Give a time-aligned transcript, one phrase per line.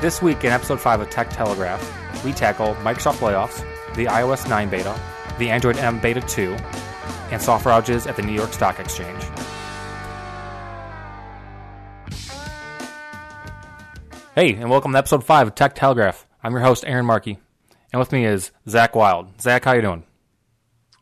[0.00, 3.64] This week in episode 5 of Tech Telegraph, we tackle Microsoft layoffs,
[3.96, 4.96] the iOS 9 beta,
[5.40, 6.52] the Android M Beta 2,
[7.32, 9.20] and software outages at the New York Stock Exchange.
[14.36, 16.28] Hey, and welcome to episode 5 of Tech Telegraph.
[16.44, 17.40] I'm your host, Aaron Markey,
[17.92, 19.40] and with me is Zack Wyld.
[19.40, 20.04] Zack, how you doing?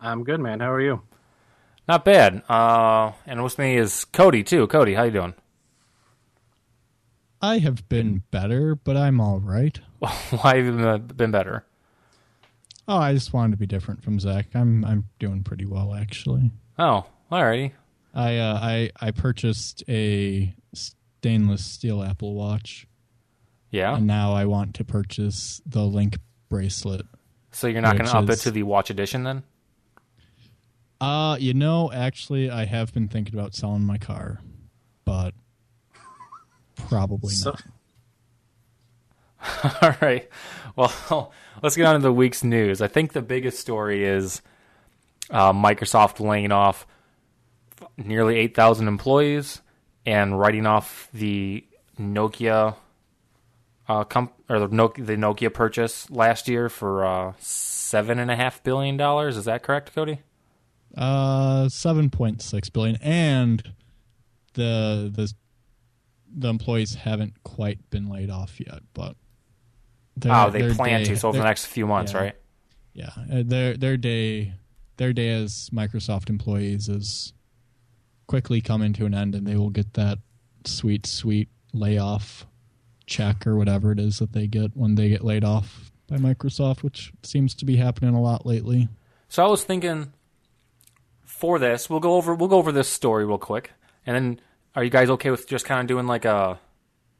[0.00, 0.60] I'm good, man.
[0.60, 1.02] How are you?
[1.86, 2.42] Not bad.
[2.48, 4.66] Uh, and with me is Cody, too.
[4.68, 5.34] Cody, how you doing?
[7.46, 9.78] I have been better, but I'm all right.
[9.98, 11.64] Why have you been better?
[12.88, 14.48] Oh, I just wanted to be different from Zack.
[14.54, 16.50] I'm I'm doing pretty well actually.
[16.76, 17.70] Oh, alrighty.
[18.12, 22.88] I uh, I I purchased a stainless steel Apple Watch.
[23.70, 23.96] Yeah.
[23.96, 27.06] And now I want to purchase the Link bracelet.
[27.52, 29.44] So you're not going to up it to the Watch Edition then?
[31.00, 34.40] Uh, you know, actually, I have been thinking about selling my car,
[35.04, 35.34] but
[36.76, 37.62] probably so, not.
[39.82, 40.28] All right.
[40.74, 42.80] Well, let's get on to the week's news.
[42.80, 44.42] I think the biggest story is
[45.30, 46.86] uh, Microsoft laying off
[47.96, 49.60] nearly 8,000 employees
[50.04, 51.64] and writing off the
[51.98, 52.76] Nokia
[53.88, 58.36] uh, comp- or the Nokia, the Nokia purchase last year for uh, seven and a
[58.36, 59.36] half billion dollars.
[59.36, 60.20] Is that correct, Cody?
[60.96, 63.72] Uh, seven point six billion, and
[64.54, 65.32] the the
[66.36, 69.16] the employees haven't quite been laid off yet, but
[70.26, 71.16] oh, they plan day, to.
[71.16, 72.34] So over the next few months, yeah, right?
[72.92, 74.52] Yeah, uh, their their day
[74.98, 77.32] their day as Microsoft employees is
[78.26, 80.18] quickly coming to an end, and they will get that
[80.64, 82.46] sweet, sweet layoff
[83.06, 86.82] check or whatever it is that they get when they get laid off by Microsoft,
[86.82, 88.88] which seems to be happening a lot lately.
[89.28, 90.12] So I was thinking
[91.24, 93.72] for this, we'll go over we'll go over this story real quick,
[94.04, 94.40] and then
[94.76, 96.60] are you guys okay with just kind of doing like a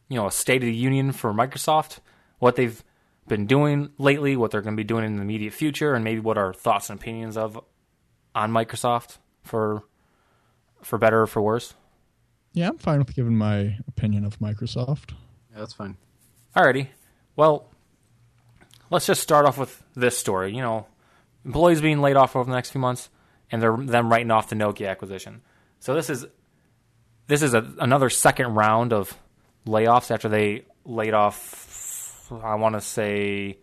[0.09, 1.99] you know a state of the union for Microsoft,
[2.39, 2.84] what they've
[3.27, 6.21] been doing lately, what they're going to be doing in the immediate future, and maybe
[6.21, 7.59] what our thoughts and opinions of
[8.34, 9.83] on Microsoft for
[10.83, 11.75] for better or for worse?
[12.53, 15.12] Yeah, I'm fine with giving my opinion of Microsoft.
[15.53, 15.97] Yeah, that's fine.
[16.55, 16.88] Alrighty.
[17.34, 17.69] Well,
[18.91, 20.55] let's just start off with this story.
[20.55, 20.87] You know,
[21.44, 23.09] employees being laid off over the next few months,
[23.50, 25.43] and they're them writing off the Nokia acquisition.
[25.81, 26.27] So this is
[27.26, 29.16] this is a, another second round of
[29.66, 32.31] layoffs after they laid off.
[32.31, 33.59] I want to say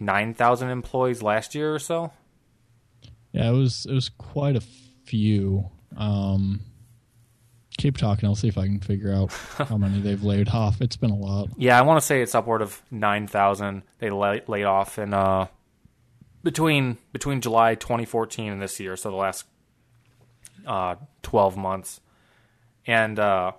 [0.00, 2.12] nine thousand employees last year or so.
[3.32, 4.62] Yeah, it was it was quite a
[5.04, 5.70] few.
[5.96, 6.60] Um,
[7.78, 8.28] keep talking.
[8.28, 10.80] I'll see if I can figure out how many they've laid off.
[10.80, 11.48] It's been a lot.
[11.56, 13.82] Yeah, I want to say it's upward of nine thousand.
[13.98, 15.46] They laid, laid off in uh,
[16.42, 19.46] between between July 2014 and this year, so the last
[20.66, 22.00] uh, 12 months,
[22.86, 23.52] and uh,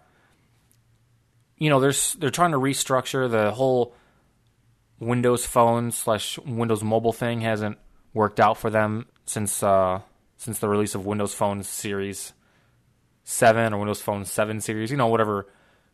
[1.58, 3.96] you know, there's they're trying to restructure the whole
[5.00, 7.78] Windows Phone slash Windows Mobile thing hasn't
[8.14, 10.02] worked out for them since uh,
[10.38, 12.34] since the release of Windows Phone Series
[13.24, 15.48] 7 or Windows Phone 7 series, you know, whatever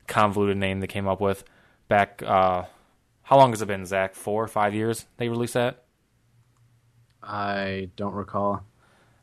[0.07, 1.43] convoluted name they came up with
[1.87, 2.21] back.
[2.21, 2.63] Uh,
[3.23, 4.13] how long has it been, Zack?
[4.13, 5.83] Four or five years they released that?
[7.23, 8.63] I don't recall.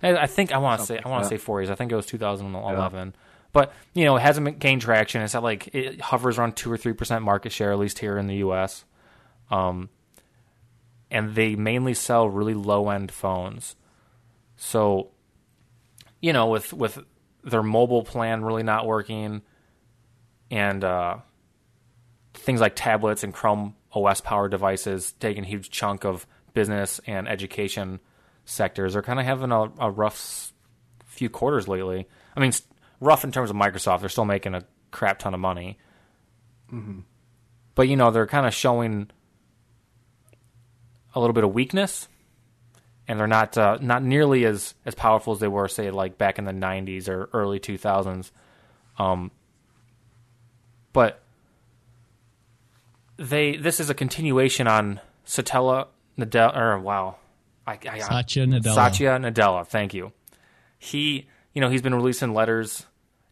[0.03, 1.71] I think I want to say I want to say four years.
[1.71, 3.09] I think it was 2011.
[3.09, 3.13] Yeah.
[3.53, 5.23] But you know, it hasn't gained traction.
[5.23, 8.17] It's not like it hovers around two or three percent market share, at least here
[8.17, 8.85] in the U.S.
[9.51, 9.89] Um,
[11.11, 13.75] and they mainly sell really low end phones.
[14.57, 15.11] So,
[16.21, 16.99] you know, with with
[17.43, 19.43] their mobile plan really not working,
[20.51, 21.19] and uh,
[22.35, 27.29] things like tablets and Chrome OS powered devices taking a huge chunk of business and
[27.29, 28.01] education
[28.45, 30.53] sectors are kind of having a, a, rough
[31.07, 32.09] few quarters lately.
[32.37, 32.53] I mean,
[33.01, 35.79] rough in terms of Microsoft; they're still making a crap ton of money.
[36.73, 37.01] Mm-hmm.
[37.75, 39.11] But you know, they're kind of showing
[41.15, 42.09] a little bit of weakness
[43.11, 46.39] and they're not uh, not nearly as as powerful as they were, say, like back
[46.39, 48.31] in the '90s or early 2000s.
[48.99, 49.33] Um,
[50.93, 51.21] but
[53.17, 57.17] they this is a continuation on Satella Nadella or wow,
[57.67, 58.75] I, I, Satya Nadella.
[58.77, 60.13] Satya Nadella, thank you.
[60.79, 62.87] He, you know, he's been releasing letters,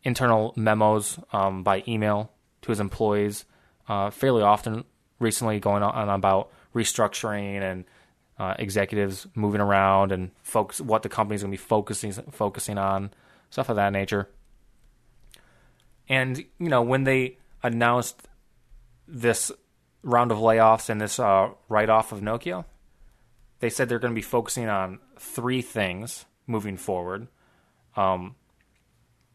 [0.05, 3.45] internal memos um, by email to his employees
[3.89, 4.85] uh, fairly often
[5.19, 7.85] recently, going on about restructuring and
[8.39, 13.11] uh, executives moving around and focus what the company's going to be focusing focusing on
[13.51, 14.29] stuff of that nature.
[16.09, 18.29] And you know when they announced
[19.07, 19.51] this
[20.03, 22.65] round of layoffs and this uh, write off of Nokia,
[23.61, 27.27] they said they're going to be focusing on three things moving forward.
[27.97, 28.37] Um,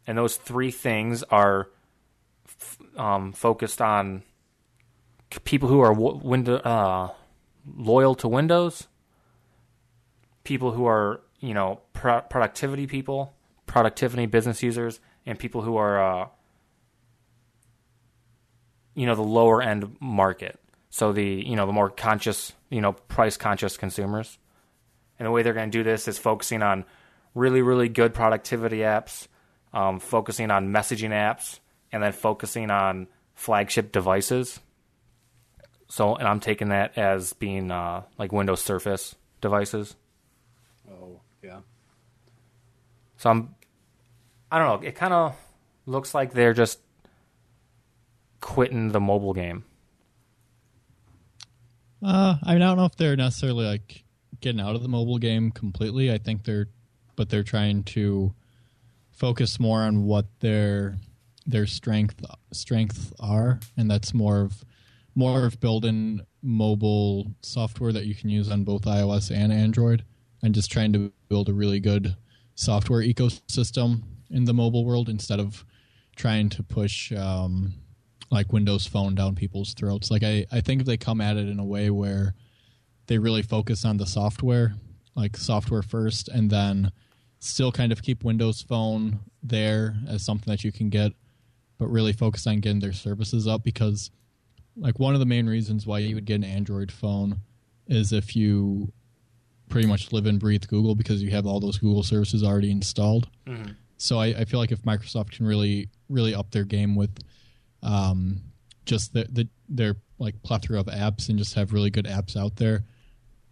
[0.06, 1.70] and those three things are
[2.48, 4.24] f- um, focused on
[5.44, 7.12] people who are w- window uh,
[7.76, 8.88] loyal to Windows,
[10.44, 13.34] people who are you know pro- productivity people,
[13.66, 16.28] productivity business users, and people who are uh,
[18.96, 20.60] you know the lower end market.
[20.90, 24.38] So the you know the more conscious you know price conscious consumers,
[25.18, 26.86] and the way they're going to do this is focusing on
[27.34, 29.28] really really good productivity apps,
[29.74, 31.60] um, focusing on messaging apps,
[31.92, 34.60] and then focusing on flagship devices.
[35.90, 39.96] So, and I'm taking that as being uh, like Windows Surface devices.
[40.90, 41.60] Oh, yeah.
[43.18, 43.56] So I'm,
[44.52, 44.88] I don't know.
[44.88, 45.36] It kind of
[45.86, 46.80] looks like they're just
[48.42, 49.66] quitting the mobile game.
[52.04, 54.04] Uh, I, mean, I don't know if they're necessarily like
[54.42, 56.12] getting out of the mobile game completely.
[56.12, 56.68] I think they're,
[57.16, 58.34] but they're trying to
[59.24, 60.98] focus more on what their
[61.46, 64.66] their strength strengths are, and that's more of
[65.16, 70.04] more of building mobile software that you can use on both iOS and Android,
[70.42, 72.18] and just trying to build a really good
[72.56, 75.64] software ecosystem in the mobile world instead of
[76.18, 77.76] trying to push um,
[78.30, 80.12] like Windows Phone down people's throats.
[80.12, 82.36] Like I, I think if they come at it in a way where
[83.08, 84.76] they really focus on the software,
[85.16, 86.92] like software first, and then
[87.44, 91.12] still kind of keep Windows Phone there as something that you can get,
[91.78, 94.12] but really focus on getting their services up because
[94.78, 97.38] like one of the main reasons why you would get an Android phone
[97.88, 98.92] is if you
[99.70, 103.28] pretty much live and breathe Google because you have all those Google services already installed.
[103.46, 103.72] Mm-hmm.
[103.98, 107.18] So I, I, feel like if Microsoft can really really up their game with
[107.82, 108.42] um,
[108.86, 112.56] just the, the, their like plethora of apps and just have really good apps out
[112.56, 112.86] there,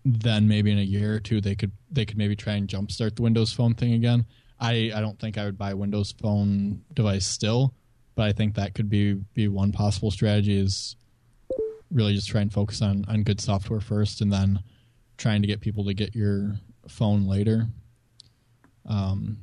[0.03, 3.15] then maybe in a year or two they could they could maybe try and jumpstart
[3.15, 4.25] the Windows Phone thing again.
[4.59, 7.73] I, I don't think I would buy a Windows Phone device still,
[8.15, 10.95] but I think that could be be one possible strategy is
[11.91, 14.61] really just try and focus on on good software first, and then
[15.17, 16.55] trying to get people to get your
[16.87, 17.67] phone later.
[18.85, 19.37] Um,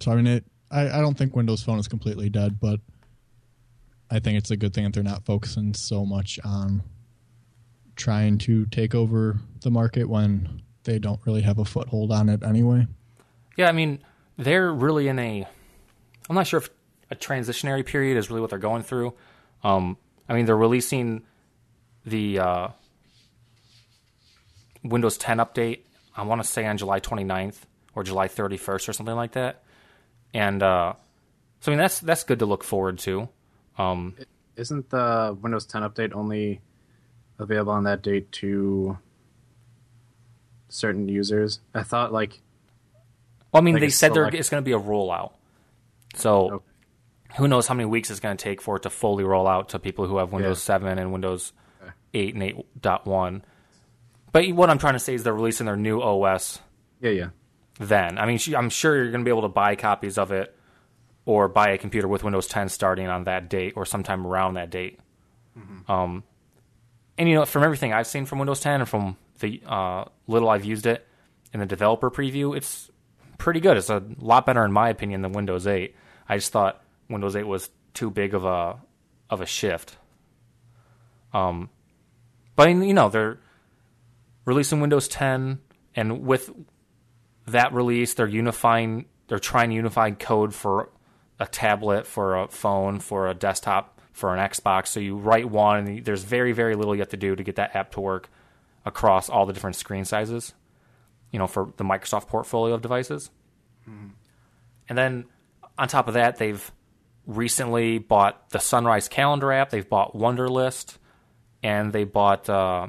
[0.00, 0.44] so I mean, it.
[0.70, 2.80] I, I don't think Windows Phone is completely dead, but
[4.10, 6.82] I think it's a good thing that they're not focusing so much on
[7.98, 12.42] trying to take over the market when they don't really have a foothold on it
[12.42, 12.86] anyway.
[13.56, 13.98] Yeah, I mean,
[14.38, 15.46] they're really in a.
[16.30, 16.70] I'm not sure if
[17.10, 19.14] a transitionary period is really what they're going through.
[19.62, 19.96] Um,
[20.28, 21.24] I mean, they're releasing
[22.04, 22.68] the uh,
[24.82, 25.80] Windows 10 update,
[26.16, 27.56] I want to say on July 29th
[27.94, 29.62] or July 31st or something like that.
[30.34, 30.94] And uh,
[31.60, 33.28] so, I mean, that's that's good to look forward to.
[33.78, 34.14] Um,
[34.56, 36.60] Isn't the Windows 10 update only
[37.38, 38.98] available on that date to
[40.68, 41.60] certain users?
[41.74, 42.40] I thought, like.
[43.52, 45.32] Well, I mean, like they said select- it's going to be a rollout.
[46.14, 46.64] So, Okay.
[47.38, 49.70] who knows how many weeks it's going to take for it to fully roll out
[49.70, 50.74] to people who have Windows Yeah.
[50.74, 51.52] 7 and Windows
[51.82, 51.92] Okay.
[52.14, 53.42] 8 and 8.1.
[54.32, 56.60] But what I'm trying to say is they're releasing their new OS
[57.00, 57.28] Yeah, yeah.
[57.80, 58.18] then.
[58.18, 60.54] I mean, I'm sure you're going to be able to buy copies of it
[61.24, 64.68] or buy a computer with Windows 10 starting on that date or sometime around that
[64.70, 64.98] date.
[65.88, 66.22] Um,
[67.18, 70.48] and you know, from everything I've seen from Windows 10 and from the uh, little
[70.48, 71.06] I've used it
[71.52, 72.90] in the developer preview, it's
[73.38, 73.76] pretty good.
[73.76, 75.94] It's a lot better, in my opinion, than Windows 8.
[76.28, 78.78] I just thought Windows 8 was too big of a
[79.28, 79.96] of a shift.
[81.32, 81.68] Um,
[82.56, 83.38] but you know, they're
[84.44, 85.58] releasing Windows 10,
[85.94, 86.50] and with
[87.46, 89.06] that release, they're unifying.
[89.26, 90.90] They're trying to unify code for
[91.38, 94.88] a tablet, for a phone, for a desktop, for an Xbox.
[94.88, 97.56] So you write one, and there's very, very little you have to do to get
[97.56, 98.28] that app to work
[98.84, 100.54] across all the different screen sizes.
[101.30, 103.30] You know, for the Microsoft portfolio of devices.
[104.88, 105.26] And then
[105.76, 106.72] on top of that, they've
[107.26, 109.70] recently bought the Sunrise Calendar app.
[109.70, 110.96] They've bought Wunderlist,
[111.62, 112.88] and they bought uh,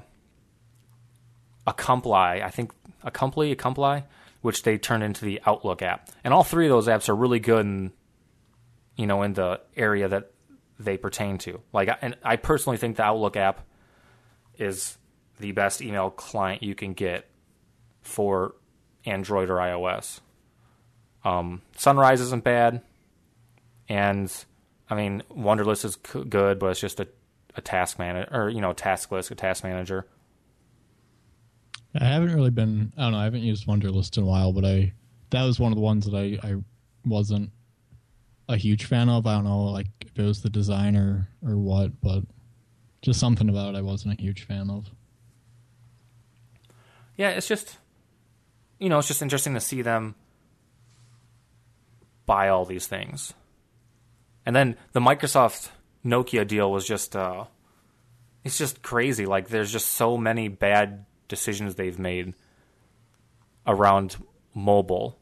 [1.68, 2.42] Accompli.
[2.42, 2.72] I think
[3.04, 4.04] Accompli, Accompli,
[4.42, 6.10] which they turned into the Outlook app.
[6.24, 7.92] And all three of those apps are really good in,
[8.96, 10.32] you know, in the area that
[10.80, 11.62] they pertain to.
[11.74, 13.62] Like, and I personally think the Outlook app
[14.58, 14.98] is
[15.40, 17.28] the best email client you can get
[18.02, 18.56] for
[19.06, 20.22] Android or iOS.
[21.24, 22.82] Um, Sunrise isn't bad,
[23.90, 24.34] and
[24.90, 27.08] I mean Wunderlist is c- good, but it's just a,
[27.56, 30.08] a task manager or you know task list, a task manager.
[32.00, 32.94] I haven't really been.
[32.98, 33.18] I don't know.
[33.20, 34.94] I haven't used Wunderlist in a while, but I
[35.32, 36.56] that was one of the ones that I I
[37.06, 37.52] wasn't
[38.50, 39.26] a huge fan of.
[39.26, 42.24] I don't know, like if it was the design or or what, but
[43.02, 44.90] just something about it I wasn't a huge fan of.
[47.16, 47.78] Yeah, it's just
[48.80, 50.16] you know it's just interesting to see them
[52.26, 53.34] buy all these things,
[54.46, 55.70] and then the Microsoft
[56.04, 57.46] Nokia deal was just uh,
[58.44, 59.26] it's just crazy.
[59.26, 62.34] Like there's just so many bad decisions they've made
[63.68, 64.18] around
[64.56, 65.19] mobile.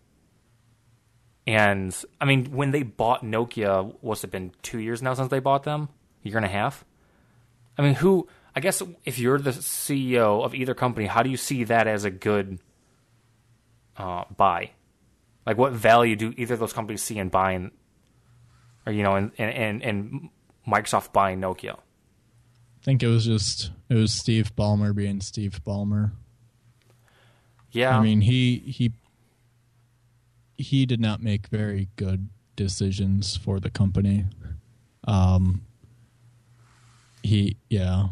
[1.48, 5.40] And I mean, when they bought Nokia, what's it been two years now since they
[5.40, 5.88] bought them?
[6.26, 6.84] A year and a half.
[7.78, 8.28] I mean, who?
[8.54, 12.04] I guess if you're the CEO of either company, how do you see that as
[12.04, 12.60] a good
[13.96, 14.72] uh, buy?
[15.46, 17.72] Like, what value do either of those companies see in buying,
[18.86, 20.30] or you know, in in, in
[20.68, 21.76] Microsoft buying Nokia?
[21.76, 26.12] I think it was just it was Steve Ballmer being Steve Ballmer.
[27.72, 28.92] Yeah, I mean he he
[30.58, 34.26] he did not make very good decisions for the company.
[35.08, 35.62] Um,
[37.24, 38.08] he yeah,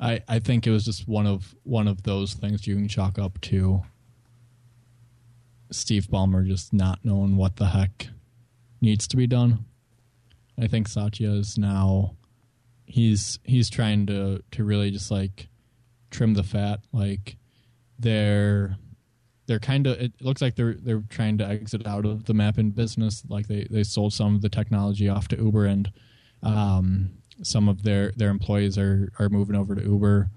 [0.00, 3.18] I I think it was just one of one of those things you can chalk
[3.18, 3.82] up to
[5.70, 8.08] Steve Ballmer just not knowing what the heck
[8.80, 9.64] needs to be done.
[10.58, 12.16] I think Satya is now
[12.86, 15.48] he's he's trying to to really just like
[16.10, 17.36] trim the fat like
[17.98, 18.76] they're
[19.46, 22.70] they're kind of it looks like they're they're trying to exit out of the mapping
[22.70, 25.92] business like they they sold some of the technology off to Uber and
[26.42, 27.10] um,
[27.42, 30.30] some of their their employees are are moving over to Uber.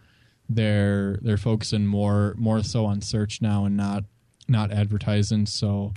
[0.49, 4.03] They're they're focusing more more so on search now and not
[4.47, 5.45] not advertising.
[5.45, 5.93] So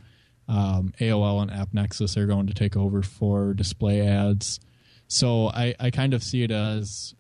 [0.48, 4.60] um, AOL and AppNexus are going to take over for display ads.
[5.06, 7.14] So I, I kind of see it as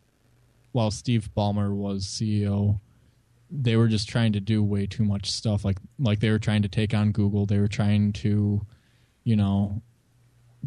[0.72, 2.80] while Steve Ballmer was CEO,
[3.50, 5.64] they were just trying to do way too much stuff.
[5.64, 7.46] Like like they were trying to take on Google.
[7.46, 8.60] They were trying to,
[9.24, 9.82] you know,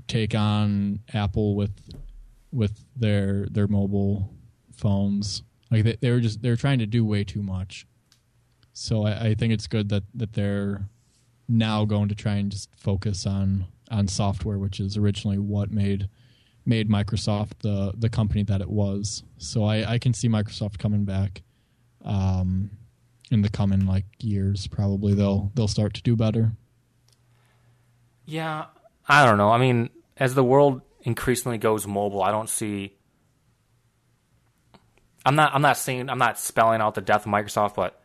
[0.07, 1.73] take on Apple with
[2.51, 4.33] with their their mobile
[4.75, 5.43] phones.
[5.69, 7.85] Like they, they were just they were trying to do way too much.
[8.73, 10.88] So I, I think it's good that, that they're
[11.47, 16.09] now going to try and just focus on on software, which is originally what made
[16.65, 19.23] made Microsoft the the company that it was.
[19.38, 21.43] So I, I can see Microsoft coming back
[22.03, 22.72] um,
[23.29, 24.67] in the coming like years.
[24.67, 26.53] Probably they'll they'll start to do better.
[28.25, 28.65] Yeah,
[29.08, 29.50] I don't know.
[29.50, 32.96] I mean, as the world increasingly goes mobile, I don't see.
[35.25, 35.53] I'm not.
[35.53, 36.10] I'm not saying.
[36.10, 38.01] I'm not spelling out the death of Microsoft, but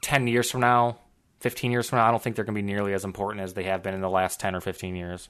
[0.00, 0.98] ten years from now,
[1.40, 3.54] fifteen years from now, I don't think they're going to be nearly as important as
[3.54, 5.28] they have been in the last ten or fifteen years.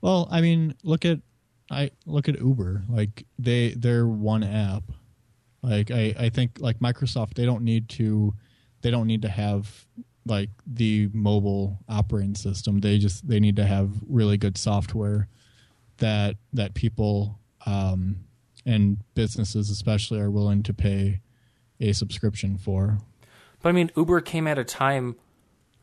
[0.00, 1.20] Well, I mean, look at
[1.70, 2.84] I look at Uber.
[2.88, 4.84] Like they they're one app.
[5.64, 8.34] Like I I think like Microsoft they don't need to
[8.82, 9.86] they don't need to have
[10.26, 12.80] like the mobile operating system.
[12.80, 15.28] They just they need to have really good software
[15.98, 18.24] that that people um,
[18.66, 21.20] and businesses especially are willing to pay
[21.80, 22.98] a subscription for.
[23.62, 25.16] But I mean, Uber came at a time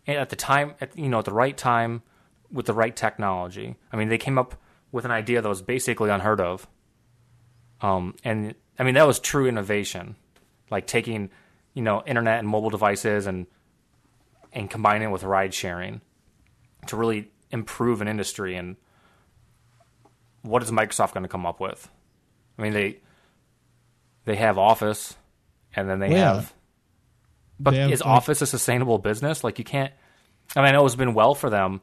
[0.07, 2.03] at the time at you know at the right time
[2.51, 3.77] with the right technology.
[3.91, 4.55] I mean, they came up
[4.91, 6.67] with an idea that was basically unheard of.
[7.81, 10.15] Um, and I mean, that was true innovation,
[10.71, 11.29] like taking,
[11.75, 13.45] you know, internet and mobile devices and
[14.51, 16.01] and combining it with ride sharing
[16.87, 18.55] to really improve an industry.
[18.55, 18.77] And
[20.41, 21.87] what is Microsoft going to come up with?
[22.57, 22.97] I mean, they
[24.25, 25.15] they have Office,
[25.75, 26.33] and then they yeah.
[26.33, 26.53] have.
[27.59, 29.43] But They have, is Office a sustainable business?
[29.43, 29.93] Like you can't.
[30.55, 31.81] I mean, I know it's been well for them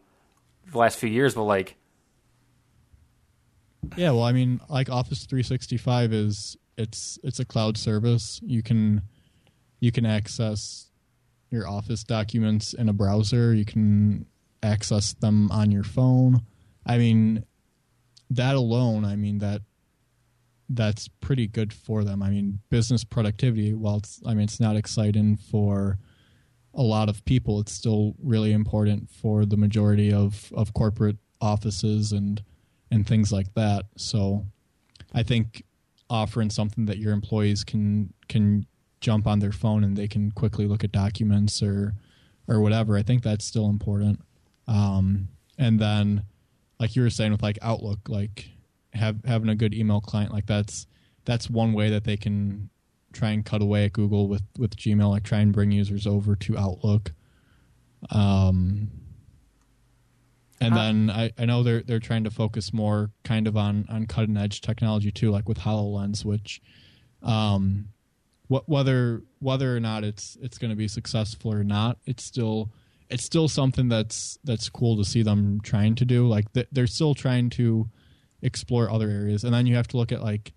[0.73, 1.77] the last few years, but like,
[3.97, 8.41] Yeah, well, I mean, like Office 365 is it's it's a cloud service.
[8.43, 9.03] You can
[9.81, 10.91] you can access
[11.51, 13.55] your Office documents in a browser.
[13.55, 14.27] You can
[14.63, 16.43] access them on your phone.
[16.87, 17.45] I mean,
[18.31, 19.63] that alone, I mean that
[20.69, 22.23] that's pretty good for them.
[22.23, 23.75] I mean, business productivity.
[23.75, 25.99] While it's, I mean, it's not exciting for
[26.75, 27.59] a lot of people.
[27.61, 32.43] It's still really important for the majority of of corporate offices and
[32.91, 33.87] and things like that.
[33.97, 34.47] So
[35.15, 35.65] I think
[36.11, 38.67] offering something that your employees can can
[39.01, 41.95] jump on their phone and they can quickly look at documents or
[42.47, 44.21] or whatever, I think that's still important.
[44.67, 46.25] Um, and then
[46.81, 48.49] like you were saying with like Outlook, like
[48.95, 50.87] have having a good email client like that's
[51.25, 52.71] that's one way that they can
[53.13, 56.35] try and cut away at Google with with Gmail, like try and bring users over
[56.37, 57.13] to Outlook.
[58.11, 58.91] Um,
[60.61, 63.87] and Uh, then I, I know they're they're trying to focus more kind of on
[63.89, 66.61] on cutting edge technology too, like with Hololens, which
[67.23, 67.89] um,
[68.49, 72.71] wh- whether whether or not it's it's going to be successful or not, it's still
[73.11, 76.27] it's still something that's that's cool to see them trying to do.
[76.29, 77.89] Like th- they're still trying to
[78.43, 80.53] explore other areas, and then you have to look at like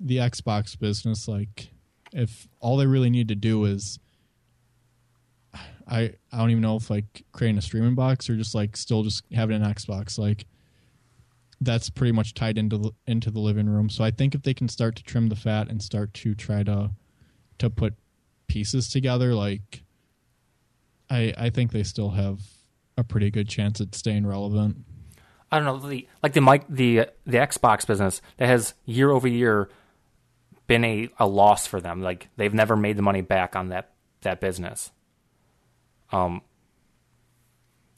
[0.00, 1.28] the Xbox business.
[1.28, 1.70] Like
[2.12, 3.98] if all they really need to do is
[5.90, 9.02] I I don't even know if like creating a streaming box or just like still
[9.02, 10.18] just having an Xbox.
[10.18, 10.46] Like
[11.60, 13.90] that's pretty much tied into the, into the living room.
[13.90, 16.62] So I think if they can start to trim the fat and start to try
[16.62, 16.92] to
[17.58, 17.94] to put
[18.46, 19.82] pieces together, like
[21.10, 22.40] I I think they still have
[22.96, 24.84] a pretty good chance at staying relevant.
[25.52, 29.26] I don't know the like the mic the the Xbox business that has year over
[29.26, 29.68] year
[30.68, 32.00] been a, a loss for them.
[32.00, 34.92] Like they've never made the money back on that that business.
[36.12, 36.42] Um,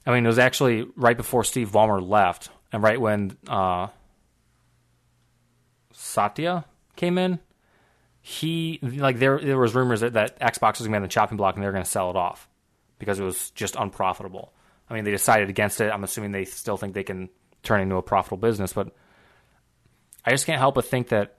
[0.07, 3.89] I mean, it was actually right before Steve Ballmer left, and right when uh,
[5.93, 6.65] Satya
[6.97, 7.39] came in.
[8.25, 11.09] He like there there was rumors that, that Xbox was going to be on the
[11.09, 12.49] chopping block and they were going to sell it off
[12.99, 14.53] because it was just unprofitable.
[14.89, 15.91] I mean, they decided against it.
[15.91, 17.31] I'm assuming they still think they can
[17.65, 18.95] turn into a profitable business, but
[20.25, 21.37] I just can't help but think that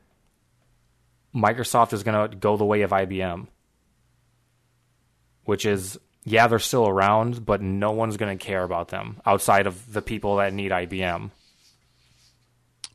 [1.34, 3.48] Microsoft is going to go the way of IBM,
[5.46, 9.68] which is yeah, they're still around, but no one's going to care about them outside
[9.68, 11.32] of the people that need IBM.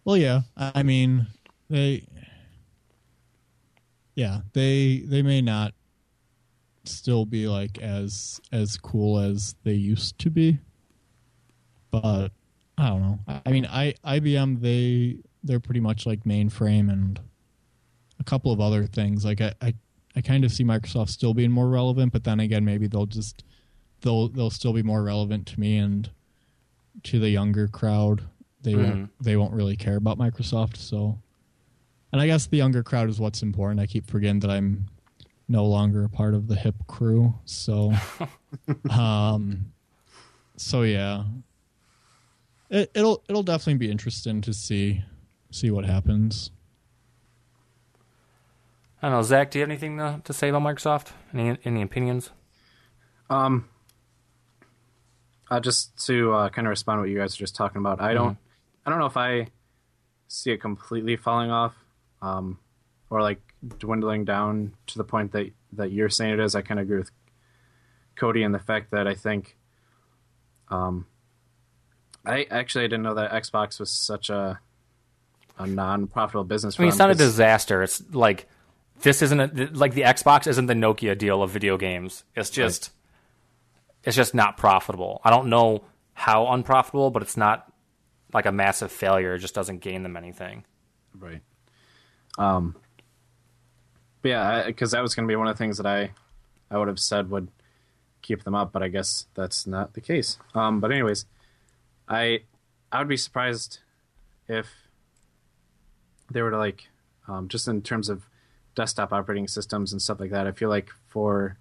[0.05, 1.27] Well, yeah, I mean,
[1.69, 2.07] they,
[4.15, 5.75] yeah, they they may not
[6.85, 10.59] still be like as as cool as they used to be,
[11.91, 12.31] but
[12.79, 13.19] I don't know.
[13.45, 17.21] I mean, I IBM they they're pretty much like mainframe and
[18.19, 19.25] a couple of other things.
[19.27, 19.75] Like I, I
[20.19, 23.45] I kind of see Microsoft still being more relevant, but then again, maybe they'll just
[24.01, 26.11] they'll they'll still be more relevant to me and
[27.05, 28.23] to the younger crowd.
[28.63, 28.83] They mm-hmm.
[28.83, 30.77] won't they won't really care about Microsoft.
[30.77, 31.21] So,
[32.11, 33.79] and I guess the younger crowd is what's important.
[33.79, 34.87] I keep forgetting that I'm
[35.47, 37.33] no longer a part of the hip crew.
[37.45, 37.93] So,
[38.91, 39.67] um,
[40.57, 41.23] so yeah,
[42.71, 45.05] it, it'll it'll definitely be interesting to see
[45.53, 46.51] see what happens.
[49.01, 49.51] I don't know, Zack.
[49.51, 51.13] Do you have anything to, to say about Microsoft?
[51.33, 52.31] Any any opinions?
[53.31, 53.69] Um,
[55.51, 58.01] uh, just to uh, kind of respond to what you guys are just talking about.
[58.01, 58.87] I don't, mm-hmm.
[58.87, 59.49] I don't know if I
[60.27, 61.75] see it completely falling off,
[62.23, 62.59] um,
[63.11, 63.41] or like
[63.79, 66.55] dwindling down to the point that that you're saying it is.
[66.55, 67.11] I kind of agree with
[68.17, 69.57] Cody in the fact that I think,
[70.71, 71.07] um,
[72.25, 74.59] I actually I didn't know that Xbox was such a
[75.57, 76.79] a non-profitable business.
[76.79, 77.83] I mean, it's not a disaster.
[77.83, 78.49] It's like
[79.03, 82.25] this isn't a, like the Xbox isn't the Nokia deal of video games.
[82.35, 84.09] It's just right.
[84.09, 85.21] it's just not profitable.
[85.25, 85.85] I don't know
[86.15, 87.73] how unprofitable, but it's not
[88.33, 89.35] like a massive failure.
[89.35, 90.65] It just doesn't gain them anything.
[91.17, 91.41] Right.
[92.39, 92.77] Um.
[94.23, 96.11] yeah, because that was going to be one of the things that I
[96.71, 97.49] I would have said would
[98.23, 100.39] keep them up, but I guess that's not the case.
[100.55, 100.81] Um.
[100.81, 101.27] But anyways,
[102.09, 102.43] I
[102.91, 103.81] I would be surprised
[104.49, 104.67] if
[106.31, 106.89] they were to like
[107.27, 108.27] um, just in terms of
[108.79, 110.47] desktop operating systems and stuff like that.
[110.47, 111.59] I feel like for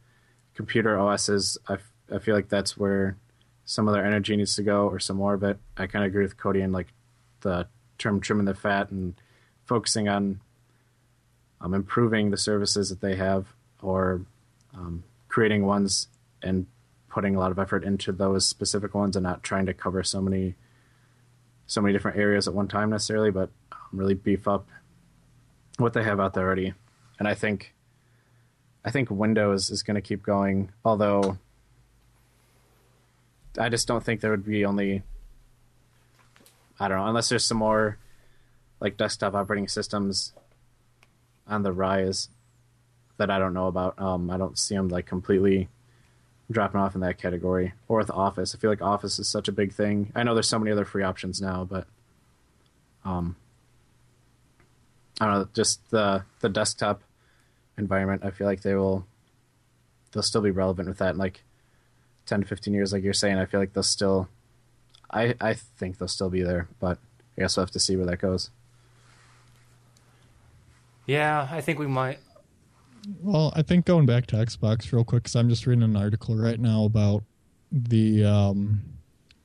[0.54, 3.18] computer OSs, I, f- I feel like that's where
[3.66, 5.36] some of their energy needs to go or some more.
[5.36, 6.94] But I kind of agree with Cody and like
[7.42, 7.66] the
[7.98, 9.16] term trimming the fat and
[9.66, 10.42] focusing on
[11.60, 13.48] um, improving the services that they have
[13.82, 14.22] or
[14.76, 16.10] um, creating ones
[16.44, 16.68] and
[17.10, 20.22] putting a lot of effort into those specific ones and not trying to cover so
[20.22, 20.54] many
[21.66, 24.68] so many different areas at one time necessarily, but um, really beef up
[25.80, 26.76] what they have out there already
[27.20, 27.74] and I think
[28.86, 30.72] I think Windows is going to keep going.
[30.86, 31.38] Although
[33.60, 35.04] I just don't think there would be only
[36.80, 37.98] I don't know unless there's some more
[38.80, 40.34] like desktop operating systems
[41.48, 42.30] on the rise
[43.18, 44.00] that I don't know about.
[44.00, 45.70] Um, I don't see them like completely
[46.50, 47.74] dropping off in that category.
[47.88, 50.12] Or with Office, I feel like Office is such a big thing.
[50.16, 51.88] I know there's so many other free options now, but
[53.04, 53.36] um,
[55.20, 55.50] I don't know.
[55.54, 57.02] Just the the desktop
[57.78, 59.06] environment, I feel like they will
[60.12, 61.44] they'll still be relevant with that in like
[62.26, 63.38] 10 to 15 years like you're saying.
[63.38, 64.30] I feel like they'll still
[65.12, 66.98] I I think they'll still be there, but
[67.38, 68.50] I guess we'll have to see where that goes.
[71.06, 72.20] Yeah, I think we might.
[73.22, 76.36] Well, I think going back to Xbox real quick, because I'm just reading an article
[76.36, 77.24] right now about
[77.72, 78.82] the um,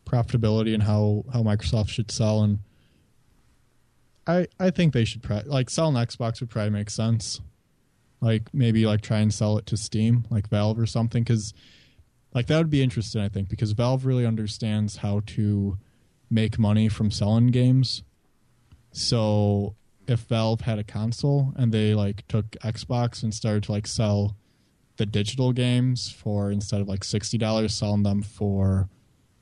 [0.04, 2.58] profitability and how, how Microsoft should sell, and
[4.26, 7.40] I I think they should pro- like selling Xbox would probably make sense
[8.22, 11.52] like maybe like try and sell it to Steam, like Valve or something, because
[12.32, 13.20] like that would be interesting.
[13.20, 15.76] I think because Valve really understands how to
[16.30, 18.04] make money from selling games.
[18.92, 19.74] So
[20.06, 24.36] if Valve had a console and they like took Xbox and started to like sell
[24.98, 28.88] the digital games for instead of like sixty dollars, selling them for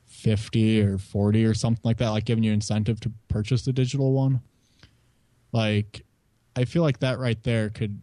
[0.07, 4.11] fifty or forty or something like that, like giving you incentive to purchase the digital
[4.11, 4.41] one.
[5.51, 6.03] Like
[6.55, 8.01] I feel like that right there could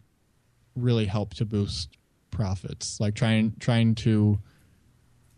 [0.75, 1.97] really help to boost
[2.31, 2.99] profits.
[2.99, 4.39] Like trying trying to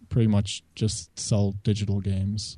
[0.10, 2.58] pretty much just sell digital games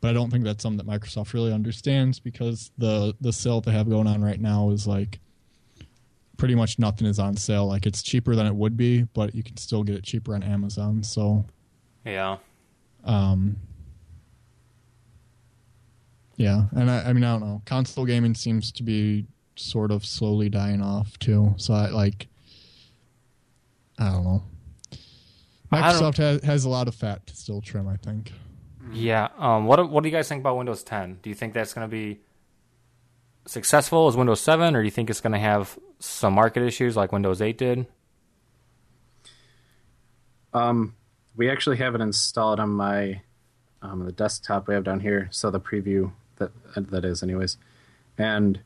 [0.00, 3.72] but I don't think that's something that Microsoft really understands because the the sale they
[3.72, 5.20] have going on right now is like
[6.36, 7.66] pretty much nothing is on sale.
[7.66, 10.42] Like it's cheaper than it would be, but you can still get it cheaper on
[10.42, 11.02] Amazon.
[11.02, 11.46] So
[12.04, 12.36] Yeah.
[13.04, 13.56] um,
[16.36, 17.62] yeah, and I, I mean I don't know.
[17.64, 21.54] Console gaming seems to be sort of slowly dying off too.
[21.56, 22.28] So I like
[23.98, 24.42] I don't know.
[25.72, 27.88] I don't- Microsoft has, has a lot of fat to still trim.
[27.88, 28.32] I think.
[28.92, 29.28] Yeah.
[29.38, 31.18] Um, what what do you guys think about Windows 10?
[31.22, 32.20] Do you think that's going to be
[33.46, 36.96] successful as Windows 7, or do you think it's going to have some market issues
[36.96, 37.86] like Windows 8 did?
[40.54, 40.94] Um,
[41.36, 43.20] we actually have it installed on my
[43.82, 45.28] um, the desktop we have down here.
[45.30, 47.56] So the preview that that is, anyways.
[48.18, 48.60] And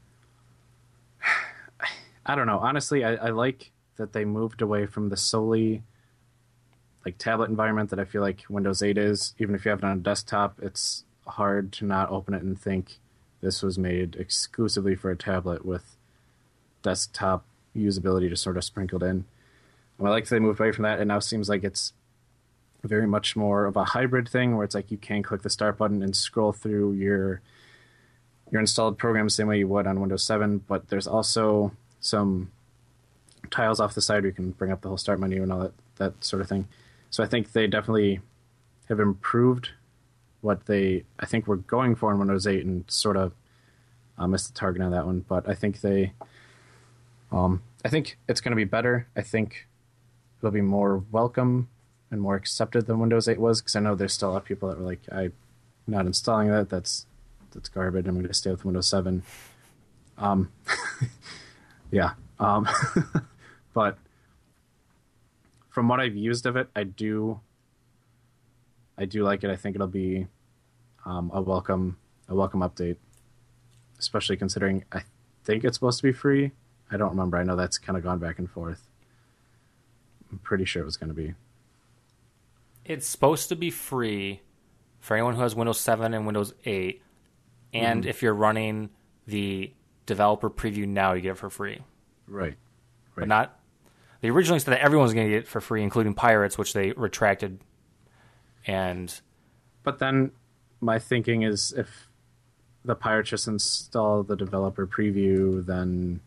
[2.31, 2.61] I don't know.
[2.61, 5.83] Honestly, I, I like that they moved away from the solely
[7.05, 9.35] like tablet environment that I feel like Windows 8 is.
[9.39, 12.57] Even if you have it on a desktop, it's hard to not open it and
[12.57, 13.01] think
[13.41, 15.97] this was made exclusively for a tablet with
[16.85, 17.45] desktop
[17.77, 19.25] usability just sort of sprinkled in.
[19.99, 21.01] And I like that they moved away from that.
[21.01, 21.95] It now seems like it's
[22.85, 25.79] very much more of a hybrid thing where it's like you can click the start
[25.79, 27.41] button and scroll through your
[28.53, 32.51] your installed programs the same way you would on Windows 7, but there's also some
[33.51, 35.61] tiles off the side where you can bring up the whole start menu and all
[35.61, 36.69] that, that sort of thing.
[37.11, 38.21] So I think they definitely
[38.89, 39.71] have improved
[40.41, 43.33] what they I think were going for in Windows 8 and sort of
[44.19, 45.25] uh, missed the target on that one.
[45.29, 46.13] But I think they,
[47.33, 49.09] um, I think it's going to be better.
[49.17, 49.67] I think
[50.39, 51.69] it'll be more welcome
[52.11, 54.45] and more accepted than Windows 8 was because I know there's still a lot of
[54.45, 55.33] people that were like, I'm
[55.87, 56.69] not installing that.
[56.69, 57.07] That's
[57.53, 58.07] that's garbage.
[58.07, 59.23] I'm going to stay with Windows 7.
[60.19, 60.53] Um,
[61.91, 62.13] yeah.
[62.39, 62.69] Um,
[63.75, 63.99] but
[65.69, 67.41] from what I've used of it, I do
[68.99, 69.51] I do like it.
[69.51, 70.27] I think it'll be
[71.05, 71.97] um, a welcome
[72.29, 72.97] a welcome update,
[73.99, 75.03] especially considering I
[75.45, 76.53] think it's supposed to be free.
[76.91, 77.39] I don't remember.
[77.39, 78.89] I know that's kind of gone back and forth.
[80.31, 81.35] I'm pretty sure it was going to be.
[82.85, 84.41] It's supposed to be free
[85.01, 87.01] for anyone who has Windows 7 and Windows 8.
[87.73, 88.91] And if you're running
[89.27, 89.73] the
[90.11, 91.81] developer preview now, you get it for free.
[92.27, 92.57] Right.
[93.15, 93.59] But not.
[94.21, 96.93] They originally said that everyone's going to get it for free, including Pirates, which they
[96.93, 97.61] retracted.
[98.67, 99.19] And
[99.83, 100.33] But then
[100.81, 102.09] my thinking is if
[102.85, 106.21] the pirates just install the developer preview, then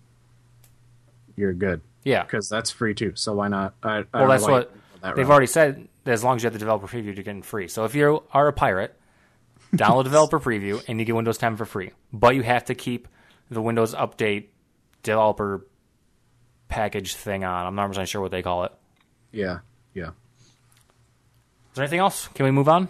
[1.36, 3.14] you're good yeah, because that's free too.
[3.16, 3.74] So why not?
[3.82, 5.32] I, I well, don't that's what that they've route.
[5.32, 5.88] already said.
[6.04, 7.70] That as long as you have the developer preview, you're getting free.
[7.70, 8.98] So if you are a pirate,
[9.74, 11.92] download developer preview and you get Windows 10 for free.
[12.12, 13.08] But you have to keep
[13.54, 14.48] the Windows Update
[15.04, 15.66] developer
[16.68, 17.66] package thing on.
[17.66, 18.72] I'm not really sure what they call it.
[19.32, 19.60] Yeah.
[19.94, 20.10] Yeah.
[20.10, 22.28] Is there anything else?
[22.30, 22.90] Can we move on?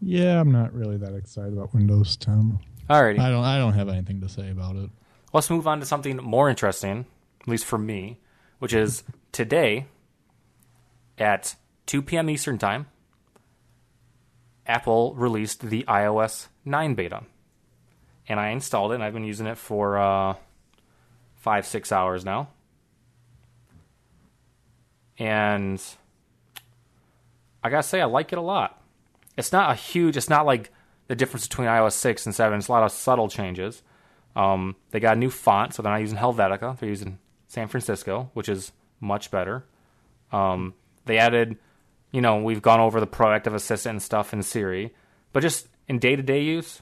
[0.00, 2.58] Yeah, I'm not really that excited about Windows 10.
[2.88, 3.18] Alrighty.
[3.18, 3.44] I don't.
[3.44, 4.90] I don't have anything to say about it.
[5.32, 7.06] Let's move on to something more interesting,
[7.40, 8.18] at least for me,
[8.58, 9.86] which is today
[11.18, 11.54] at
[11.86, 12.30] 2 p.m.
[12.30, 12.86] Eastern Time,
[14.66, 17.22] Apple released the iOS 9 beta.
[18.28, 20.34] And I installed it, and I've been using it for uh,
[21.36, 22.48] five, six hours now.
[25.18, 25.82] And
[27.62, 28.80] I gotta say, I like it a lot.
[29.36, 30.70] It's not a huge, it's not like
[31.08, 32.58] the difference between iOS 6 and 7.
[32.58, 33.82] It's a lot of subtle changes.
[34.36, 36.78] Um, they got a new font, so they're not using Helvetica.
[36.78, 39.64] They're using San Francisco, which is much better.
[40.30, 40.74] Um,
[41.06, 41.58] they added,
[42.12, 44.94] you know, we've gone over the proactive assistant and stuff in Siri,
[45.32, 46.80] but just in day to day use,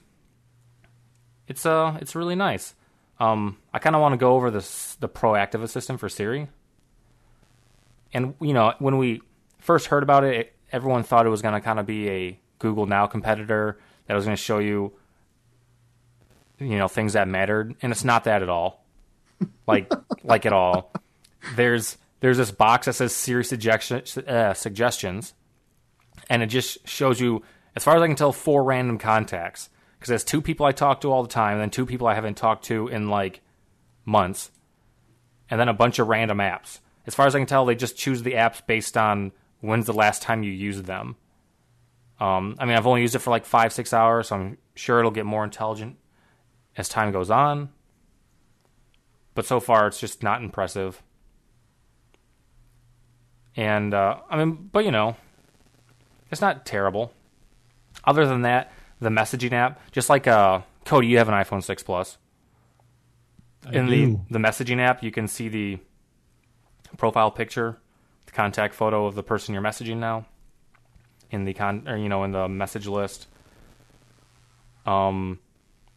[1.49, 2.75] it's uh, it's really nice.
[3.19, 6.49] Um, I kind of want to go over this the proactive assistant for Siri.
[8.13, 9.23] And you know, when we
[9.59, 12.41] first heard about it, it everyone thought it was going to kind of be a
[12.59, 14.93] Google Now competitor that was going to show you
[16.59, 18.85] you know things that mattered and it's not that at all
[19.67, 19.93] like
[20.25, 20.93] like at all
[21.55, 25.35] there's there's this box that says Siri suggestion, uh, suggestions
[26.29, 27.43] and it just shows you
[27.77, 31.01] as far as I can tell four random contacts because there's two people I talk
[31.03, 33.41] to all the time and then two people I haven't talked to in like
[34.05, 34.51] months
[35.51, 37.97] and then a bunch of random apps as far as I can tell they just
[37.97, 41.17] choose the apps based on when's the last time you used them
[42.21, 44.99] um, I mean I've only used it for like five six hours so I'm sure
[44.99, 45.97] it'll get more intelligent
[46.79, 47.71] as time goes on.
[49.35, 51.03] But so far, it's just not impressive.
[53.57, 55.17] And, uh, I mean, but you know,
[56.31, 57.13] it's not terrible.
[58.05, 61.83] Other than that, the messaging app, just like uh, Cody, you have an iPhone 6
[61.83, 62.19] Plus.
[63.67, 63.91] I In do.
[64.29, 65.79] the, the messaging app, you can see the
[66.97, 67.79] profile picture,
[68.27, 70.27] the contact photo of the person you're messaging now
[71.31, 73.27] in the con or you know in the message list.
[74.87, 75.39] Um,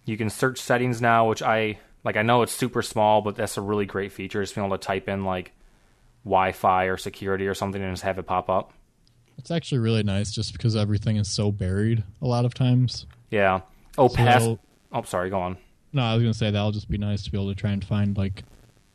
[0.05, 2.17] you can search settings now, which I like.
[2.17, 4.41] I know it's super small, but that's a really great feature.
[4.41, 5.53] Just being able to type in like
[6.25, 8.73] Wi-Fi or security or something and just have it pop up.
[9.41, 13.07] It's actually really nice, just because everything is so buried a lot of times.
[13.31, 13.61] Yeah.
[13.97, 14.47] Oh, So- pass.
[14.91, 15.31] Oh, sorry.
[15.31, 15.57] Go on.
[15.91, 17.83] No, I was gonna say that'll just be nice to be able to try and
[17.83, 18.43] find like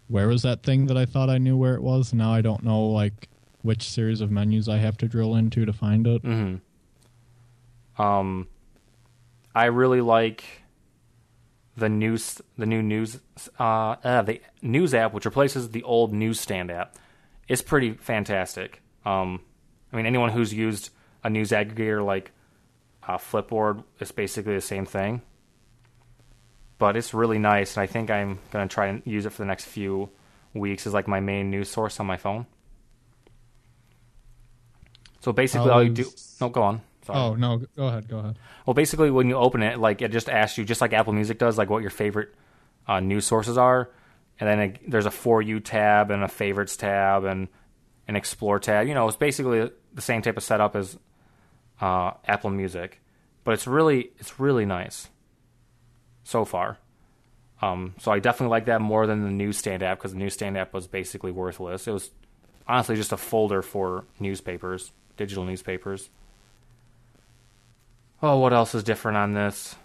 [0.06, 2.14] where was that thing that I thought I knew where it was.
[2.14, 3.28] Now I don't know like
[3.62, 6.22] which series of menus I have to drill into to find it.
[6.22, 8.00] Mm-hmm.
[8.02, 8.46] Um,
[9.52, 10.44] I really like
[11.76, 13.18] the news, the new news,
[13.58, 16.96] uh, uh, the news app, which replaces the old newsstand app.
[17.48, 18.80] It's pretty fantastic.
[19.04, 19.40] Um,
[19.92, 20.90] I mean, anyone who's used
[21.22, 22.32] a news aggregator like
[23.06, 25.22] uh, Flipboard, is basically the same thing.
[26.78, 29.46] But it's really nice, and I think I'm gonna try and use it for the
[29.46, 30.10] next few
[30.52, 32.46] weeks as like my main news source on my phone.
[35.20, 36.10] So basically, all you do.
[36.40, 36.82] No, go on.
[37.06, 37.18] Sorry.
[37.18, 38.38] Oh no, go ahead, go ahead.
[38.66, 41.38] Well, basically, when you open it, like it just asks you, just like Apple Music
[41.38, 42.34] does, like what your favorite
[42.86, 43.90] uh, news sources are,
[44.38, 47.48] and then it, there's a for you tab and a favorites tab and
[48.08, 48.86] an explore tab.
[48.86, 50.98] You know, it's basically the same type of setup as
[51.80, 53.00] uh, Apple Music,
[53.44, 55.08] but it's really it's really nice
[56.24, 56.78] so far.
[57.62, 60.74] Um, so I definitely like that more than the newsstand app because the newsstand app
[60.74, 61.86] was basically worthless.
[61.88, 62.10] It was
[62.68, 66.10] honestly just a folder for newspapers, digital newspapers.
[68.22, 69.76] Oh, what else is different on this?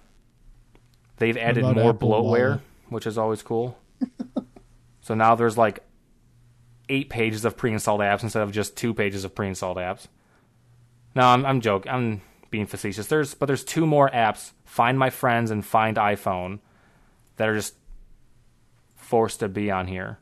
[1.18, 2.62] They've added more Apple bloatware, Wallet?
[2.90, 3.78] which is always cool.
[5.02, 5.84] so now there's like
[6.92, 10.08] eight pages of pre-installed apps instead of just two pages of pre-installed apps.
[11.16, 11.92] No, I'm, I'm joking.
[11.92, 13.08] I'm being facetious.
[13.08, 16.60] There's but there's two more apps, Find My Friends and Find iPhone,
[17.38, 17.76] that are just
[18.96, 20.20] forced to be on here.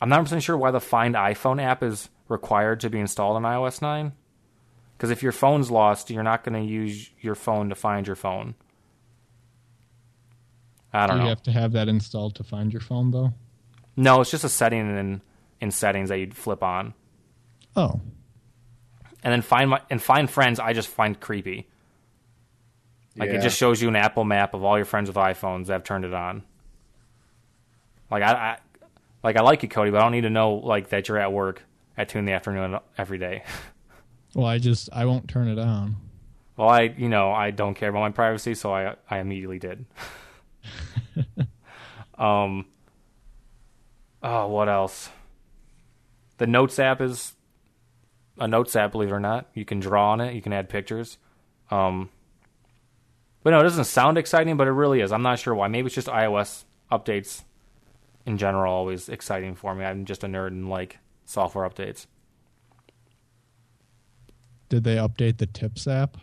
[0.00, 3.42] I'm not 100% sure why the Find iPhone app is required to be installed on
[3.42, 4.12] iOS 9.
[4.96, 8.16] Because if your phone's lost, you're not going to use your phone to find your
[8.16, 8.54] phone.
[10.92, 11.28] I Do don't you know.
[11.30, 13.32] have to have that installed to find your phone though?
[14.00, 15.20] No, it's just a setting in
[15.60, 16.94] in settings that you'd flip on,
[17.76, 18.00] Oh,
[19.22, 20.58] and then find my and find friends.
[20.58, 21.68] I just find creepy.
[23.16, 23.36] Like Yeah.
[23.38, 25.84] it just shows you an Apple map of all your friends with iPhones that have
[25.84, 26.44] turned it on.
[28.10, 28.58] Like I, I
[29.22, 31.32] like I like you, Cody, but I don't need to know like that you're at
[31.32, 31.62] work
[31.98, 33.42] at two in the afternoon every day.
[34.34, 35.96] well, I just I won't turn it on.
[36.56, 39.84] Well, I you know I don't care about my privacy, so I I immediately did.
[42.18, 42.64] um.
[44.22, 45.10] Oh, what else?
[46.38, 47.34] The Notes app is
[48.38, 49.48] a Notes app, believe it or not.
[49.54, 50.34] You can draw on it.
[50.34, 51.18] You can add pictures.
[51.70, 52.10] Um.
[53.42, 55.12] But no, it doesn't sound exciting, but it really is.
[55.12, 55.68] I'm not sure why.
[55.68, 57.42] Maybe it's just iOS updates
[58.26, 59.84] in general always exciting for me.
[59.84, 62.06] I'm just a nerd and like software updates.
[64.68, 66.16] Did they update the Tips app?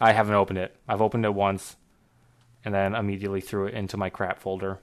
[0.00, 0.76] I haven't opened it.
[0.86, 1.76] I've opened it once,
[2.64, 4.78] and then immediately threw it into my crap folder.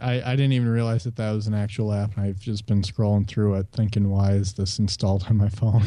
[0.00, 2.18] I, I didn't even realize that that was an actual app.
[2.18, 5.82] I've just been scrolling through it, thinking, why is this installed on my phone?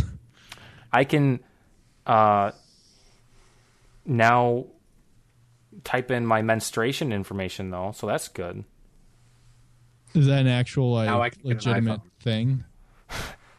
[0.93, 1.39] I can
[2.06, 2.51] uh,
[4.06, 4.65] now
[5.84, 8.63] type in my menstruation information though, so that's good.
[10.13, 12.63] is that an actual like can an legitimate thing?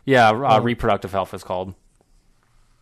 [0.07, 0.61] Yeah, uh, Oh.
[0.61, 1.73] reproductive health is called.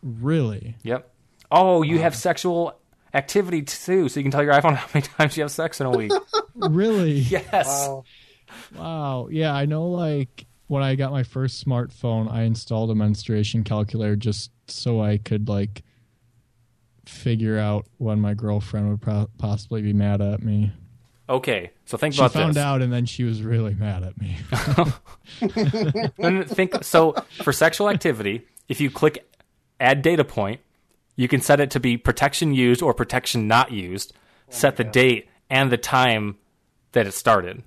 [0.01, 0.75] Really?
[0.83, 1.09] Yep.
[1.49, 2.77] Oh, you have sexual
[3.13, 5.87] activity too, so you can tell your iPhone how many times you have sex in
[5.87, 6.11] a week.
[6.55, 7.13] really?
[7.13, 7.89] yes.
[8.75, 9.27] Wow.
[9.31, 9.89] Yeah, I know.
[9.89, 15.17] Like when I got my first smartphone, I installed a menstruation calculator just so I
[15.17, 15.83] could like
[17.05, 20.71] figure out when my girlfriend would pro- possibly be mad at me.
[21.29, 22.39] Okay, so think She about this.
[22.41, 24.37] She found out, and then she was really mad at me.
[26.47, 29.25] Think so for sexual activity, if you click
[29.79, 30.59] add data point,
[31.15, 34.13] you can set it to be protection used or protection not used,
[34.49, 36.37] set the date and the time
[36.93, 37.63] that it started.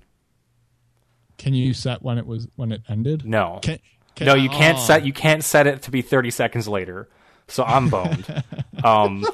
[1.37, 3.25] Can you set when it was when it ended?
[3.25, 3.59] No.
[3.61, 3.79] Can,
[4.15, 4.81] can- no, you can't oh.
[4.81, 7.07] set you can't set it to be 30 seconds later.
[7.47, 8.43] So I'm boned.
[8.83, 9.25] um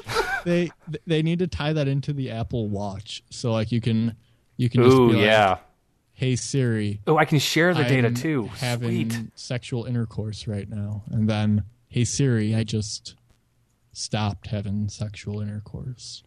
[0.44, 0.70] They
[1.06, 4.14] they need to tie that into the Apple Watch, so like you can
[4.56, 5.56] you can just ooh be like, yeah.
[6.12, 8.44] hey Siri, Oh, I can share the data I'm too.
[8.58, 9.30] Having Sweet.
[9.34, 13.14] sexual intercourse right now, and then hey Siri, I just
[13.96, 16.22] stopped having sexual intercourse,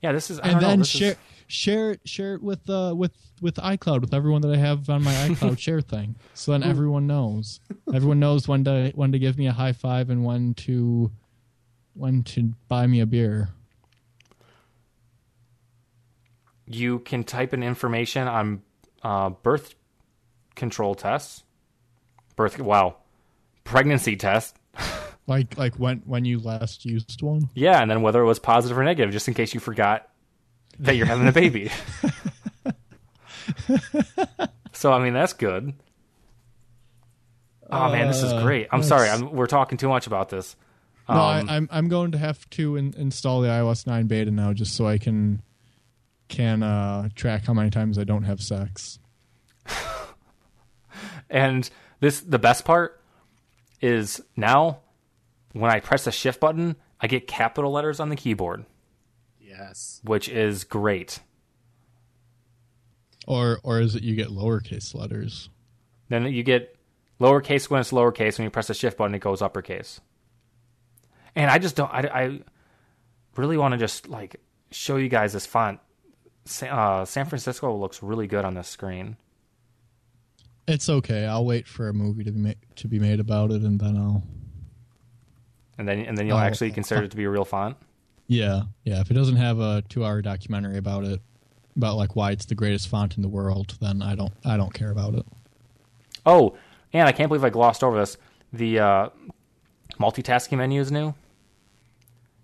[0.00, 2.68] Yeah, this is I and know, then this share is- share it share it with
[2.70, 6.52] uh with with iCloud with everyone that I have on my iCloud share thing, so
[6.52, 7.60] then everyone knows.
[7.92, 11.10] Everyone knows when to when to give me a high five and when to
[11.94, 13.50] when to buy me a beer.
[16.66, 18.62] you can type in information on
[19.02, 19.74] uh, birth
[20.54, 21.42] control tests,
[22.36, 22.96] birth wow,
[23.64, 24.56] pregnancy test.
[25.26, 27.48] Like like when when you last used one?
[27.54, 30.08] Yeah, and then whether it was positive or negative, just in case you forgot
[30.80, 31.70] that you're having a baby.
[34.72, 35.72] so I mean that's good.
[37.70, 38.68] Oh man, this is Uh, great.
[38.70, 40.56] I'm sorry, I'm, we're talking too much about this.
[41.08, 44.30] No, Um, I, I'm I'm going to have to in, install the iOS 9 beta
[44.30, 45.40] now just so I can
[46.28, 48.98] can uh, track how many times I don't have sex.
[51.30, 51.68] And
[52.00, 53.00] this the best part
[53.80, 54.80] is now
[55.52, 58.64] when I press the shift button, I get capital letters on the keyboard,
[59.40, 60.00] Yes.
[60.04, 61.20] which is great.
[63.26, 65.48] Or or is it you get lowercase letters?
[66.08, 66.76] Then you get
[67.20, 68.38] lowercase when it's lowercase.
[68.38, 70.00] When you press the shift button, it goes uppercase.
[71.36, 71.90] And I just don't.
[71.90, 72.40] I, I
[73.36, 74.36] really want to just like
[74.70, 75.78] show you guys this font.
[76.46, 79.16] Sa- Uh, San Francisco looks really good on this screen.
[80.66, 81.24] It's okay.
[81.24, 83.96] I'll wait for a movie to be ma- to be made about it, and then
[83.96, 84.24] I'll.
[85.78, 87.76] And then and then you'll Oh, actually consider it to be a real font.
[88.26, 89.00] Yeah, yeah.
[89.00, 91.20] If it doesn't have a two-hour documentary about it,
[91.76, 94.72] about like why it's the greatest font in the world, then I don't I don't
[94.72, 95.26] care about it.
[96.24, 96.56] Oh,
[96.92, 98.16] and I can't believe I glossed over this.
[98.52, 99.08] The uh,
[99.98, 101.14] multitasking menu is new.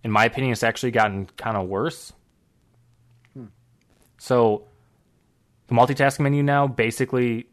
[0.03, 2.13] In my opinion, it's actually gotten kind of worse.
[4.19, 4.65] So,
[5.69, 7.47] the multitasking menu now basically,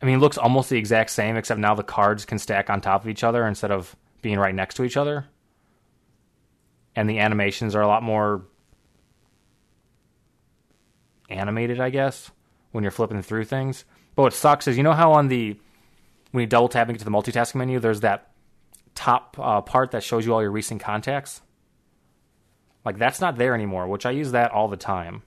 [0.00, 2.80] I mean, it looks almost the exact same, except now the cards can stack on
[2.80, 5.26] top of each other instead of being right next to each other.
[6.96, 8.42] And the animations are a lot more
[11.28, 12.32] animated, I guess,
[12.72, 13.84] when you're flipping through things.
[14.16, 15.56] But what sucks is you know how on the
[16.32, 18.32] when you double tap into the multitasking menu, there's that
[18.96, 21.40] top uh, part that shows you all your recent contacts.
[22.84, 25.22] Like that's not there anymore, which I use that all the time.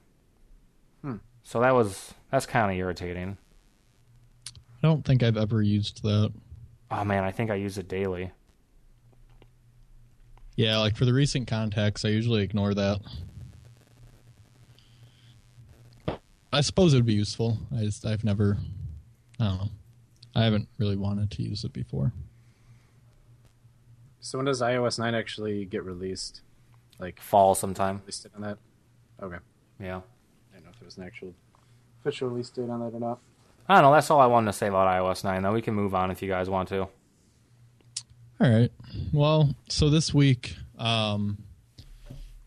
[1.47, 3.38] So that was that's kind of irritating.
[4.83, 6.33] I don't think I've ever used that.
[6.91, 8.31] Oh man, I think I use it daily.
[10.58, 13.00] Yeah, like for the recent contacts, I usually ignore that.
[16.52, 17.60] I suppose it would be useful.
[17.76, 18.58] I just I've never,
[19.39, 19.70] I don't know,
[20.36, 22.12] I haven't really wanted to use it before.
[24.20, 26.41] So when does iOS 9 actually get released?
[27.00, 28.00] Like, Fall sometime.
[28.00, 28.58] release date on that?
[29.22, 29.38] Okay.
[29.80, 29.98] Yeah.
[30.52, 31.36] I don't know if there was an actual
[32.02, 33.20] official release date on that or not.
[33.70, 33.93] I don't know.
[33.93, 35.43] That's all I wanted to say about iOS 9.
[35.43, 36.88] Though we can move on if you guys want to.
[38.39, 38.71] All right.
[39.12, 41.39] Well, so this week um,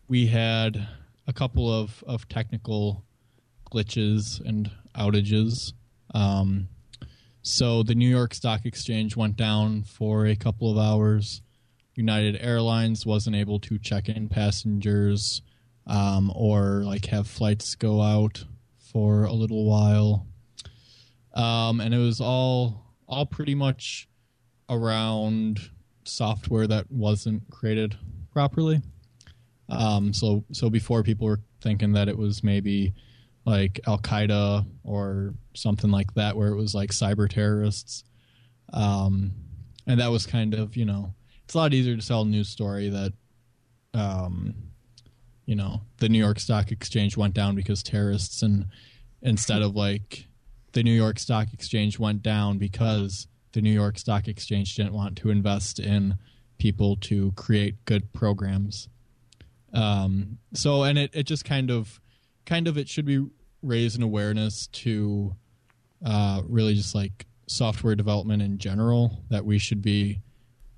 [0.07, 0.87] we had
[1.27, 3.03] a couple of, of technical
[3.69, 5.73] glitches and outages.
[6.13, 6.69] Um,
[7.41, 11.41] so the New York Stock Exchange went down for a couple of hours.
[11.95, 15.41] United Airlines wasn't able to check in passengers
[15.87, 18.45] um, or like have flights go out
[18.79, 20.25] for a little while.
[21.33, 24.07] Um, and it was all all pretty much
[24.69, 25.70] around
[26.03, 27.97] software that wasn't created
[28.31, 28.81] properly.
[29.69, 32.93] Um, so so before people were thinking that it was maybe
[33.45, 38.03] like Al Qaeda or something like that, where it was like cyber terrorists,
[38.73, 39.31] um,
[39.87, 41.13] and that was kind of you know
[41.45, 43.13] it's a lot easier to sell a news story that
[43.93, 44.55] um,
[45.45, 48.65] you know the New York Stock Exchange went down because terrorists, and
[49.21, 50.27] instead of like
[50.73, 55.17] the New York Stock Exchange went down because the New York Stock Exchange didn't want
[55.17, 56.17] to invest in
[56.57, 58.87] people to create good programs.
[59.73, 61.99] Um, so, and it, it just kind of,
[62.45, 63.25] kind of, it should be
[63.63, 65.35] raise an awareness to
[66.05, 70.19] uh, really just like software development in general that we should be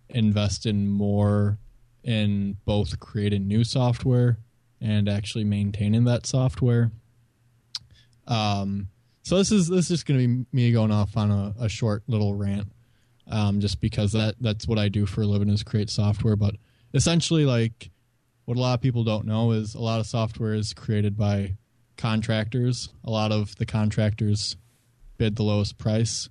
[0.10, 1.58] investing more
[2.04, 4.38] in both creating new software
[4.82, 6.92] and actually maintaining that software.
[8.28, 8.90] Um,
[9.24, 11.70] so this is this is just going to be me going off on a, a
[11.70, 12.68] short little rant,
[13.28, 16.36] um, just because that that's what I do for a living is create software.
[16.36, 16.56] But
[16.94, 17.90] essentially, like
[18.46, 21.56] what a lot of people don't know is a lot of software is created by
[21.98, 22.90] contractors.
[23.06, 24.58] A lot of the contractors
[25.18, 26.28] bid the lowest price,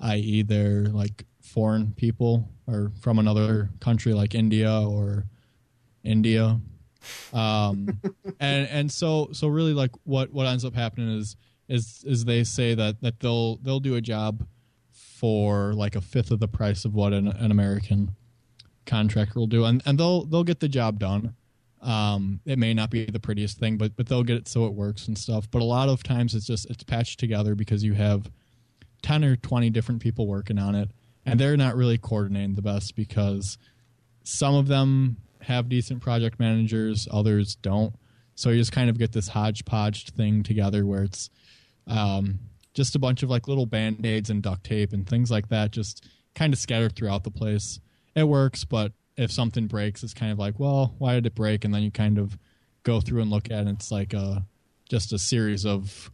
[0.00, 5.24] i.e., they're like foreign people or from another country like India or
[6.04, 6.60] India.
[7.32, 7.98] Um,
[8.40, 11.34] and and so so really like what what ends up happening is
[11.68, 14.46] is is they say that that they'll they'll do a job
[14.90, 18.14] for like a fifth of the price of what an, an American
[18.84, 21.34] contractor will do, and and they'll they'll get the job done.
[21.82, 24.74] Um, it may not be the prettiest thing, but but they'll get it so it
[24.74, 25.50] works and stuff.
[25.50, 28.30] But a lot of times it's just it's patched together because you have
[29.02, 30.90] ten or twenty different people working on it,
[31.24, 33.58] and they're not really coordinating the best because
[34.22, 37.94] some of them have decent project managers, others don't.
[38.34, 41.30] So you just kind of get this hodgepodge thing together where it's
[41.86, 42.38] um,
[42.74, 45.70] just a bunch of like little band aids and duct tape and things like that,
[45.70, 47.80] just kind of scattered throughout the place.
[48.14, 51.64] it works, but if something breaks, it's kind of like, well, why did it break?
[51.64, 52.38] And then you kind of
[52.82, 53.70] go through and look at it.
[53.70, 54.46] It's like a
[54.88, 56.10] just a series of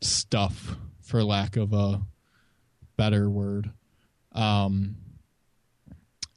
[0.00, 2.02] stuff, for lack of a
[2.96, 3.70] better word.
[4.32, 4.96] Um,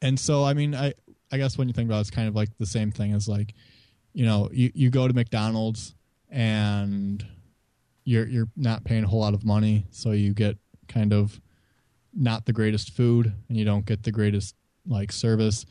[0.01, 0.93] and so, I mean, I
[1.31, 3.27] I guess when you think about it, it's kind of like the same thing as
[3.27, 3.53] like,
[4.13, 5.95] you know, you, you go to McDonald's
[6.29, 7.25] and
[8.03, 11.39] you're you're not paying a whole lot of money, so you get kind of
[12.13, 15.65] not the greatest food and you don't get the greatest like service.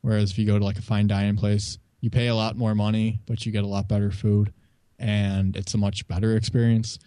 [0.00, 2.74] Whereas if you go to like a fine dining place, you pay a lot more
[2.74, 4.52] money, but you get a lot better food
[4.98, 6.98] and it's a much better experience.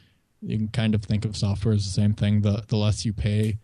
[0.41, 2.41] You can kind of think of software as the same thing.
[2.41, 3.59] The the less you pay,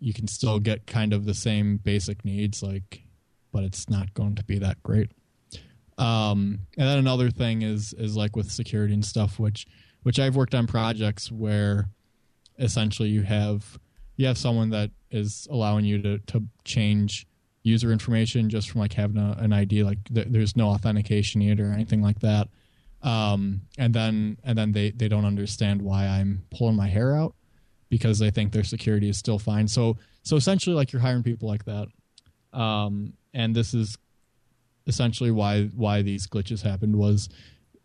[0.00, 3.02] you can still get kind of the same basic needs, like
[3.52, 5.10] but it's not going to be that great.
[5.96, 9.66] Um, and then another thing is is like with security and stuff, which
[10.02, 11.88] which I've worked on projects where
[12.58, 13.78] essentially you have
[14.16, 17.26] you have someone that is allowing you to to change
[17.62, 19.82] user information just from like having a, an ID.
[19.82, 22.48] Like th- there's no authentication yet or anything like that.
[23.02, 27.34] Um, and then and then they they don't understand why I'm pulling my hair out
[27.88, 29.68] because they think their security is still fine.
[29.68, 31.88] So so essentially, like you're hiring people like that.
[32.52, 33.96] Um, and this is
[34.86, 37.28] essentially why why these glitches happened was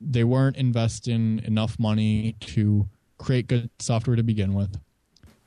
[0.06, 2.88] they weren't investing enough money to
[3.18, 4.78] create good software to begin with.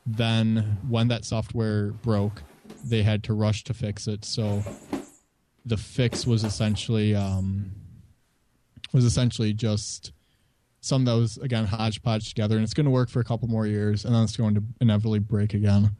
[0.06, 2.42] Then when that software broke,
[2.84, 4.24] they had to rush to fix it.
[4.24, 4.62] So
[5.64, 7.72] the fix was essentially um,
[8.92, 10.12] was essentially just
[10.80, 13.66] some that was again hodgepodge together, and it's going to work for a couple more
[13.66, 15.90] years, and then it's going to inevitably break again.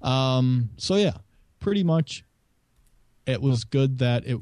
[0.00, 1.16] Um, so yeah,
[1.58, 2.24] pretty much
[3.26, 4.38] it was good that it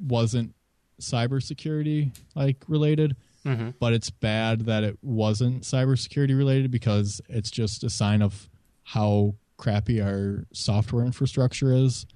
[0.00, 0.55] wasn't
[1.00, 3.70] cybersecurity like related, Mm-hmm.
[3.78, 8.48] but it's bad that it wasn't cybersecurity related because it's just a sign of
[8.82, 12.06] how crappy our software infrastructure is.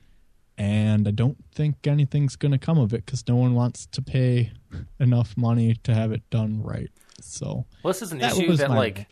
[0.58, 4.02] And I don't think anything's going to come of it because no one wants to
[4.02, 4.50] pay
[4.98, 6.90] enough money to have it done right.
[7.20, 9.08] So Well, this is an That issue that like rant.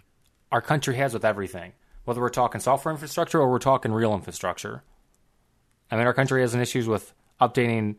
[0.51, 1.73] our country has with everything,
[2.05, 4.83] whether we're talking software infrastructure or we're talking real infrastructure.
[5.89, 7.95] I mean, our country has an issues with updating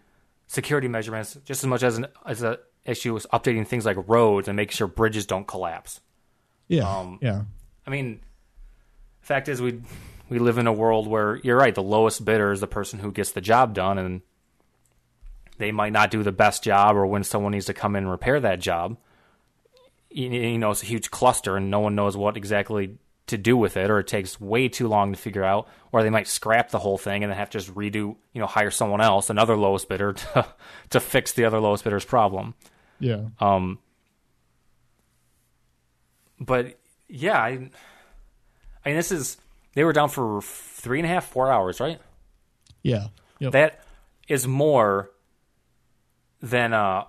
[0.49, 4.47] security measurements just as much as an as a issue with updating things like roads
[4.47, 6.01] and making sure bridges don't collapse.
[6.67, 7.43] yeah, Um, yeah,
[7.85, 8.19] I mean,
[9.21, 9.81] fact is we
[10.27, 11.73] we live in a world where you're right.
[11.73, 14.21] The lowest bidder is the person who gets the job done, and
[15.59, 18.11] they might not do the best job, or when someone needs to come in and
[18.11, 18.97] repair that job,
[20.09, 22.97] you, you know, it's a huge cluster, and no one knows what exactly
[23.29, 26.09] to do with it, or it takes way too long to figure out, or they
[26.09, 27.93] might scrap the whole thing and then have to just redo,
[28.33, 30.45] you know, hire someone else, another lowest bidder, to
[30.91, 32.53] to fix the other lowest bidder's problem.
[32.99, 33.25] yeah.
[33.39, 33.79] Um,
[36.39, 37.49] but yeah, I, I
[38.85, 39.37] mean, this is
[39.73, 41.99] they were down for three and a half, four hours, right?
[42.83, 43.07] Yeah.
[43.39, 43.51] Yep.
[43.51, 43.83] That
[44.27, 45.11] is more
[46.41, 47.05] than uh,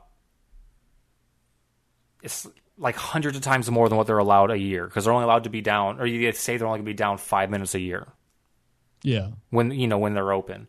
[2.22, 2.46] it's
[2.80, 5.44] like hundreds of times more than what they're allowed a year because they're only allowed
[5.44, 7.78] to be down, or you say they're only going to be down five minutes a
[7.80, 8.08] year
[9.04, 9.28] yeah.
[9.50, 10.66] when you know when they're open.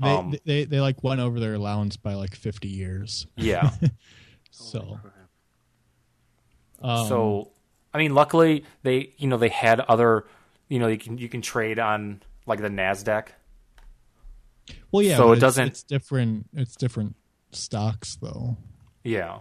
[0.00, 3.26] They, Um, they, they like went over their allowance by like 50 years.
[3.36, 3.70] Yeah.
[4.54, 4.98] So
[6.82, 7.50] um, so
[7.94, 10.26] I mean, luckily they you know they had other
[10.68, 13.28] you know you can you can trade on like the Nasdaq.
[14.90, 17.16] well yeah, so it it's- doesn't- it's different it's different
[17.50, 18.56] stocks though.
[19.04, 19.38] Yeah.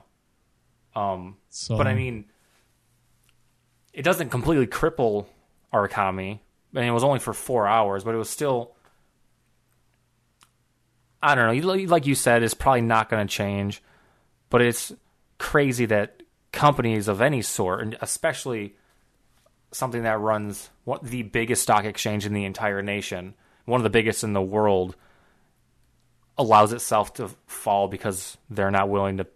[0.95, 2.25] Um, So but I mean,
[3.93, 5.25] it doesn't completely cripple
[5.71, 6.41] our economy.
[6.73, 8.73] I mean, it was only for four hours, but it was still.
[11.23, 11.85] I don't know.
[11.85, 13.83] Like you said, it's probably not going to change,
[14.49, 14.91] but it's
[15.37, 18.75] crazy that companies of any sort, and especially
[19.71, 23.35] something that runs what the biggest stock exchange in the entire nation,
[23.65, 24.95] one of the biggest in the world,
[26.37, 29.27] allows itself to fall because they're not willing to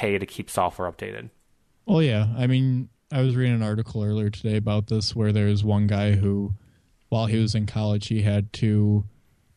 [0.00, 1.28] pay to keep software updated.
[1.84, 2.28] Well, yeah.
[2.38, 6.12] I mean, I was reading an article earlier today about this where there's one guy
[6.12, 6.54] who,
[7.10, 9.04] while he was in college, he had to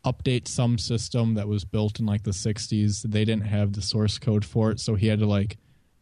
[0.05, 3.03] update some system that was built in like the 60s.
[3.03, 5.57] They didn't have the source code for it, so he had to like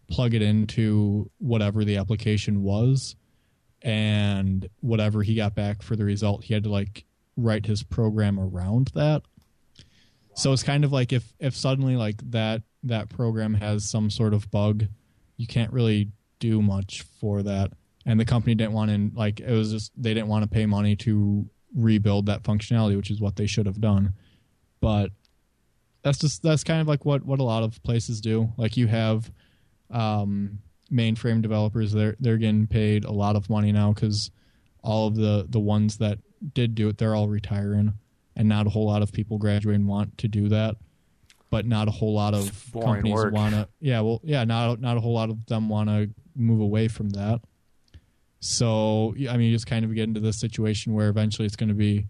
[0.09, 3.15] plug it into whatever the application was.
[3.83, 7.05] And whatever he got back for the result, he had to like
[7.37, 9.21] write his program around that.
[10.33, 14.33] So it's kind of like if if suddenly like that that program has some sort
[14.33, 14.85] of bug,
[15.37, 16.09] you can't really
[16.39, 17.71] do much for that.
[18.05, 20.65] And the company didn't want to like it was just they didn't want to pay
[20.65, 24.13] money to rebuild that functionality, which is what they should have done.
[24.79, 25.11] But
[26.03, 28.51] that's just that's kind of like what what a lot of places do.
[28.57, 29.31] Like you have
[29.91, 30.59] um,
[30.91, 34.31] mainframe developers they're they're getting paid a lot of money now because
[34.83, 36.17] all of the the ones that
[36.53, 37.93] did do it they're all retiring
[38.35, 40.75] and not a whole lot of people graduate and want to do that.
[41.51, 43.33] But not a whole lot of companies work.
[43.33, 43.67] to.
[43.79, 47.09] Yeah, well, yeah, not not a whole lot of them want to move away from
[47.11, 47.41] that.
[48.39, 51.69] So I mean, you just kind of get into this situation where eventually it's going
[51.69, 52.07] to be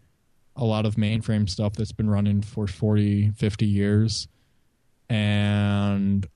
[0.55, 4.27] a lot of mainframe stuff that's been running for 40, 50 years,
[5.09, 6.27] and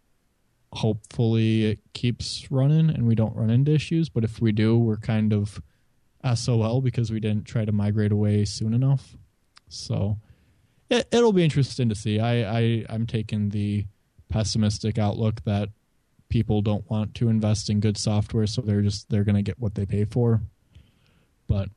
[0.74, 4.10] hopefully it keeps running and we don't run into issues.
[4.10, 5.62] But if we do, we're kind of
[6.34, 9.16] SOL because we didn't try to migrate away soon enough.
[9.70, 10.18] So
[10.90, 12.20] it, it'll be interesting to see.
[12.20, 13.86] I, I I'm taking the
[14.30, 15.70] pessimistic outlook that
[16.30, 19.76] people don't want to invest in good software, so they're just they're gonna get what
[19.76, 20.42] they pay for.
[21.48, 21.70] But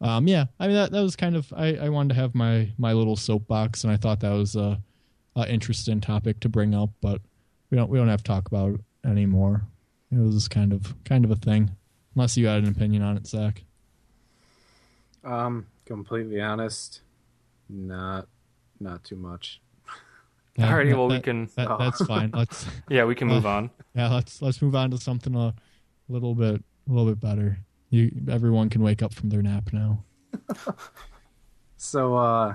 [0.00, 2.72] um, yeah, I mean that that was kind of I, I wanted to have my
[2.78, 4.80] my little soapbox, and I thought that was a,
[5.36, 7.20] a interesting topic to bring up, but
[7.70, 9.62] we don't we don't have to talk about it anymore.
[10.10, 11.70] It was kind of kind of a thing,
[12.14, 13.62] unless you had an opinion on it, Zack.
[15.24, 17.00] Um, completely honest,
[17.68, 18.28] not
[18.80, 19.60] not too much.
[20.56, 22.30] Yeah, Alrighty, that- well, we that- can- That, that's fine.
[22.34, 23.70] Let's Yeah, we can move on.
[23.94, 25.54] yeah, let's let's move on to something a
[26.08, 27.58] little bit a little bit better.
[27.90, 30.04] You everyone can wake up from their nap now.
[31.76, 32.54] So, uh,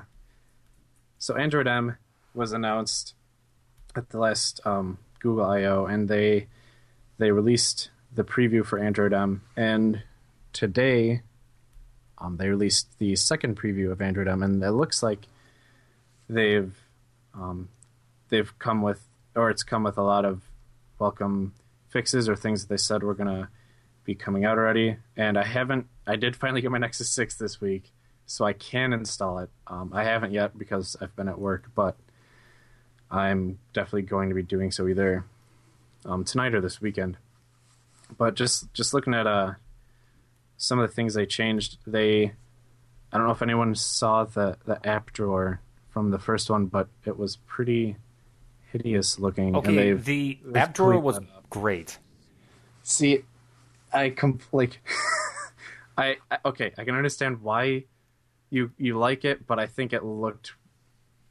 [1.19, 1.97] so Android M
[2.33, 3.13] was announced
[3.95, 6.47] at the last um, Google I/O, and they
[7.17, 10.01] they released the preview for Android M, and
[10.53, 11.21] today
[12.19, 15.27] um, they released the second preview of Android M, and it looks like
[16.29, 16.75] they've
[17.33, 17.69] um,
[18.29, 19.03] they've come with,
[19.35, 20.41] or it's come with a lot of
[20.97, 21.53] welcome
[21.89, 23.49] fixes or things that they said were gonna
[24.03, 24.97] be coming out already.
[25.15, 27.91] And I haven't, I did finally get my Nexus Six this week
[28.25, 29.49] so I can install it.
[29.67, 31.95] Um, I haven't yet because I've been at work, but
[33.11, 35.25] I'm definitely going to be doing so either
[36.05, 37.17] um, tonight or this weekend.
[38.17, 39.53] But just just looking at uh,
[40.59, 42.33] some of the things they changed, they
[43.11, 46.89] I don't know if anyone saw the the app drawer from the first one, but
[47.05, 47.95] it was pretty
[48.71, 49.55] hideous looking.
[49.55, 51.97] Okay, the app drawer was great.
[52.83, 53.23] See,
[53.91, 54.79] I com- like,
[55.97, 56.73] I, I okay.
[56.77, 57.85] I can understand why
[58.49, 60.53] you you like it, but I think it looked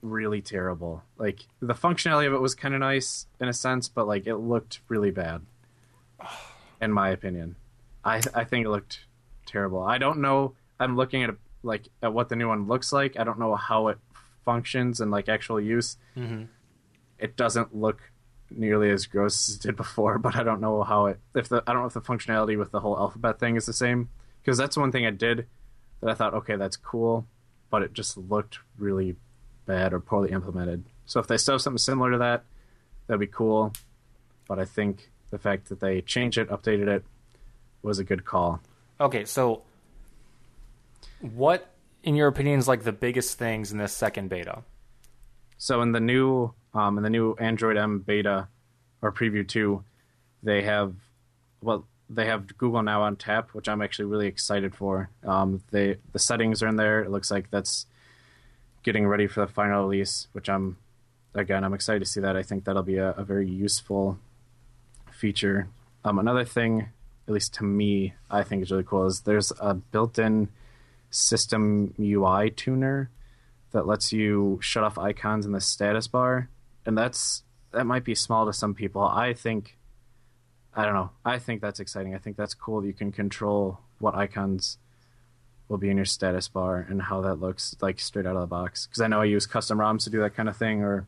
[0.00, 1.02] really terrible.
[1.18, 4.36] Like the functionality of it was kind of nice in a sense, but like it
[4.36, 5.42] looked really bad,
[6.80, 7.56] in my opinion.
[8.04, 9.00] I I think it looked
[9.48, 9.82] terrible.
[9.82, 10.54] I don't know.
[10.78, 11.30] I'm looking at
[11.62, 13.18] like at what the new one looks like.
[13.18, 13.98] I don't know how it
[14.44, 15.96] functions and like actual use.
[16.14, 16.44] hmm
[17.18, 18.00] It doesn't look
[18.50, 21.62] nearly as gross as it did before, but I don't know how it if the
[21.66, 24.08] I don't know if the functionality with the whole alphabet thing is the same
[24.40, 25.46] because that's one thing I did
[26.00, 27.26] that I thought okay that's cool,
[27.70, 29.16] but it just looked really
[29.66, 30.84] bad or poorly implemented.
[31.06, 32.44] So if they still have something similar to that,
[33.06, 33.72] that'd be cool.
[34.46, 37.04] But I think the fact that they changed it, updated it,
[37.82, 38.60] was a good call.
[39.00, 39.62] Okay, so
[41.20, 41.70] what,
[42.02, 44.62] in your opinion, is like the biggest things in this second beta?
[45.56, 48.48] So in the new um, in the new Android M beta
[49.02, 49.84] or preview two,
[50.42, 50.94] they have
[51.62, 55.10] well they have Google Now on tap, which I'm actually really excited for.
[55.24, 57.02] Um, they the settings are in there.
[57.02, 57.86] It looks like that's
[58.82, 60.76] getting ready for the final release, which I'm
[61.34, 62.36] again I'm excited to see that.
[62.36, 64.18] I think that'll be a, a very useful
[65.10, 65.68] feature.
[66.04, 66.88] Um, another thing,
[67.28, 70.48] at least to me, I think is really cool is there's a built-in
[71.10, 73.10] system UI tuner
[73.72, 76.48] that lets you shut off icons in the status bar,
[76.86, 79.02] and that's that might be small to some people.
[79.02, 79.76] I think
[80.74, 81.10] I don't know.
[81.22, 82.14] I think that's exciting.
[82.14, 82.82] I think that's cool.
[82.84, 84.78] You can control what icons
[85.68, 88.46] will be in your status bar and how that looks like straight out of the
[88.46, 88.86] box.
[88.86, 91.06] Because I know I use custom ROMs to do that kind of thing, or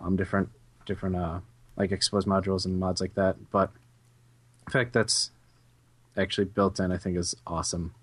[0.00, 0.50] um, different
[0.86, 1.40] different uh,
[1.76, 3.50] like Xposed modules and mods like that.
[3.50, 3.72] But
[4.64, 5.30] the fact that's
[6.16, 7.94] actually built in, I think, is awesome.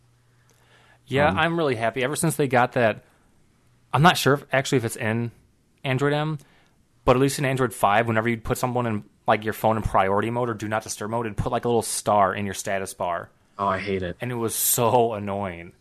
[1.07, 2.03] Yeah, Um, I'm really happy.
[2.03, 3.03] Ever since they got that,
[3.93, 5.31] I'm not sure if, actually if it's in
[5.83, 6.37] Android M,
[7.05, 9.83] but at least in Android 5, whenever you put someone in like your phone in
[9.83, 12.53] priority mode or do not disturb mode, and put like a little star in your
[12.53, 14.17] status bar, Oh, I hate it.
[14.21, 15.73] and it was so annoying.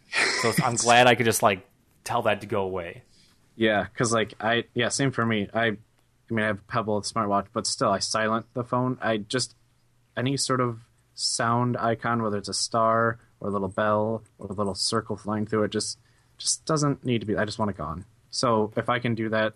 [0.42, 1.66] So I'm glad I could just like
[2.04, 3.02] tell that to go away.
[3.56, 5.48] Yeah, because like I yeah, same for me.
[5.54, 5.76] I I
[6.30, 8.98] mean I have Pebble smartwatch, but still I silent the phone.
[9.00, 9.54] I just
[10.16, 10.80] any sort of
[11.14, 15.46] sound icon, whether it's a star or a little bell or a little circle flying
[15.46, 15.98] through it, just
[16.38, 17.36] just doesn't need to be.
[17.36, 18.04] I just want it gone.
[18.30, 19.54] So if I can do that,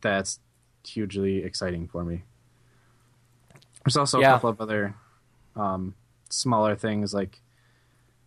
[0.00, 0.38] that's
[0.86, 2.22] hugely exciting for me.
[3.84, 4.94] There's also a couple of other
[5.56, 5.94] um,
[6.28, 7.40] smaller things like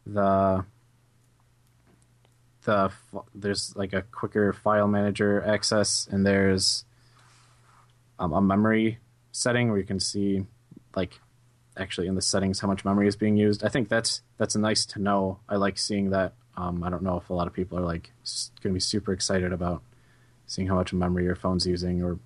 [0.05, 0.65] the
[2.63, 2.91] the
[3.35, 6.85] there's like a quicker file manager access and there's
[8.19, 8.99] um, a memory
[9.31, 10.45] setting where you can see
[10.95, 11.19] like
[11.77, 14.85] actually in the settings how much memory is being used i think that's that's nice
[14.85, 17.79] to know i like seeing that Um, I don't know if a lot of people
[17.79, 18.11] are like
[18.61, 19.81] going to be super excited about
[20.45, 22.19] seeing how much memory your phone's using or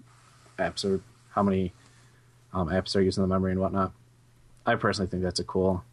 [0.59, 1.71] apps or how many
[2.51, 3.93] um, apps are using the memory and whatnot.
[4.65, 5.85] I personally think that's a cool,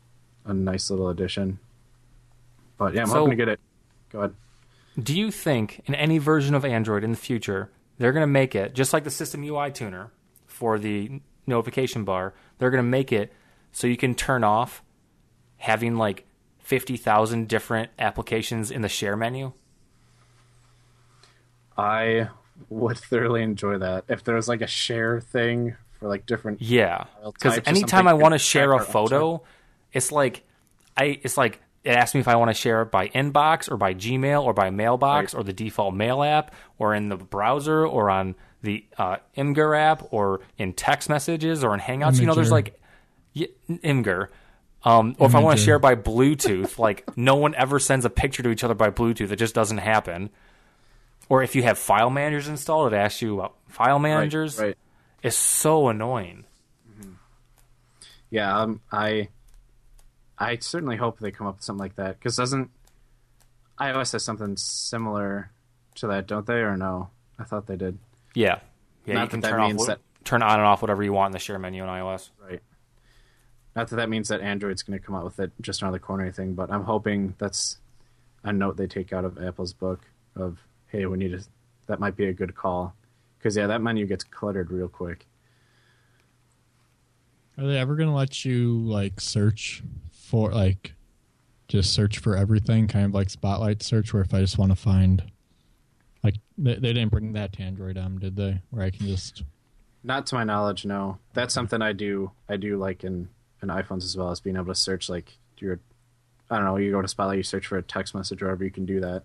[0.44, 1.61] a nice little addition.
[2.76, 3.61] But yeah, I'm So- hoping to get it.
[4.11, 4.34] Go ahead.
[5.00, 8.57] Do you think in any version of Android in the future they're going to make
[8.57, 10.11] it just like the System UI tuner
[10.46, 12.34] for the notification bar?
[12.59, 13.32] They're going to make it
[13.75, 14.83] so you can turn off
[15.59, 16.25] having like
[16.61, 19.53] fifty thousand different applications in the share menu.
[21.77, 22.29] I
[22.68, 26.62] would thoroughly enjoy that if there was like a share thing for like different.
[26.62, 29.43] Yeah, because anytime I want to share a track our photo,
[29.93, 30.45] it's like
[30.97, 33.77] I it's like it asks me if I want to share it by inbox or
[33.77, 35.41] by Gmail or by mailbox Right.
[35.41, 40.07] or the default mail app or in the browser or on the uh, Imgur app
[40.11, 42.18] or in text messages or in Hangouts.
[42.20, 42.81] You know, there's like
[43.35, 44.28] y- Imgur.
[44.85, 48.11] Um, or if I want to share by Bluetooth, like no one ever sends a
[48.11, 49.30] picture to each other by Bluetooth.
[49.30, 50.28] It just doesn't happen.
[51.30, 54.59] Or if you have file managers installed, it asks you about file managers.
[54.59, 54.76] Right.
[55.22, 56.45] It's so annoying.
[58.30, 58.59] Yeah.
[58.61, 58.80] Um.
[58.93, 59.28] I.
[60.37, 62.68] I certainly hope they come up with something like that because doesn't
[63.78, 65.51] iOS has something similar
[65.95, 66.55] to that, don't they?
[66.61, 67.09] Or no?
[67.39, 67.99] I thought they did.
[68.35, 68.59] Yeah,
[69.07, 69.14] yeah.
[69.14, 71.12] Not you can that that turn off, means that- turn on and off whatever you
[71.12, 72.30] want in the share menu in iOS.
[72.45, 72.61] Right.
[73.77, 75.99] Not that that means that Android's going to come out with it just around the
[75.99, 77.79] corner or anything, but I'm hoping that's
[78.45, 80.03] a note they take out of Apple's book
[80.37, 80.59] of,
[80.89, 81.45] hey, we need to,
[81.87, 82.95] that might be a good call.
[83.39, 85.27] Because, yeah, that menu gets cluttered real quick.
[87.59, 90.93] Are they ever going to let you like search for like
[91.68, 94.77] just search for everything, kind of like Spotlight search, where if I just want to
[94.77, 95.31] find
[96.22, 98.61] like they, they didn't bring that to Android M, did they?
[98.70, 99.43] Where I can just
[100.03, 101.18] Not to my knowledge, no.
[101.33, 103.29] That's something I do, I do like in,
[103.65, 105.81] in iPhones as well as being able to search, like, your,
[106.51, 108.65] I don't know, you go to Spotlight, you search for a text message or whatever,
[108.65, 109.25] you can do that.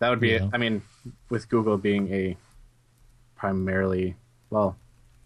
[0.00, 0.48] That would be, Yeah.
[0.52, 0.82] I mean,
[1.28, 2.36] with Google being a
[3.36, 4.16] primarily,
[4.50, 4.76] well,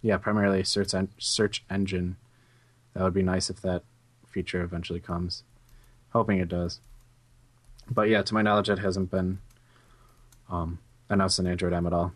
[0.02, 2.16] yeah, primarily a search en- search engine.
[2.94, 3.82] That would be nice if that
[4.26, 5.44] feature eventually comes.
[6.12, 6.80] Hoping it does.
[7.90, 9.38] But yeah, to my knowledge, it hasn't been
[10.50, 12.12] um, announced in Android M at all.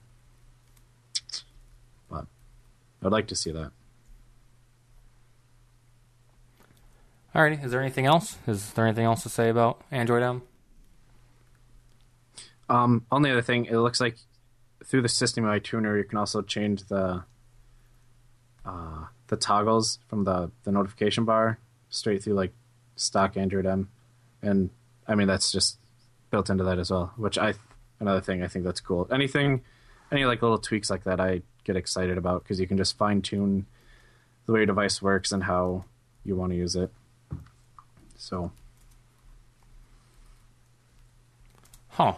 [2.11, 2.27] But
[3.03, 3.71] I'd like to see that.
[7.35, 8.37] Alrighty, is there anything else?
[8.47, 10.43] Is there anything else to say about Android M?
[12.69, 14.17] Um, only other thing, it looks like
[14.85, 17.25] through the System UI tuner, you can also change the
[18.65, 21.59] uh, the toggles from the the notification bar
[21.89, 22.53] straight through like
[22.97, 23.89] stock Android M,
[24.43, 24.71] and
[25.09, 25.79] I mean that's just
[26.31, 27.13] built into that as well.
[27.17, 27.55] Which I
[27.99, 29.09] another thing I think that's cool.
[29.11, 29.63] Anything,
[30.11, 33.23] any like little tweaks like that, I get excited about because you can just fine
[33.23, 33.67] tune
[34.47, 35.85] the way your device works and how
[36.25, 36.91] you want to use it.
[38.23, 38.53] So
[41.89, 42.15] Huh.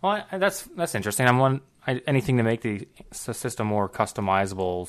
[0.00, 1.26] Well, I, I- that's that's interesting.
[1.26, 4.88] I'm one I, anything to make the system more customizable.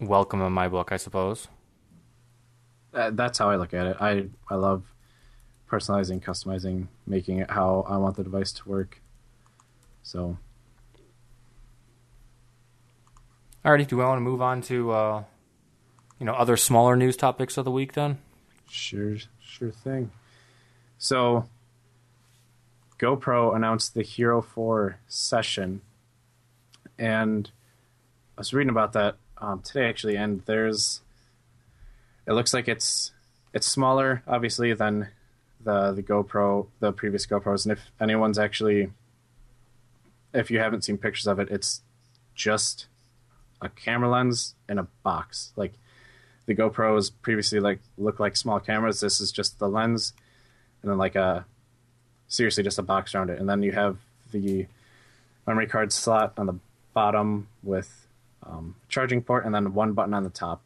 [0.00, 1.48] Welcome in my book, I suppose.
[2.94, 3.96] Uh, that's how I look at it.
[4.00, 4.84] I I love
[5.70, 9.02] personalizing, customizing, making it how I want the device to work.
[10.02, 10.38] So
[13.62, 15.24] Alrighty, do we want to move on to uh,
[16.18, 18.18] you know other smaller news topics of the week then?
[18.68, 20.10] sure, sure thing.
[20.98, 21.48] So
[22.98, 25.82] GoPro announced the Hero 4 session,
[26.98, 27.50] and
[28.36, 31.00] I was reading about that um, today actually, and there's
[32.26, 33.12] it looks like it's
[33.52, 35.08] it's smaller, obviously, than
[35.62, 38.90] the the GoPro, the previous GoPros, and if anyone's actually
[40.32, 41.82] if you haven't seen pictures of it, it's
[42.34, 42.86] just
[43.62, 45.52] a camera lens in a box.
[45.56, 45.72] Like
[46.46, 49.00] the GoPros previously like looked like small cameras.
[49.00, 50.12] This is just the lens,
[50.82, 51.44] and then like a
[52.28, 53.38] seriously just a box around it.
[53.38, 53.98] And then you have
[54.32, 54.66] the
[55.46, 56.58] memory card slot on the
[56.94, 58.06] bottom with
[58.44, 60.62] um, charging port, and then one button on the top.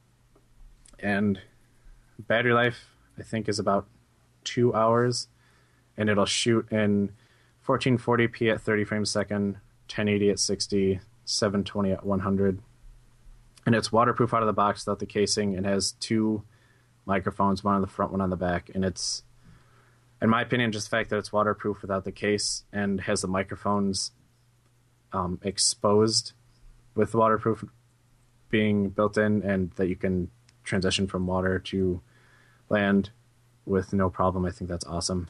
[0.99, 1.41] And
[2.19, 3.87] battery life, I think, is about
[4.45, 5.29] two hours,
[5.97, 7.13] and it'll shoot in
[7.67, 9.53] 1440p at 30 frames a second,
[9.87, 12.59] 1080 at 60, 720 at 100
[13.67, 15.57] and it's waterproof out of the box without the casing.
[15.57, 16.43] And has two
[17.07, 18.71] microphones one on the front one on the back.
[18.75, 19.25] And it's
[20.23, 23.29] in my opinion just the fact that it's waterproof without the case and has the
[23.29, 24.13] microphones
[25.13, 26.33] um, exposed
[26.95, 27.65] with waterproof
[28.49, 30.31] being built in and that you can
[30.65, 32.01] transition from water to
[32.69, 33.11] land
[33.65, 35.29] with no problem i think that's awesome.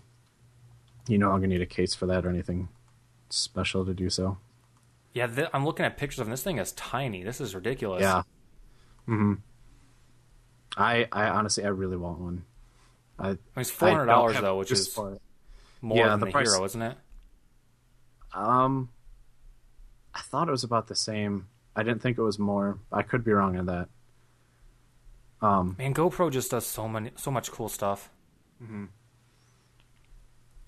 [1.08, 2.68] You no longer need a case for that or anything
[3.30, 4.38] special to do so
[5.12, 6.28] Yeah, th- I'm looking at pictures of.
[6.28, 7.22] This thing is tiny.
[7.24, 8.02] This is ridiculous.
[8.02, 8.22] Yeah.
[9.06, 9.34] Hmm.
[10.76, 12.44] I I honestly I really want one.
[13.18, 15.18] I, I mean, it's four hundred dollars though, which is more
[15.96, 16.96] Yeah, than the the, price- hero, isn't it?
[18.32, 18.90] Um,
[20.14, 21.48] I thought it was about the same.
[21.74, 22.78] I didn't think it was more.
[22.92, 23.88] I could be wrong on that.
[25.42, 28.10] Um, Man, GoPro just does so many, so much cool stuff.
[28.62, 28.88] Mhm.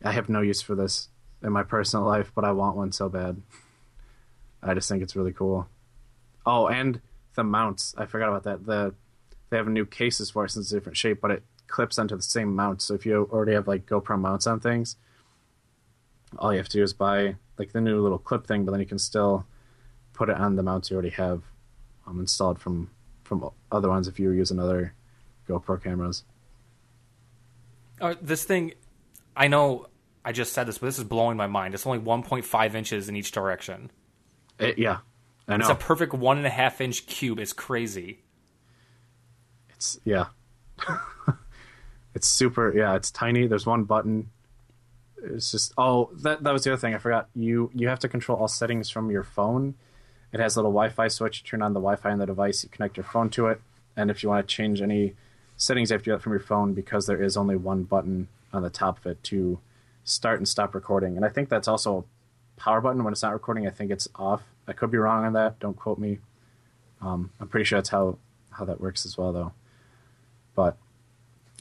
[0.05, 1.09] I have no use for this
[1.43, 3.40] in my personal life, but I want one so bad.
[4.62, 5.68] I just think it's really cool.
[6.46, 7.00] Oh, and
[7.34, 7.94] the mounts.
[7.96, 8.66] I forgot about that.
[8.66, 8.94] The
[9.50, 12.16] they have new cases for it since it's a different shape, but it clips onto
[12.16, 12.80] the same mount.
[12.80, 14.96] So if you already have like GoPro mounts on things,
[16.38, 18.80] all you have to do is buy like the new little clip thing, but then
[18.80, 19.46] you can still
[20.12, 21.42] put it on the mounts you already have
[22.06, 22.90] um, installed from
[23.24, 24.94] from other ones if you're using other
[25.48, 26.24] GoPro cameras.
[28.00, 28.72] Uh, this thing,
[29.36, 29.86] I know
[30.24, 31.74] I just said this, but this is blowing my mind.
[31.74, 33.90] It's only 1.5 inches in each direction.
[34.59, 34.98] It, yeah,
[35.48, 35.62] I know.
[35.62, 37.38] It's a perfect one and a half inch cube.
[37.38, 38.20] It's crazy.
[39.70, 40.26] It's yeah.
[42.14, 43.46] it's super yeah, it's tiny.
[43.46, 44.30] There's one button.
[45.22, 47.28] It's just oh that that was the other thing I forgot.
[47.34, 49.74] You you have to control all settings from your phone.
[50.32, 51.42] It has a little Wi-Fi switch.
[51.42, 52.64] You turn on the Wi-Fi on the device.
[52.64, 53.61] You connect your phone to it,
[53.96, 55.14] and if you want to change any
[55.57, 58.28] settings, you have to do that from your phone because there is only one button
[58.53, 59.59] on the top of it to
[60.05, 61.16] start and stop recording.
[61.16, 62.05] And I think that's also
[62.57, 63.66] power button when it's not recording.
[63.66, 64.42] I think it's off.
[64.66, 65.59] I could be wrong on that.
[65.59, 66.18] Don't quote me.
[67.00, 68.18] Um, I'm pretty sure that's how
[68.50, 69.53] how that works as well, though.
[70.55, 70.76] But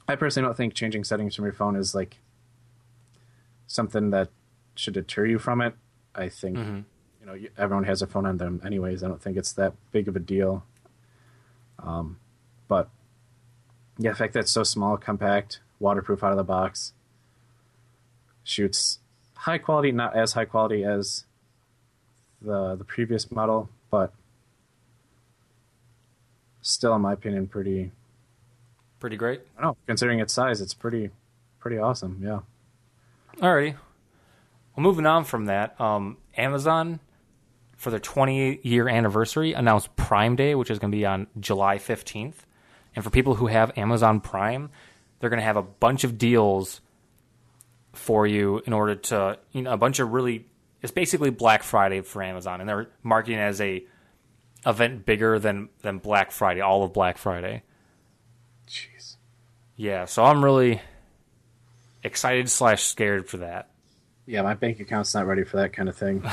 [0.07, 2.17] I personally don't think changing settings from your phone is like
[3.67, 4.29] something that
[4.75, 5.73] should deter you from it.
[6.13, 6.57] I think
[7.19, 9.03] you know everyone has a phone on them anyways.
[9.03, 10.63] I don't think it's that big of a deal.
[11.79, 12.17] Um,
[12.67, 12.89] but
[13.97, 16.93] yeah, the fact that it's so small, compact, waterproof out of the box,
[18.43, 18.99] shoots
[19.41, 21.25] high quality, not as high quality as
[22.41, 24.13] the the previous model, but
[26.61, 27.91] still, in my opinion, pretty
[29.01, 29.41] Pretty great.
[29.57, 29.77] I don't know.
[29.87, 31.09] Considering its size, it's pretty,
[31.59, 32.21] pretty awesome.
[32.23, 32.41] Yeah.
[33.37, 33.73] Alrighty.
[34.75, 36.99] Well, moving on from that, um, Amazon
[37.75, 41.79] for their 20 year anniversary announced Prime Day, which is going to be on July
[41.79, 42.45] 15th.
[42.95, 44.69] And for people who have Amazon Prime,
[45.19, 46.79] they're going to have a bunch of deals
[47.93, 50.45] for you in order to, you know, a bunch of really,
[50.81, 53.83] it's basically Black Friday for Amazon, and they're marketing it as a
[54.65, 57.63] event bigger than than Black Friday, all of Black Friday.
[58.67, 59.15] Jeez.
[59.75, 60.81] Yeah, so I'm really
[62.03, 63.69] excited slash scared for that.
[64.25, 66.23] Yeah, my bank account's not ready for that kind of thing.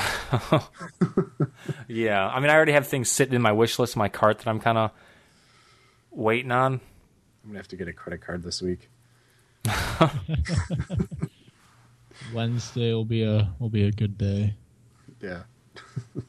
[1.88, 4.38] Yeah, I mean, I already have things sitting in my wish list, in my cart
[4.38, 4.90] that I'm kind of
[6.10, 6.74] waiting on.
[6.74, 6.80] I'm
[7.46, 8.90] gonna have to get a credit card this week.
[12.34, 14.54] Wednesday will be a will be a good day
[15.20, 15.42] Yeah.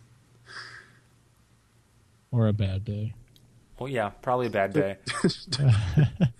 [2.31, 3.13] or a bad day.
[3.79, 4.97] Well, yeah, probably a bad day.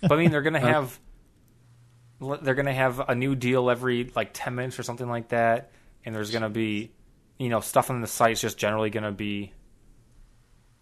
[0.02, 1.00] but I mean, they're gonna uh, have
[2.42, 5.70] they're gonna have a new deal every like ten minutes or something like that,
[6.04, 6.90] and there's gonna be
[7.38, 9.52] you know stuff on the site's just generally gonna be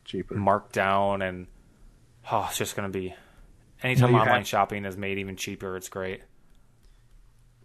[0.04, 0.34] Cheaper.
[0.34, 1.46] marked down, and
[2.30, 3.14] oh, it's just gonna be.
[3.80, 6.22] Anytime Well, you online have- shopping is made even cheaper, it's great.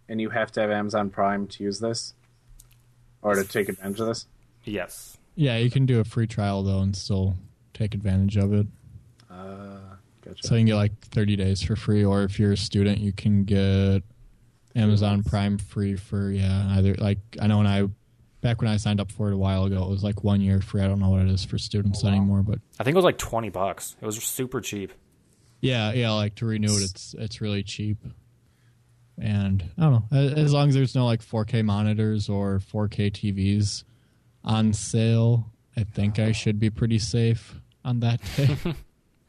[0.08, 2.14] And you have to have Amazon Prime to use this,
[3.22, 4.26] or to take advantage of this.
[4.64, 5.16] Yes.
[5.34, 7.36] Yeah, you can do a free trial though and still
[7.72, 8.66] take advantage of it.
[9.30, 9.78] Uh,
[10.24, 10.46] gotcha.
[10.46, 13.12] So you can get like 30 days for free, or if you're a student, you
[13.12, 14.02] can get
[14.76, 15.22] Amazon.
[15.24, 16.68] Prime free for yeah.
[16.76, 17.88] Either like I know when I
[18.40, 20.60] back when I signed up for it a while ago, it was like one year
[20.60, 20.82] free.
[20.82, 22.14] I don't know what it is for students Oh, wow.
[22.14, 23.96] anymore, but I think it was like twenty bucks.
[24.00, 24.92] It was super cheap.
[25.60, 26.12] yeah, yeah.
[26.12, 27.98] Like to renew it, it's it's really cheap.
[29.18, 33.84] And I don't know, as long as there's no like 4K monitors or 4K TVs
[34.44, 37.54] on sale, I think I should be pretty safe
[37.84, 38.56] on that day.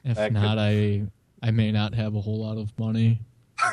[0.03, 1.03] if That could- not, I
[1.43, 3.21] I may not have a whole lot of money.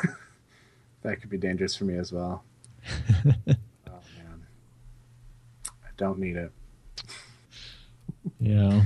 [1.03, 2.45] That could be dangerous for me as well.
[3.27, 4.47] oh man,
[5.67, 6.53] I don't need it.
[8.39, 8.85] Yeah.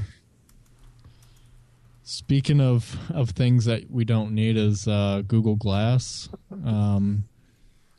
[2.08, 6.28] Speaking of of things that we don't need is uh, Google Glass.
[6.64, 7.24] Um,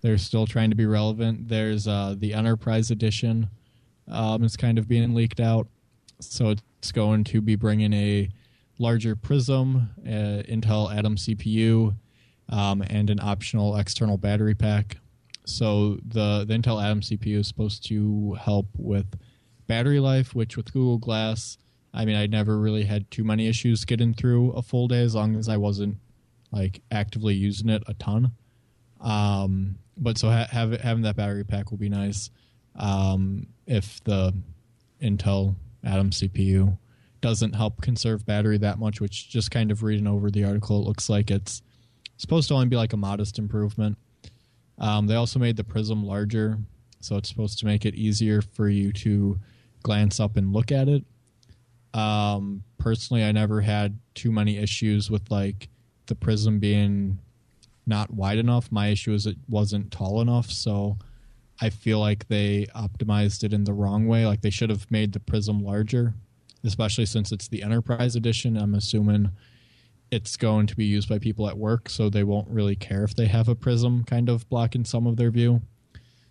[0.01, 1.49] they're still trying to be relevant.
[1.49, 3.49] There's uh, the Enterprise Edition.
[4.07, 5.67] Um, it's kind of being leaked out,
[6.21, 8.29] so it's going to be bringing a
[8.79, 11.93] larger Prism, uh, Intel Atom CPU,
[12.47, 14.99] um, and an optional external battery pack.
[15.45, 19.19] So the the Intel Atom CPU is supposed to help with
[19.67, 21.57] battery life, which with Google Glass,
[21.93, 25.15] I mean, I never really had too many issues getting through a full day as
[25.15, 25.97] long as I wasn't
[26.51, 28.31] like actively using it a ton.
[29.01, 32.29] Um, but so ha- have, having that battery pack will be nice.
[32.75, 34.33] Um, if the
[35.01, 36.77] Intel Atom CPU
[37.21, 40.87] doesn't help conserve battery that much, which just kind of reading over the article, it
[40.87, 41.61] looks like it's
[42.17, 43.97] supposed to only be like a modest improvement.
[44.77, 46.59] Um, they also made the prism larger,
[46.99, 49.39] so it's supposed to make it easier for you to
[49.81, 51.03] glance up and look at it.
[51.97, 55.67] Um, personally, I never had too many issues with like
[56.05, 57.17] the prism being
[57.87, 58.71] not wide enough.
[58.71, 60.97] My issue is it wasn't tall enough, so
[61.59, 64.27] I feel like they optimized it in the wrong way.
[64.27, 66.13] Like they should have made the prism larger,
[66.63, 68.57] especially since it's the enterprise edition.
[68.57, 69.31] I'm assuming
[70.11, 73.15] it's going to be used by people at work, so they won't really care if
[73.15, 75.61] they have a prism kind of blocking some of their view.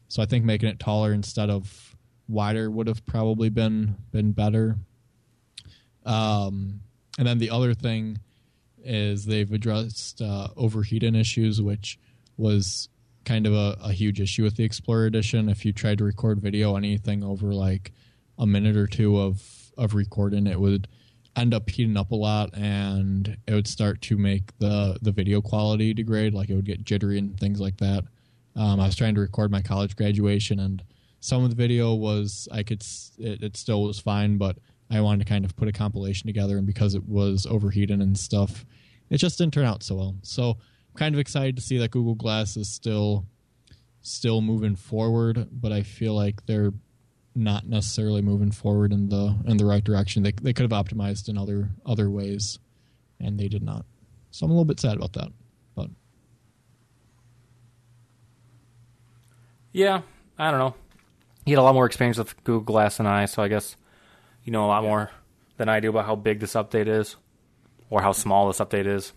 [0.06, 1.96] So I think making it taller instead of
[2.28, 4.76] wider would have probably been been better.
[6.06, 6.80] Um,
[7.18, 8.20] and then the other thing
[8.82, 11.98] is they've addressed uh, overheating issues, which
[12.36, 12.88] was
[13.24, 15.48] kind of a, a, huge issue with the Explorer Edition.
[15.48, 17.92] If you tried to record video, anything over like
[18.38, 19.42] a minute or two of
[19.76, 20.88] of recording, it would
[21.34, 25.40] end up heating up a lot, and it would start to make the the video
[25.40, 26.34] quality degrade.
[26.34, 28.04] Like it would get jittery and things like that.
[28.54, 30.82] Um, I was trying to record my college graduation, and
[31.20, 32.84] some of the video was I could
[33.18, 34.58] it, it still was fine, but
[34.90, 38.16] I wanted to kind of put a compilation together, and because it was overheating and
[38.16, 38.64] stuff,
[39.10, 40.16] it just didn't turn out so well.
[40.22, 43.26] So I'm kind of excited to see that Google Glass is still
[44.00, 46.72] still moving forward, but I feel like they're
[47.34, 50.22] not necessarily moving forward in the in the right direction.
[50.22, 52.58] They they could have optimized in other other ways,
[53.20, 53.84] and they did not.
[54.30, 55.28] So I'm a little bit sad about that.
[55.74, 55.90] But
[59.72, 60.02] yeah,
[60.38, 60.74] I don't know.
[61.44, 63.76] He had a lot more experience with Google Glass than I, so I guess
[64.46, 65.10] you know a lot more
[65.58, 67.16] than I do about how big this update is,
[67.90, 69.12] or how small this update is.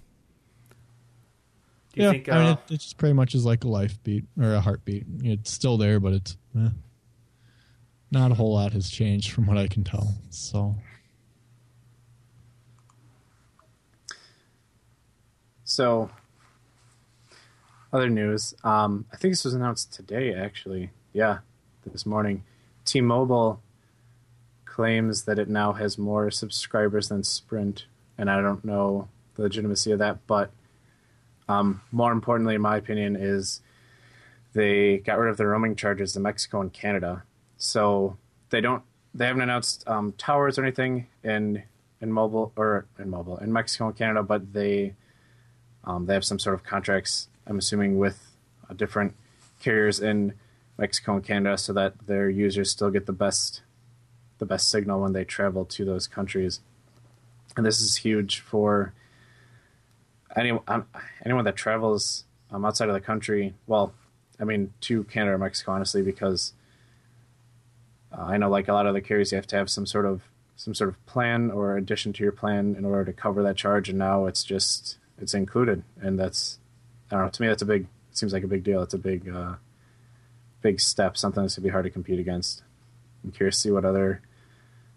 [1.94, 3.64] Do you yeah, think, uh, I mean, uh, it, it, just pretty much is like
[3.64, 5.06] a life beat or a heartbeat.
[5.24, 6.70] It's still there, but it's eh,
[8.12, 10.16] not a whole lot has changed from what I can tell.
[10.30, 10.76] So,
[15.64, 16.10] so
[17.94, 18.56] other news.
[18.64, 20.90] Um, I think this was announced today, actually.
[21.14, 21.40] Yeah,
[21.92, 22.44] this morning.
[22.86, 23.62] T-Mobile
[24.80, 27.84] claims that it now has more subscribers than Sprint,
[28.18, 30.26] and I don't know the legitimacy of that.
[30.26, 30.52] But
[31.50, 33.60] um, more importantly, in my opinion, is
[34.54, 37.24] they got rid of the roaming charges in Mexico and Canada.
[37.58, 38.16] So
[38.52, 38.82] they don't,
[39.14, 41.64] they haven't announced um, towers or anything in
[42.00, 44.96] in mobile or in mobile in Mexico and Canada, but they
[45.84, 47.28] um, they have some sort of contracts.
[47.46, 48.32] I'm assuming with
[48.70, 49.14] uh, different
[49.60, 50.36] carriers in
[50.78, 53.62] Mexico and Canada, so that their users still get the best
[54.40, 56.60] the best signal when they travel to those countries.
[57.56, 58.94] And this is huge for
[60.36, 60.86] anyone um,
[61.26, 63.54] anyone that travels um, outside of the country.
[63.68, 63.94] Well,
[64.40, 66.54] I mean to Canada or Mexico, honestly, because
[68.18, 70.06] uh, I know like a lot of the carriers, you have to have some sort
[70.06, 70.22] of
[70.56, 73.90] some sort of plan or addition to your plan in order to cover that charge.
[73.90, 76.60] And now it's just it's included, and that's
[77.12, 77.30] I don't know.
[77.30, 77.88] To me, that's a big.
[78.12, 78.82] Seems like a big deal.
[78.82, 79.56] It's a big, uh,
[80.62, 81.16] big step.
[81.16, 82.64] Something that's gonna be hard to compete against.
[83.24, 84.22] I'm curious to see what other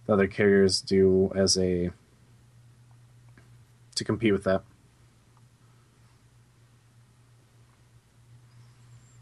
[0.06, 1.90] the other carriers do as a
[3.94, 4.62] to compete with that.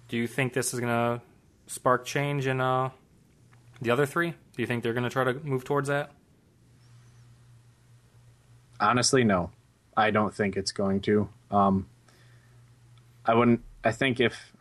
[0.08, 1.22] Do you think this is gonna
[1.66, 2.90] spark change in uh,
[3.80, 4.30] the other three?
[4.30, 6.10] Do you think they're gonna try to move towards that?
[8.80, 9.50] Honestly, no.
[9.96, 11.28] I don't think it's going to.
[11.50, 11.86] Um,
[13.26, 13.62] I wouldn't.
[13.84, 14.52] I think if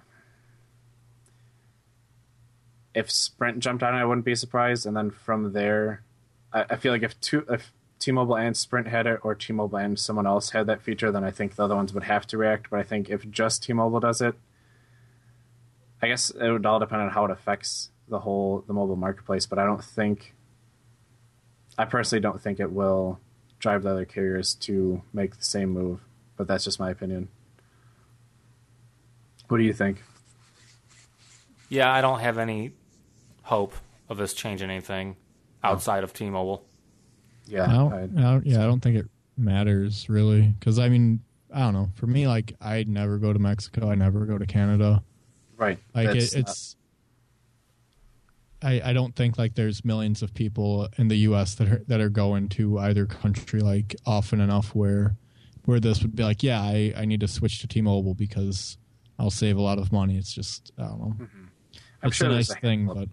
[2.93, 4.86] if Sprint jumped on it, I wouldn't be surprised.
[4.86, 6.01] And then from there,
[6.53, 9.99] I, I feel like if two if T-Mobile and Sprint had it, or T-Mobile and
[9.99, 12.69] someone else had that feature, then I think the other ones would have to react.
[12.69, 14.35] But I think if just T-Mobile does it,
[16.01, 19.45] I guess it would all depend on how it affects the whole the mobile marketplace.
[19.45, 20.33] But I don't think,
[21.77, 23.19] I personally don't think it will
[23.59, 25.99] drive the other carriers to make the same move.
[26.37, 27.27] But that's just my opinion.
[29.49, 30.03] What do you think?
[31.67, 32.71] Yeah, I don't have any
[33.43, 33.73] hope
[34.07, 35.17] of this changing anything
[35.64, 36.66] outside of T-Mobile.
[37.45, 41.22] Yeah, I don't, I don't, yeah, I don't think it matters really because I mean,
[41.53, 41.89] I don't know.
[41.95, 43.89] For me, like, I never go to Mexico.
[43.89, 45.03] I never go to Canada.
[45.57, 45.80] Right.
[45.95, 46.76] Like it, it's.
[48.62, 51.55] I, I don't think like there's millions of people in the U.S.
[51.55, 55.16] that are that are going to either country like often enough where
[55.66, 58.78] where this would be like yeah I, I need to switch to T-Mobile because
[59.18, 60.18] I'll save a lot of money.
[60.18, 61.16] It's just I don't know.
[61.20, 61.43] Mm-hmm.
[62.01, 63.07] I'm it's sure a nice a thing, but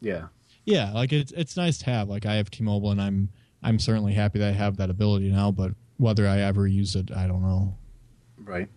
[0.00, 0.26] yeah,
[0.66, 2.08] yeah, like it's it's nice to have.
[2.08, 3.30] Like I have T-Mobile, and I'm
[3.62, 5.52] I'm certainly happy that I have that ability now.
[5.52, 7.78] But whether I ever use it, I don't know.
[8.36, 8.68] Right.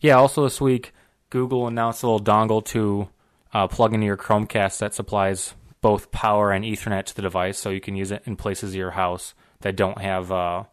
[0.00, 0.14] Yeah.
[0.14, 0.94] Also, this week,
[1.28, 3.10] Google announced a little dongle to
[3.52, 7.70] uh, plug into your Chromecast that supplies both power and Ethernet to the device, so
[7.70, 10.64] you can use it in places of your house that don't have uh,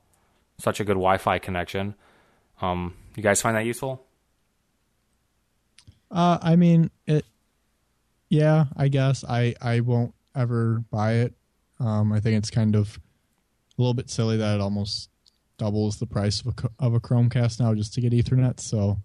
[0.59, 1.95] such a good Wi-Fi connection.
[2.61, 4.05] Um, you guys find that useful?
[6.11, 7.25] Uh, I mean, it.
[8.29, 11.33] Yeah, I guess I I won't ever buy it.
[11.79, 12.99] Um, I think it's kind of
[13.77, 15.09] a little bit silly that it almost
[15.57, 18.59] doubles the price of a of a Chromecast now just to get Ethernet.
[18.59, 18.97] So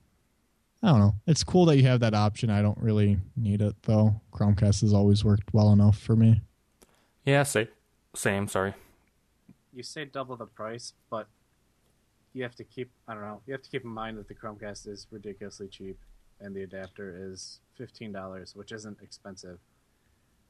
[0.83, 1.15] I don't know.
[1.27, 2.51] It's cool that you have that option.
[2.51, 4.21] I don't really need it though.
[4.33, 6.41] Chromecast has always worked well enough for me.
[7.25, 7.69] Yeah, same.
[8.15, 8.49] Same.
[8.49, 8.75] Sorry.
[9.73, 11.29] You say double the price, but
[12.33, 12.91] you have to keep.
[13.07, 13.41] I don't know.
[13.47, 15.99] You have to keep in mind that the Chromecast is ridiculously cheap,
[16.43, 19.59] and the adapter is fifteen dollars, which isn't expensive.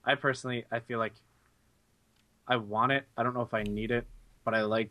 [0.04, 1.14] I personally, I feel like
[2.48, 3.04] I want it.
[3.16, 4.06] I don't know if I need it,
[4.44, 4.90] but I like.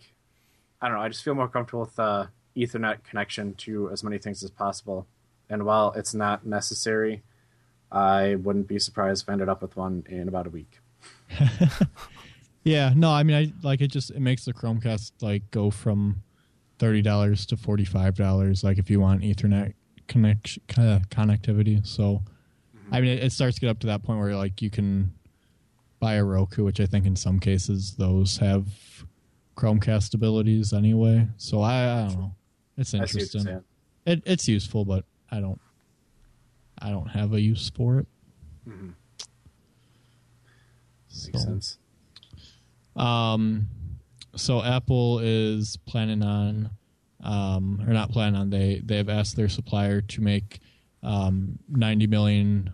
[0.81, 1.03] I don't know.
[1.03, 5.05] I just feel more comfortable with the Ethernet connection to as many things as possible.
[5.49, 7.23] And while it's not necessary,
[7.91, 10.79] I wouldn't be surprised if I ended up with one in about a week.
[12.63, 13.87] yeah, no, I mean, I like it.
[13.87, 16.23] Just it makes the Chromecast like go from
[16.79, 18.63] thirty dollars to forty five dollars.
[18.63, 19.73] Like if you want Ethernet
[20.07, 21.85] connect uh, connectivity.
[21.85, 22.23] So,
[22.75, 22.93] mm-hmm.
[22.93, 25.13] I mean, it, it starts to get up to that point where like you can
[25.99, 28.67] buy a Roku, which I think in some cases those have
[29.55, 31.27] Chromecast abilities anyway.
[31.37, 32.35] So I, I don't know.
[32.77, 33.61] It's interesting.
[34.05, 35.59] It, it's useful, but I don't.
[36.83, 38.07] I don't have a use for it.
[38.67, 38.89] Mm-hmm.
[41.27, 41.77] Makes sense.
[42.95, 43.67] Um,
[44.35, 46.71] so Apple is planning on,
[47.23, 48.49] um, or not planning on.
[48.49, 50.59] They they have asked their supplier to make
[51.03, 52.73] um, 90 million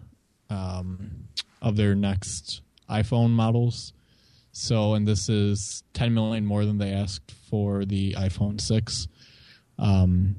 [0.49, 1.27] um,
[1.61, 3.93] of their next iPhone models.
[4.51, 9.07] So, and this is 10 million more than they asked for the iPhone 6.
[9.77, 10.35] Um,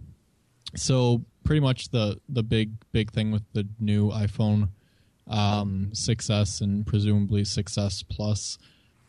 [0.74, 4.68] so pretty much the the big big thing with the new iPhone
[5.28, 8.59] um, 6s and presumably 6s Plus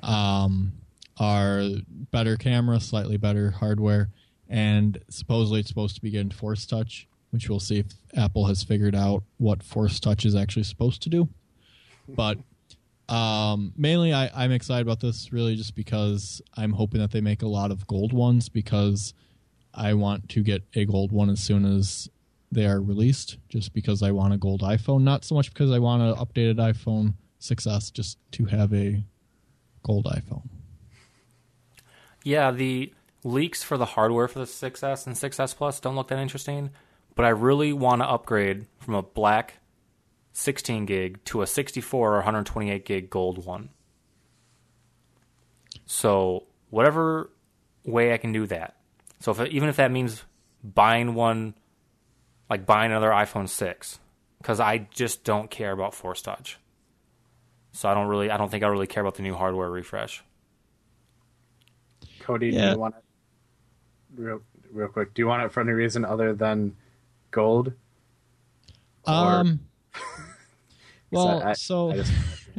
[0.02, 0.74] um,
[1.18, 1.64] are
[2.12, 4.10] better camera, slightly better hardware,
[4.50, 7.86] and supposedly it's supposed to be getting Force Touch, which we'll see if
[8.18, 11.30] Apple has figured out what Force Touch is actually supposed to do.
[12.08, 12.40] But
[13.08, 17.44] um, mainly, I, I'm excited about this really just because I'm hoping that they make
[17.44, 19.14] a lot of gold ones because
[19.74, 22.10] I want to get a gold one as soon as
[22.52, 25.02] they are released, just because I want a gold iPhone.
[25.02, 29.04] Not so much because I want an updated iPhone 6s, just to have a
[29.84, 30.48] gold iPhone.
[32.24, 32.92] Yeah, the
[33.24, 36.72] leaks for the hardware for the 6s and 6s Plus don't look that interesting,
[37.16, 39.60] but I really want to upgrade from a black
[40.34, 43.70] 16 gig to a 64 or 128 gig gold one.
[45.86, 47.30] So whatever
[47.84, 48.78] way I can do that.
[49.20, 50.24] So if even if that means
[50.64, 51.56] buying one,
[52.50, 54.00] like buying another iPhone six,
[54.38, 56.58] because I just don't care about Force Touch.
[57.72, 60.24] So I don't really, I don't think I really care about the new hardware refresh.
[62.22, 62.68] Cody, yeah.
[62.68, 63.04] do you want it
[64.16, 64.42] real,
[64.72, 65.14] real quick?
[65.14, 66.76] Do you want it for any reason other than
[67.32, 67.74] gold?
[69.06, 69.62] Um.
[71.12, 72.04] Well, I, so I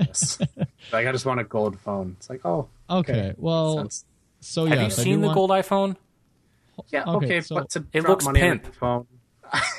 [0.05, 0.41] just,
[0.93, 2.17] like I just want a gold phone.
[2.19, 3.13] It's like, oh, okay.
[3.13, 3.35] okay.
[3.37, 3.89] Well,
[4.41, 5.37] so yeah, have you seen the want...
[5.37, 5.97] gold iPhone?
[6.89, 8.75] Yeah, okay, okay so but it looks pimp.
[8.75, 9.07] phone.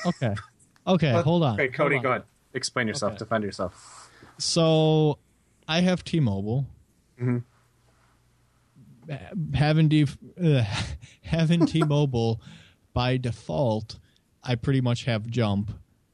[0.06, 0.36] okay,
[0.88, 1.56] okay, but, hold on.
[1.56, 2.02] Okay, Cody, on.
[2.02, 2.24] go ahead.
[2.54, 3.14] Explain yourself.
[3.14, 3.20] Okay.
[3.20, 4.10] Defend yourself.
[4.38, 5.18] So,
[5.68, 6.66] I have T-Mobile.
[7.20, 7.38] Mm-hmm.
[9.54, 10.08] Having D,
[10.44, 10.64] uh,
[11.22, 12.42] having T-Mobile
[12.94, 14.00] by default,
[14.44, 15.72] I pretty much have Jump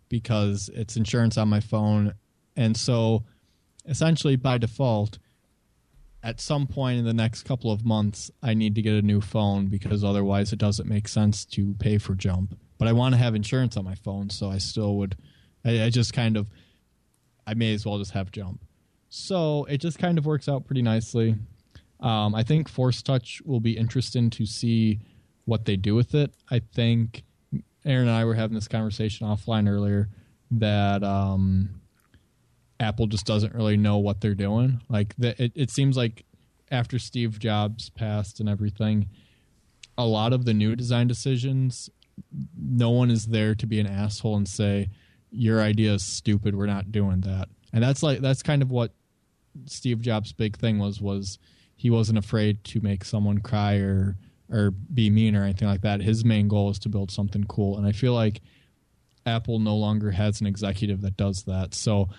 [0.09, 2.13] because it's insurance on my phone
[2.57, 3.23] and so,
[3.85, 5.19] essentially, by default,
[6.23, 9.21] at some point in the next couple of months, I need to get a new
[9.21, 12.57] phone because otherwise it doesn't make sense to pay for Jump.
[12.79, 15.15] But I want to have insurance on my phone, so I still would.
[15.63, 16.47] I, I just kind of,
[17.45, 18.59] I may as well just have Jump.
[19.09, 21.35] So it just kind of works out pretty nicely.
[21.99, 24.99] Um, I think Force Touch will be interesting to see
[25.45, 26.33] what they do with it.
[26.51, 27.23] I think
[27.85, 30.09] Aaron and I were having this conversation offline earlier
[30.51, 31.81] that um,
[32.79, 34.81] Apple just doesn't really know what they're doing.
[34.89, 36.25] Like the, it, it seems like
[36.69, 39.07] after Steve Jobs passed and everything,
[39.97, 41.89] a lot of the new design decisions,
[42.59, 44.89] no one is there to be an asshole and say
[45.31, 46.55] your idea is stupid.
[46.55, 47.49] We're not doing that.
[47.73, 48.91] And that's like that's kind of what
[49.65, 51.39] Steve Jobs' big thing was was
[51.78, 54.17] he wasn't afraid to make someone cry or
[54.51, 56.01] or be mean or anything like that.
[56.01, 57.78] His main goal is to build something cool.
[57.78, 58.41] And I feel like
[59.25, 61.73] Apple no longer has an executive that does that.
[61.73, 62.09] So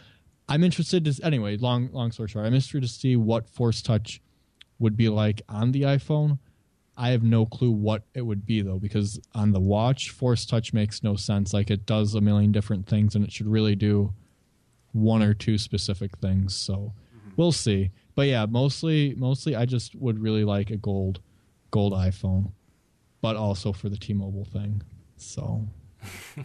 [0.49, 1.57] I'm interested to anyway.
[1.57, 4.21] Long long story short, I'm interested to see what Force Touch
[4.79, 6.39] would be like on the iPhone.
[6.97, 10.73] I have no clue what it would be though, because on the watch, Force Touch
[10.73, 11.53] makes no sense.
[11.53, 14.13] Like it does a million different things, and it should really do
[14.93, 16.55] one or two specific things.
[16.55, 16.93] So.
[17.39, 17.91] We'll see.
[18.15, 21.21] But yeah, mostly mostly I just would really like a gold
[21.71, 22.53] gold iPhone.
[23.23, 24.83] but also for the T-Mobile thing.
[25.17, 25.67] So,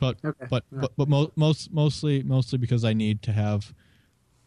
[0.00, 0.46] but Okay.
[0.48, 3.74] but but, but mo- most mostly mostly because I need to have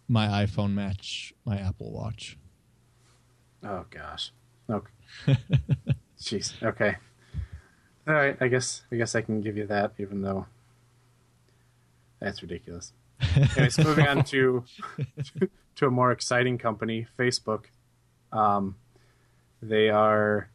[0.07, 2.38] my iPhone match my Apple Watch.
[3.64, 4.32] Oh gosh.
[4.70, 4.91] Okay.
[6.20, 6.61] Jeez.
[6.64, 6.95] Okay.
[8.07, 8.38] All right.
[8.41, 10.45] I guess I guess I can give you that, even though
[12.20, 12.93] that's ridiculous.
[13.56, 14.64] Anyways, moving on to
[15.76, 17.66] to a more exciting company, Facebook.
[18.32, 18.76] Um,
[19.62, 20.50] they are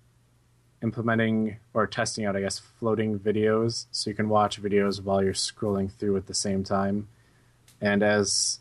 [0.83, 5.33] implementing or testing out, I guess, floating videos, so you can watch videos while you're
[5.33, 7.09] scrolling through at the same time.
[7.81, 8.61] And as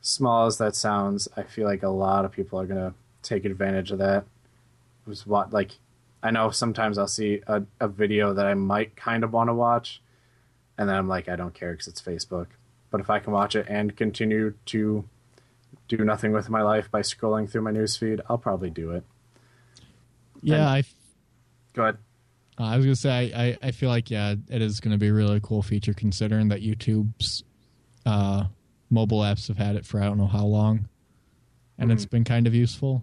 [0.00, 3.90] small as that sounds, I feel like a lot of people are gonna take advantage
[3.90, 4.24] of that.
[5.06, 5.72] It was what like
[6.22, 9.54] I know sometimes I'll see a, a video that I might kind of want to
[9.54, 10.02] watch,
[10.76, 12.46] and then I'm like, I don't care because it's Facebook.
[12.90, 15.04] But if I can watch it and continue to
[15.88, 19.04] do nothing with my life by scrolling through my newsfeed, I'll probably do it.
[20.42, 20.84] Yeah, I
[21.74, 21.98] Go ahead.
[22.58, 25.08] Uh, I was gonna say I, I, I feel like yeah it is gonna be
[25.08, 27.44] a really cool feature considering that YouTube's
[28.06, 28.44] uh,
[28.90, 30.88] mobile apps have had it for I don't know how long,
[31.78, 32.10] and it's Mhm.
[32.10, 33.02] been kind of useful.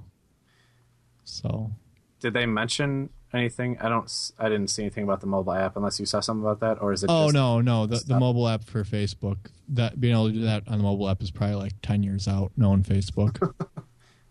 [1.24, 1.72] So
[2.20, 3.78] Did they mention anything?
[3.80, 4.32] I don't.
[4.40, 6.94] I didn't see anything about the mobile app unless you saw something about that, or
[6.94, 7.10] is it?
[7.10, 9.38] oh no no the the mobile app for Facebook
[9.70, 12.28] that being able to do that on the mobile app is probably like ten years
[12.28, 13.54] out knowing Facebook.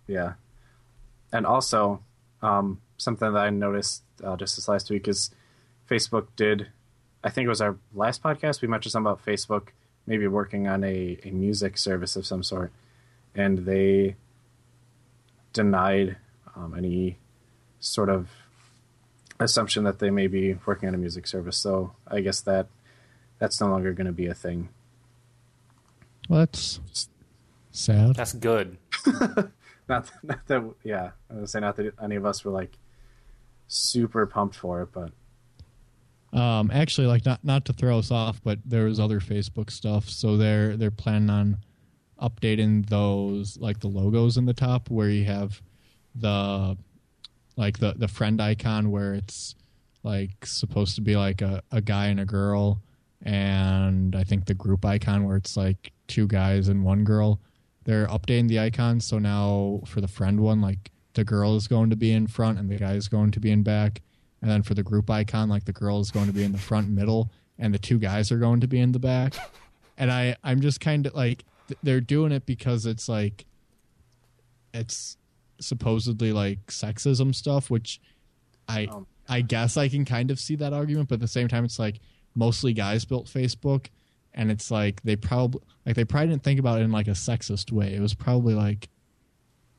[0.06, 0.34] Yeah.
[1.32, 2.02] And also,
[2.42, 5.30] um, something that I noticed uh, just this last week is
[5.88, 6.68] Facebook did,
[7.22, 9.68] I think it was our last podcast, we mentioned something about Facebook
[10.06, 12.70] maybe working on a, a music service of some sort.
[13.34, 14.16] And they
[15.52, 16.16] denied
[16.54, 17.18] um, any
[17.80, 18.28] sort of
[19.40, 21.56] assumption that they may be working on a music service.
[21.56, 22.66] So I guess that
[23.38, 24.68] that's no longer going to be a thing.
[26.28, 26.80] well, that's
[27.70, 28.14] sad.
[28.16, 28.78] That's good.
[29.88, 32.78] not, not that yeah i was gonna say not that any of us were like
[33.66, 35.12] super pumped for it but
[36.32, 40.08] Um, actually, like not not to throw us off, but there was other Facebook stuff.
[40.08, 41.58] So they're they're planning on
[42.20, 45.60] updating those like the logos in the top where you have
[46.16, 46.76] the
[47.56, 49.54] like the the friend icon where it's
[50.02, 52.80] like supposed to be like a, a guy and a girl
[53.22, 57.40] and I think the group icon where it's like two guys and one girl.
[57.84, 61.90] They're updating the icons so now for the friend one like the girl is going
[61.90, 64.02] to be in front and the guy is going to be in back
[64.42, 66.58] and then for the group icon like the girl is going to be in the
[66.58, 69.34] front middle and the two guys are going to be in the back
[69.98, 73.44] and i i'm just kind of like th- they're doing it because it's like
[74.72, 75.16] it's
[75.64, 78.00] supposedly like sexism stuff which
[78.68, 81.48] i Um, i guess i can kind of see that argument but at the same
[81.48, 82.00] time it's like
[82.34, 83.86] mostly guys built facebook
[84.34, 87.12] and it's like they probably like they probably didn't think about it in like a
[87.12, 87.94] sexist way.
[87.94, 88.88] It was probably like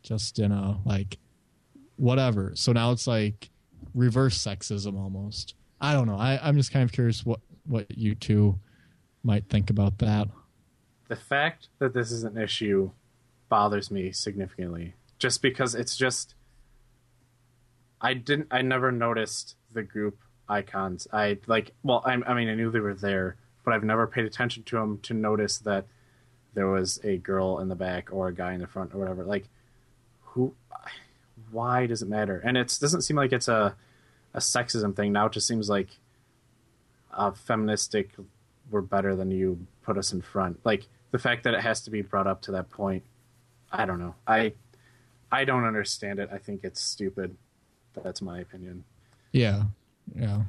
[0.01, 1.17] just in a like
[1.97, 2.53] whatever.
[2.55, 3.49] So now it's like
[3.93, 5.55] reverse sexism almost.
[5.81, 6.17] I don't know.
[6.17, 8.57] I, i'm just kind of curious what what you two
[9.23, 10.29] might think about that.
[11.09, 12.91] The fact that this is an issue
[13.49, 16.35] bothers me significantly just because it's just
[18.01, 21.07] i didn't i never noticed the group icons.
[21.11, 24.25] I like well I, I mean i knew they were there but i've never paid
[24.25, 25.85] attention to them to notice that
[26.55, 29.23] there was a girl in the back or a guy in the front or whatever.
[29.23, 29.47] Like
[30.23, 30.55] who
[31.51, 32.41] why does it matter?
[32.43, 33.75] And it doesn't seem like it's a
[34.33, 35.11] a sexism thing.
[35.11, 35.89] Now it just seems like
[37.13, 38.11] a feministic
[38.71, 40.59] we're better than you put us in front.
[40.65, 43.03] Like the fact that it has to be brought up to that point
[43.71, 44.15] i don't know.
[44.25, 44.53] I
[45.31, 46.29] i don't understand it.
[46.31, 47.35] I think it's stupid.
[48.03, 48.83] That's my opinion.
[49.31, 49.63] Yeah.
[50.15, 50.41] Yeah.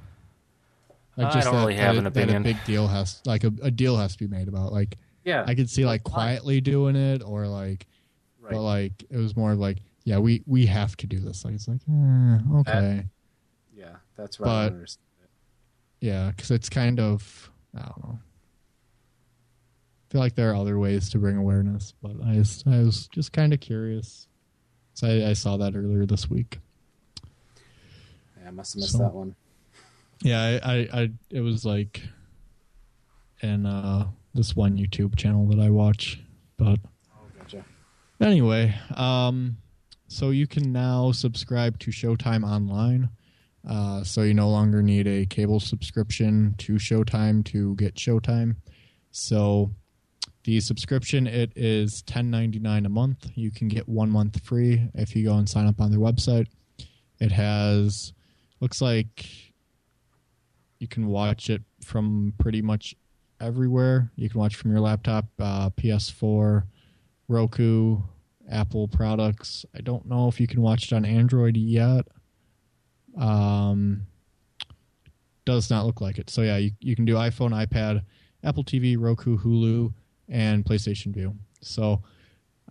[1.19, 2.43] I just don't really have that, an that opinion.
[2.43, 5.44] a big deal has like a, a deal has to be made about like yeah.
[5.47, 7.86] I could see like quietly doing it or like
[8.40, 8.53] right.
[8.53, 11.44] but like it was more like yeah we we have to do this.
[11.44, 13.05] Like it's like eh, okay.
[13.74, 15.03] Yeah that's what i but- don't understand
[16.01, 18.19] Yeah, because it's kind of I don't know.
[20.09, 23.09] I feel like there are other ways to bring awareness, but I just, I was
[23.09, 24.28] just kind of curious.
[24.97, 26.59] So I, I saw that earlier this week.
[28.40, 29.36] yeah, i must have missed So- that one
[30.23, 32.02] Yeah, I, I, I it was like
[33.43, 36.18] in uh, this one YouTube channel that I watch.
[36.56, 36.78] But
[37.14, 37.62] oh gotcha
[38.23, 39.59] anyway, um,
[40.09, 43.10] so you can now subscribe to Showtime online.
[43.68, 48.56] Uh, so you no longer need a cable subscription to Showtime to get Showtime.
[49.10, 49.73] So
[50.47, 53.28] the subscription it is ten ninety nine a month.
[53.35, 56.47] You can get one month free if you go and sign up on their website.
[57.18, 58.12] It has
[58.60, 59.27] looks like
[60.78, 62.94] you can watch it from pretty much
[63.40, 64.12] everywhere.
[64.14, 66.62] You can watch from your laptop, uh, PS4,
[67.27, 67.98] Roku,
[68.48, 69.66] Apple products.
[69.77, 72.06] I don't know if you can watch it on Android yet.
[73.18, 74.06] Um,
[75.44, 76.31] does not look like it.
[76.31, 78.02] So yeah, you, you can do iPhone, iPad,
[78.44, 79.93] Apple TV, Roku, Hulu,
[80.28, 81.35] and PlayStation Vue.
[81.61, 82.03] So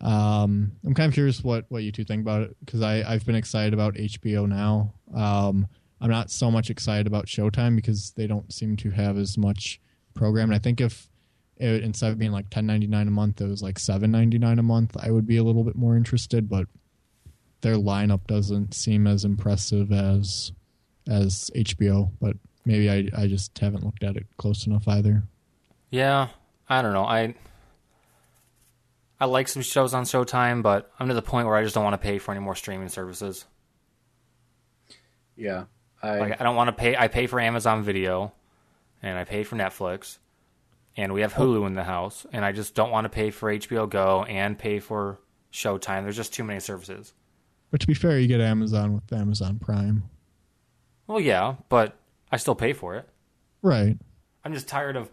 [0.02, 3.36] um, I'm kind of curious what, what you two think about it because I've been
[3.36, 4.94] excited about HBO now.
[5.14, 5.68] Um,
[6.02, 9.80] I'm not so much excited about Showtime because they don't seem to have as much
[10.14, 10.49] program.
[10.49, 11.10] And I think if
[11.57, 15.11] it, instead of being like 10.99 a month, it was like 7.99 a month, I
[15.11, 16.49] would be a little bit more interested.
[16.49, 16.68] But
[17.61, 20.52] their lineup doesn't seem as impressive as
[21.07, 22.11] as HBO.
[22.19, 25.23] But maybe I I just haven't looked at it close enough either.
[25.90, 26.27] Yeah,
[26.67, 27.05] I don't know.
[27.05, 27.35] I
[29.19, 31.83] I like some shows on Showtime, but I'm to the point where I just don't
[31.83, 33.45] want to pay for any more streaming services.
[35.35, 35.65] Yeah,
[36.01, 36.95] I Like I don't want to pay.
[36.95, 38.33] I pay for Amazon Video,
[39.01, 40.17] and I pay for Netflix,
[40.97, 41.41] and we have oh.
[41.41, 44.57] Hulu in the house, and I just don't want to pay for HBO Go and
[44.57, 45.19] pay for
[45.51, 46.03] Showtime.
[46.03, 47.13] There's just too many services.
[47.71, 50.03] But to be fair, you get Amazon with Amazon Prime.
[51.07, 51.97] Well, yeah, but
[52.31, 53.07] I still pay for it.
[53.61, 53.97] Right.
[54.43, 55.09] I'm just tired of,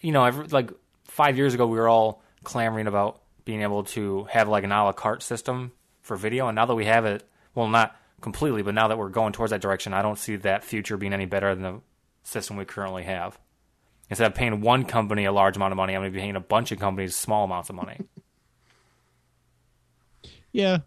[0.00, 0.70] you know, every, like
[1.14, 4.84] five years ago we were all clamoring about being able to have like an a
[4.84, 5.70] la carte system
[6.02, 7.22] for video, and now that we have it,
[7.54, 10.64] well, not completely, but now that we're going towards that direction, I don't see that
[10.64, 11.80] future being any better than the
[12.24, 13.38] system we currently have.
[14.10, 16.36] Instead of paying one company a large amount of money, I'm going to be paying
[16.36, 18.00] a bunch of companies small amounts of money.
[20.52, 20.78] Yeah.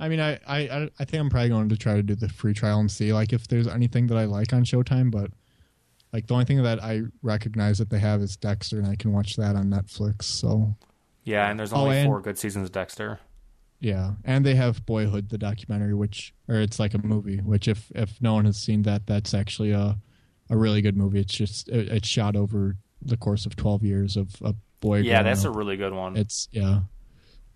[0.00, 2.54] I mean, I, I, I think I'm probably going to try to do the free
[2.54, 5.12] trial and see like if there's anything that I like on Showtime.
[5.12, 5.30] But
[6.12, 9.12] like the only thing that I recognize that they have is Dexter, and I can
[9.12, 10.22] watch that on Netflix.
[10.24, 10.76] So
[11.24, 13.20] Yeah, and there's Oh, only and- four good seasons of Dexter.
[13.80, 17.38] yeah, and they have Boyhood, the documentary, which or it's like a movie.
[17.38, 19.98] Which if if no one has seen that, that's actually a
[20.50, 21.20] a really good movie.
[21.20, 24.98] It's just it, it's shot over the course of 12 years of a boy.
[24.98, 26.16] Yeah, that's a really good one.
[26.16, 26.80] It's yeah,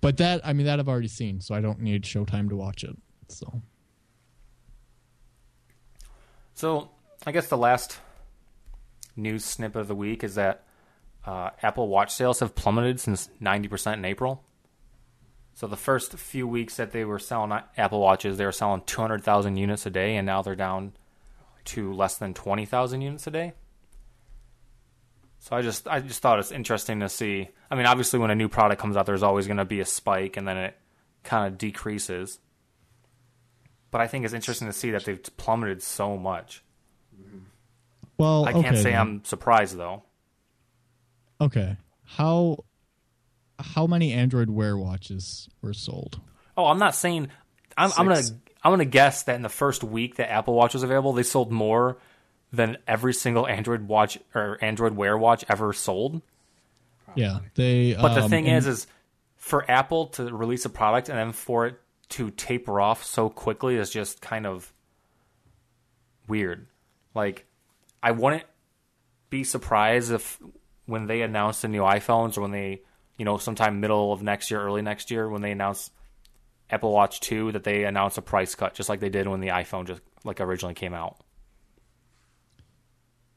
[0.01, 2.85] but that I mean that I've already seen, so I don't need Showtime to watch
[2.85, 2.97] it.
[3.29, 3.63] So
[6.55, 6.91] So
[7.27, 7.99] I guess the last
[9.17, 10.65] news snippet of the week is that
[11.25, 14.45] uh, Apple Watch sales have plummeted since 90% in April.
[15.55, 19.57] So the first few weeks that they were selling Apple Watches, they were selling 200,000
[19.57, 20.93] units a day, and now they're down
[21.67, 23.55] to less than 20,000 units a day.
[25.39, 27.49] So I just I just thought it's interesting to see.
[27.71, 29.85] I mean, obviously, when a new product comes out, there's always going to be a
[29.85, 30.77] spike, and then it
[31.23, 32.39] kind of decreases.
[33.91, 36.63] But I think it's interesting to see that they've plummeted so much.
[38.19, 39.01] Well, I can't okay, say then.
[39.01, 40.03] I'm surprised though.
[41.41, 41.77] Okay.
[42.05, 42.65] How
[43.59, 46.21] how many Android Wear watches were sold?
[46.57, 47.29] Oh, I'm not saying.
[47.77, 48.23] I'm, I'm gonna
[48.63, 51.53] I'm gonna guess that in the first week that Apple Watch was available, they sold
[51.53, 51.99] more
[52.53, 56.23] than every single Android watch or Android Wear watch ever sold.
[57.15, 57.95] Yeah, they.
[57.95, 58.87] But the um, thing is, is
[59.37, 63.77] for Apple to release a product and then for it to taper off so quickly
[63.77, 64.73] is just kind of
[66.29, 66.67] weird.
[67.15, 67.47] Like,
[68.07, 68.45] I wouldn't
[69.31, 70.39] be surprised if
[70.85, 72.83] when they announce the new iPhones or when they,
[73.19, 75.91] you know, sometime middle of next year, early next year, when they announce
[76.71, 79.49] Apple Watch 2, that they announce a price cut, just like they did when the
[79.49, 81.17] iPhone just like originally came out.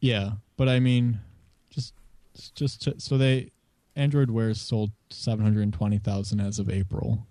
[0.02, 1.20] yeah, but I mean,
[1.72, 1.96] just
[2.54, 3.52] just to, so they
[3.96, 7.26] Android Wear sold seven hundred twenty thousand as of April.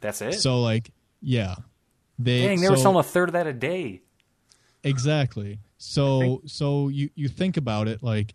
[0.00, 0.34] That's it.
[0.40, 0.90] So like,
[1.20, 1.54] yeah,
[2.18, 4.02] they Dang, they were selling a third of that a day.
[4.82, 5.60] Exactly.
[5.84, 8.34] So so you you think about it like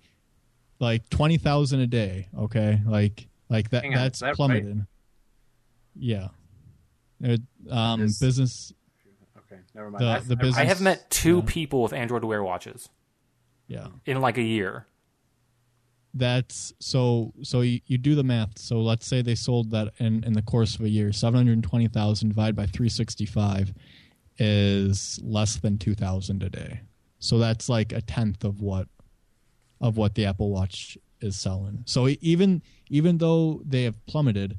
[0.80, 2.82] like twenty thousand a day, okay?
[2.86, 4.36] Like like that Hang on, that's is that right?
[4.36, 4.86] plummeted.
[5.95, 6.28] Yeah.
[7.22, 8.74] It, um Is- business
[9.38, 10.03] Okay, never mind.
[10.03, 11.44] The- I- the I- business- I have met two Yeah.
[11.48, 12.90] people with Android Wear watches
[13.69, 13.88] yeah.
[14.06, 14.86] in like a year.
[16.14, 18.60] That's so so you, you do the math.
[18.60, 21.14] So let's say they sold that in in the course of a year.
[21.14, 23.74] 720,000 divided by 365
[24.38, 26.82] is less than 2,000 a day.
[27.19, 28.88] So that's like a tenth of what
[29.80, 31.84] of what the Apple Watch is selling.
[31.85, 34.57] So even even though they have plummeted,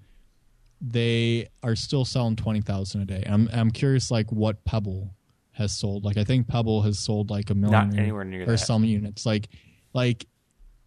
[0.81, 3.25] they are still selling 20,000 a day.
[3.27, 5.15] I'm I'm curious like what Pebble
[5.53, 6.05] has sold.
[6.05, 8.59] Like I think Pebble has sold like a million Not anywhere near or that.
[8.59, 9.27] some units.
[9.27, 9.49] Like
[9.93, 10.27] like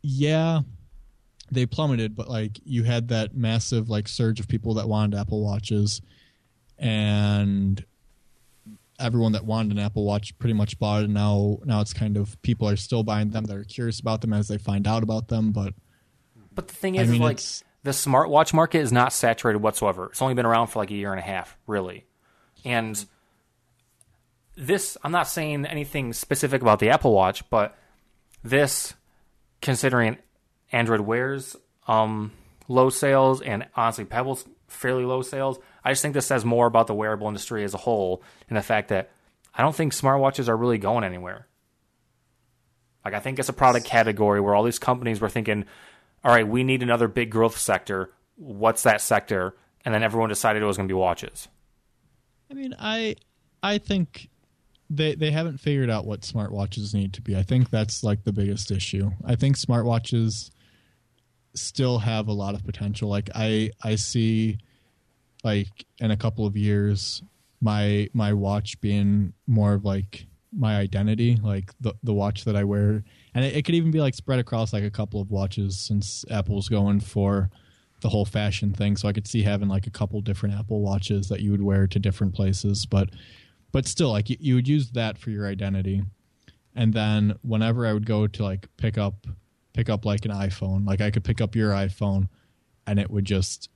[0.02, 0.61] yeah,
[1.52, 5.43] they plummeted, but like you had that massive like surge of people that wanted Apple
[5.43, 6.02] Watches,
[6.77, 7.84] and
[9.02, 11.10] everyone that wanted an Apple Watch pretty much bought it.
[11.10, 13.45] Now now it's kind of people are still buying them.
[13.45, 15.73] They're curious about them as they find out about them, but
[16.53, 17.40] But the thing is, is mean, like
[17.84, 20.07] the smartwatch market is not saturated whatsoever.
[20.07, 22.06] It's only been around for like a year and a half, really.
[22.64, 23.03] And
[24.56, 27.76] this, I'm not saying anything specific about the Apple Watch, but
[28.44, 28.94] this,
[29.61, 30.18] considering
[30.72, 31.56] Android Wear's
[31.88, 32.32] um,
[32.68, 36.88] low sales and honestly Pebble's fairly low sales, I just think this says more about
[36.88, 39.12] the wearable industry as a whole and the fact that
[39.53, 41.48] I don't think smartwatches are really going anywhere.
[43.03, 45.66] Like I think it's a product category where all these companies were thinking,
[46.24, 48.12] all right, we need another big growth sector.
[48.36, 49.56] What's that sector?
[49.84, 51.48] And then everyone decided it was going to be watches.
[52.49, 53.16] I mean, I
[53.64, 54.30] I think
[54.90, 57.36] they they haven't figured out what smartwatches need to be.
[57.36, 59.12] I think that's like the biggest issue.
[59.26, 60.52] I think smartwatches
[61.56, 63.10] still have a lot of potential.
[63.10, 64.60] Like I I see
[65.44, 67.24] like in a couple of years
[67.62, 72.64] my my watch being more of like my identity, like the the watch that I
[72.64, 73.04] wear,
[73.34, 76.26] and it, it could even be like spread across like a couple of watches since
[76.30, 77.50] Apple's going for
[78.02, 78.98] the whole fashion thing.
[78.98, 81.88] So I could see having like a couple different Apple watches that you would wear
[81.88, 83.10] to different places, but
[83.72, 86.04] but still, like you, you would use that for your identity.
[86.76, 89.28] And then whenever I would go to like pick up
[89.74, 92.28] pick up like an iPhone, like I could pick up your iPhone,
[92.88, 93.70] and it would just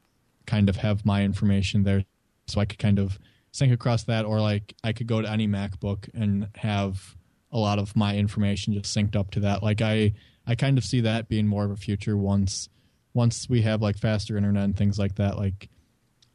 [0.45, 2.05] kind of have my information there,
[2.47, 3.19] so I could kind of
[3.51, 7.15] sync across that, or like I could go to any MacBook and have
[7.51, 9.63] a lot of my information just synced up to that.
[9.63, 10.13] Like I,
[10.45, 12.69] I kind of see that being more of a future once,
[13.13, 15.37] once we have like faster internet and things like that.
[15.37, 15.69] Like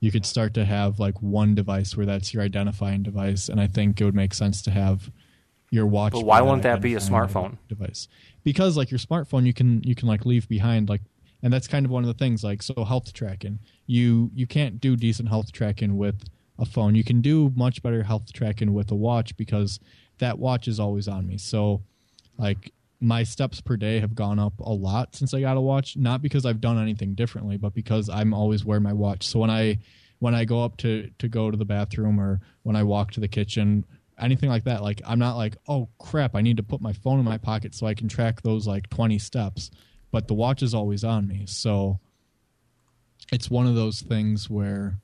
[0.00, 3.66] you could start to have like one device where that's your identifying device, and I
[3.66, 5.10] think it would make sense to have
[5.70, 6.12] your watch.
[6.12, 8.08] But why wouldn't that be a smartphone device?
[8.42, 11.02] Because like your smartphone, you can you can like leave behind like,
[11.42, 12.44] and that's kind of one of the things.
[12.44, 13.58] Like so, health tracking.
[13.86, 16.24] You you can't do decent health tracking with
[16.58, 16.94] a phone.
[16.94, 19.80] You can do much better health tracking with a watch because
[20.18, 21.38] that watch is always on me.
[21.38, 21.82] So,
[22.38, 25.96] like my steps per day have gone up a lot since I got a watch.
[25.96, 29.26] Not because I've done anything differently, but because I'm always wearing my watch.
[29.26, 29.78] So when I
[30.18, 33.20] when I go up to to go to the bathroom or when I walk to
[33.20, 33.84] the kitchen,
[34.18, 37.18] anything like that, like I'm not like, oh crap, I need to put my phone
[37.18, 39.70] in my pocket so I can track those like 20 steps.
[40.10, 42.00] But the watch is always on me, so
[43.32, 44.98] it's one of those things where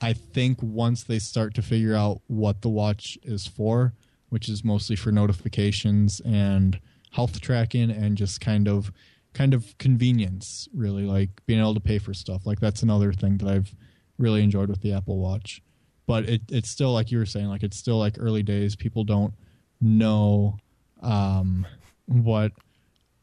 [0.00, 3.94] I think once they start to figure out what the watch is for,
[4.28, 6.80] which is mostly for notifications and
[7.12, 8.92] health tracking and just kind of
[9.32, 12.46] kind of convenience, really like being able to pay for stuff.
[12.46, 13.74] Like that's another thing that I've
[14.18, 15.62] really enjoyed with the Apple Watch.
[16.06, 18.76] But it, it's still like you were saying, like it's still like early days.
[18.76, 19.34] People don't
[19.80, 20.58] know
[21.02, 21.66] um,
[22.06, 22.52] what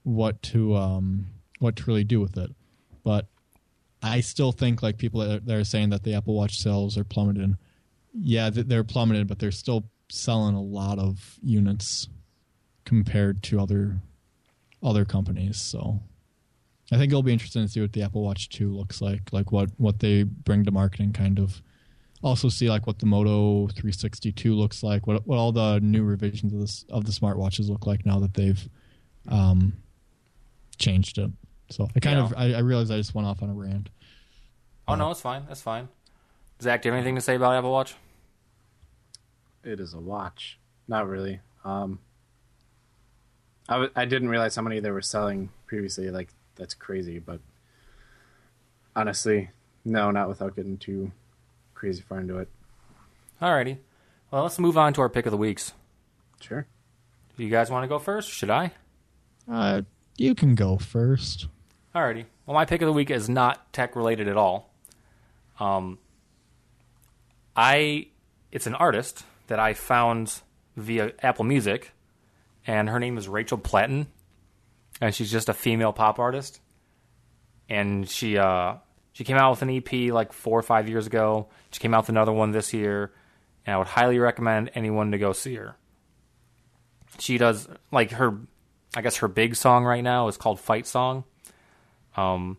[0.04, 1.28] what to um,
[1.60, 2.52] what to really do with it.
[3.04, 3.28] But
[4.02, 7.56] I still think like people that are, saying that the Apple Watch sales are plummeted.
[8.14, 12.10] Yeah, they're plummeted, but they're still selling a lot of units
[12.84, 13.98] compared to other
[14.84, 15.62] other companies.
[15.62, 16.00] So
[16.92, 19.52] I think it'll be interesting to see what the Apple Watch 2 looks like, like
[19.52, 21.62] what what they bring to marketing kind of.
[22.24, 26.54] Also see like what the Moto 362 looks like, what what all the new revisions
[26.54, 28.70] of this of the smartwatches look like now that they've
[29.28, 29.74] um,
[30.82, 31.32] changed it.
[31.70, 32.26] So I kind yeah.
[32.26, 33.90] of I, I realized I just went off on a rant.
[34.88, 35.46] Oh no, it's fine.
[35.48, 35.88] That's fine.
[36.62, 37.96] Zack, do you have anything to say about Apple Watch?
[39.64, 40.60] It is a watch.
[40.88, 41.40] Not really.
[41.64, 42.00] Um,
[43.70, 46.10] I w- I didn't realize how many they were selling previously.
[46.10, 47.40] Like that's crazy, but
[48.96, 49.52] honestly,
[49.86, 51.12] no, not without getting too
[51.74, 52.50] crazy far into it.
[53.42, 53.78] Alrighty.
[54.30, 55.74] Well, let's move on to our pick of the weeks.
[56.42, 56.68] Sure.
[57.38, 58.30] Do you guys want to go first?
[58.30, 58.72] Should I?
[59.50, 59.82] Uh,
[60.22, 61.48] you can go first.
[61.96, 62.26] Alrighty.
[62.46, 64.72] Well, my pick of the week is not tech related at all.
[65.60, 66.00] Um,
[67.56, 68.08] I
[68.52, 70.42] it's an artist that I found
[70.78, 71.92] via Apple Music,
[72.66, 74.08] and her name is Rachel Platten,
[75.00, 76.62] and she's just a female pop artist.
[77.70, 78.76] And she uh,
[79.14, 81.48] she came out with an EP like four or five years ago.
[81.72, 83.12] She came out with another one this year,
[83.66, 85.76] and I would highly recommend anyone to go see her.
[87.20, 88.38] She does like her,
[88.96, 91.24] I guess her big song right now is called Fight Song
[92.16, 92.58] um,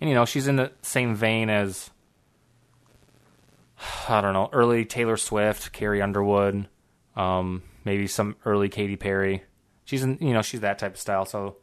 [0.00, 1.90] and you know, she's in the same vein as
[4.08, 6.68] I don't know, early Taylor Swift, Carrie Underwood,
[7.16, 9.42] um, maybe some early Katy Perry.
[9.84, 11.24] She's in, you know, she's that type of style.
[11.24, 11.56] So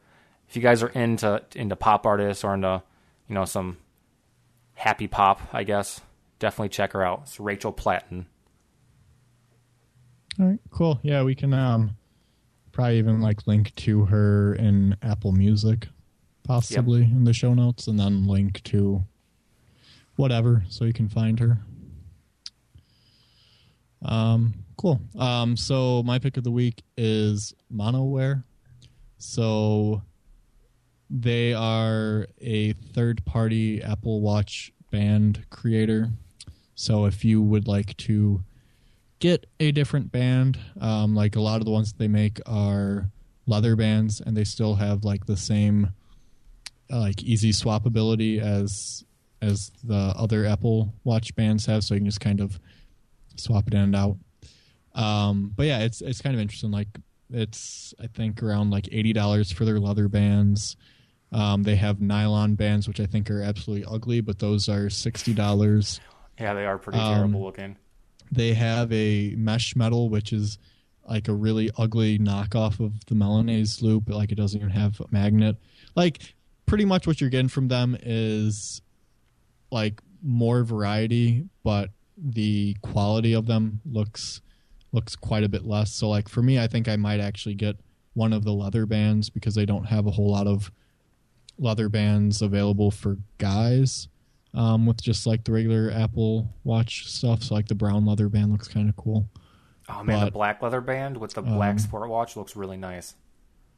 [0.49, 2.81] if you guys are into into pop artists or into,
[3.27, 3.77] you know, some
[4.73, 6.01] happy pop, I guess,
[6.39, 7.21] definitely check her out.
[7.23, 8.25] It's Rachel Platten.
[10.39, 10.99] All right, cool.
[11.01, 11.97] Yeah, we can um
[12.77, 15.87] probably even like link to her in Apple Music
[16.43, 17.09] possibly yep.
[17.09, 19.03] in the show notes, and then link to
[20.15, 21.57] whatever so you can find her.
[24.05, 25.01] Um, cool.
[25.17, 28.43] Um, so my pick of the week is MonoWear.
[29.17, 30.03] So
[31.09, 36.11] they are a third party Apple Watch band creator.
[36.75, 38.43] So if you would like to
[39.19, 43.09] get a different band, um, like a lot of the ones that they make are
[43.45, 45.89] leather bands and they still have like the same
[46.89, 49.03] like easy swappability as
[49.41, 52.59] as the other Apple Watch bands have, so you can just kind of
[53.35, 54.17] swap it in and out.
[54.95, 56.71] Um, but yeah, it's it's kind of interesting.
[56.71, 56.87] Like
[57.31, 60.75] it's I think around like eighty dollars for their leather bands.
[61.31, 65.33] Um, they have nylon bands, which I think are absolutely ugly, but those are sixty
[65.33, 65.99] dollars.
[66.39, 67.75] Yeah, they are pretty Um, terrible looking.
[68.31, 70.57] They have a mesh metal, which is
[71.07, 74.09] like a really ugly knockoff of the Milanese loop.
[74.09, 75.57] Like it doesn't even have a magnet.
[75.95, 76.19] Like
[76.65, 78.81] pretty much what you're getting from them is
[79.71, 84.41] like more variety, but the quality of them looks
[84.91, 85.93] looks quite a bit less.
[85.93, 87.77] So like for me, I think I might actually get
[88.13, 90.71] one of the leather bands because they don't have a whole lot of
[91.59, 94.07] leather bands available for guys
[94.57, 97.43] um, with just like the regular Apple Watch stuff.
[97.43, 99.29] So like the brown leather band looks kind of cool.
[99.87, 103.15] Oh man, the black leather band with the black um, sport watch looks really nice.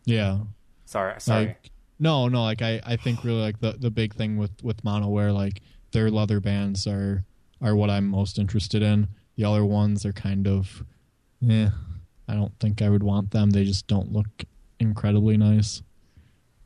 [0.06, 0.40] Yeah.
[0.86, 1.48] Sorry, sorry.
[1.48, 4.82] Like no, no, like I, I think really like the, the big thing with, with
[4.84, 5.62] MonoWear, like
[5.92, 7.26] their leather bands are
[7.62, 9.10] are what I'm most interested in.
[9.36, 10.84] The other ones are kind of
[11.42, 11.72] yeah.
[12.28, 13.50] I don't think I would want them.
[13.50, 14.28] They just don't look
[14.80, 15.82] incredibly nice.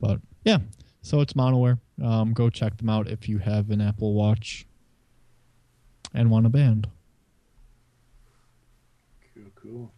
[0.00, 0.58] But yeah.
[1.04, 1.80] So it's MonoWear.
[2.02, 4.64] Um, go check them out if you have an Apple Watch
[6.14, 6.88] and want a band.
[9.34, 9.92] Cool, cool.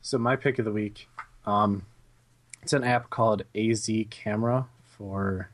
[0.00, 1.08] So my pick of the week,
[1.44, 1.86] um,
[2.62, 5.50] it's an app called AZ Camera for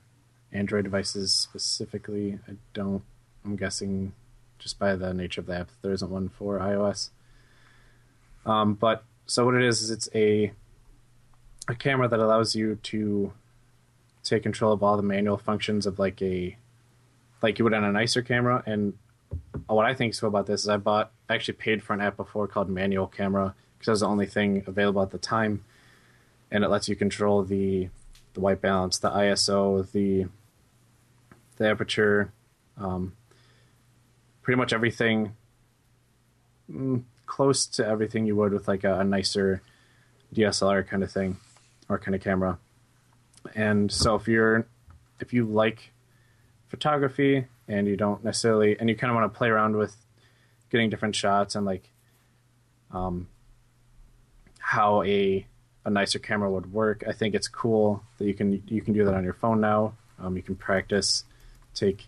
[0.52, 2.38] Android devices specifically.
[2.46, 3.04] I don't.
[3.42, 4.12] I'm guessing
[4.58, 7.08] just by the nature of the app, there isn't one for iOS.
[8.44, 10.52] Um, but so what it is is it's a
[11.68, 13.32] a camera that allows you to
[14.22, 16.56] take control of all the manual functions of like a
[17.42, 18.94] like you would on a nicer camera and
[19.66, 22.16] what I think is about this is I bought I actually paid for an app
[22.16, 25.64] before called Manual Camera because that was the only thing available at the time,
[26.50, 27.88] and it lets you control the
[28.34, 30.26] the white balance, the ISO, the
[31.56, 32.32] the aperture,
[32.76, 33.14] um,
[34.42, 35.34] pretty much everything
[36.70, 39.62] mm, close to everything you would with like a, a nicer
[40.34, 41.38] DSLR kind of thing
[41.88, 42.58] or kind of camera.
[43.54, 44.66] And so if you're
[45.20, 45.92] if you like
[46.68, 49.96] photography and you don't necessarily and you kind of want to play around with
[50.70, 51.88] getting different shots and like
[52.90, 53.28] um
[54.58, 55.46] how a
[55.84, 59.04] a nicer camera would work i think it's cool that you can you can do
[59.04, 59.94] that on your phone now.
[60.18, 61.24] Um, you can practice
[61.74, 62.06] take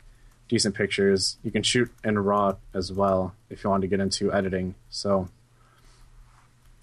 [0.48, 1.38] decent pictures.
[1.42, 4.74] You can shoot in raw as well if you want to get into editing.
[4.90, 5.28] So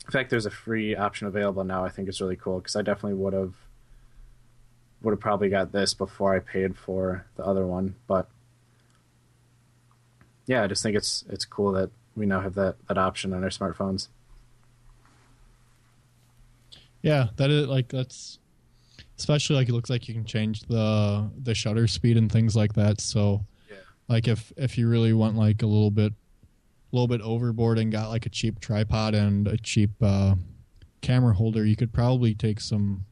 [0.05, 2.81] in fact there's a free option available now i think it's really cool because i
[2.81, 3.53] definitely would have
[5.01, 7.95] would have probably got this before I paid for the other one.
[8.07, 8.29] But
[10.45, 13.43] yeah, I just think it's it's cool that we now have that, that option on
[13.43, 14.07] our smartphones.
[17.01, 18.39] Yeah, that is like that's
[19.19, 22.71] especially like it looks like you can change the the shutter speed and things like
[22.73, 23.01] that.
[23.01, 23.75] So Yeah.
[24.07, 26.13] like if if you really want like a little bit
[26.95, 30.35] little bit overboard and got like a cheap tripod and a cheap uh
[31.01, 33.05] camera holder, you could probably take some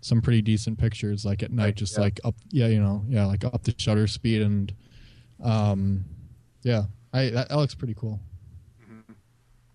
[0.00, 2.00] some pretty decent pictures like at night Right, just yeah.
[2.00, 4.72] like up yeah, you know, yeah, like up the shutter speed and
[5.42, 6.04] um
[6.62, 6.84] yeah.
[7.12, 8.20] I that, that looks pretty cool.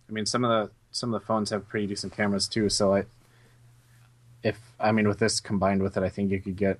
[0.07, 2.69] I mean, some of the some of the phones have pretty decent cameras too.
[2.69, 3.05] So I,
[4.43, 6.79] if I mean, with this combined with it, I think you could get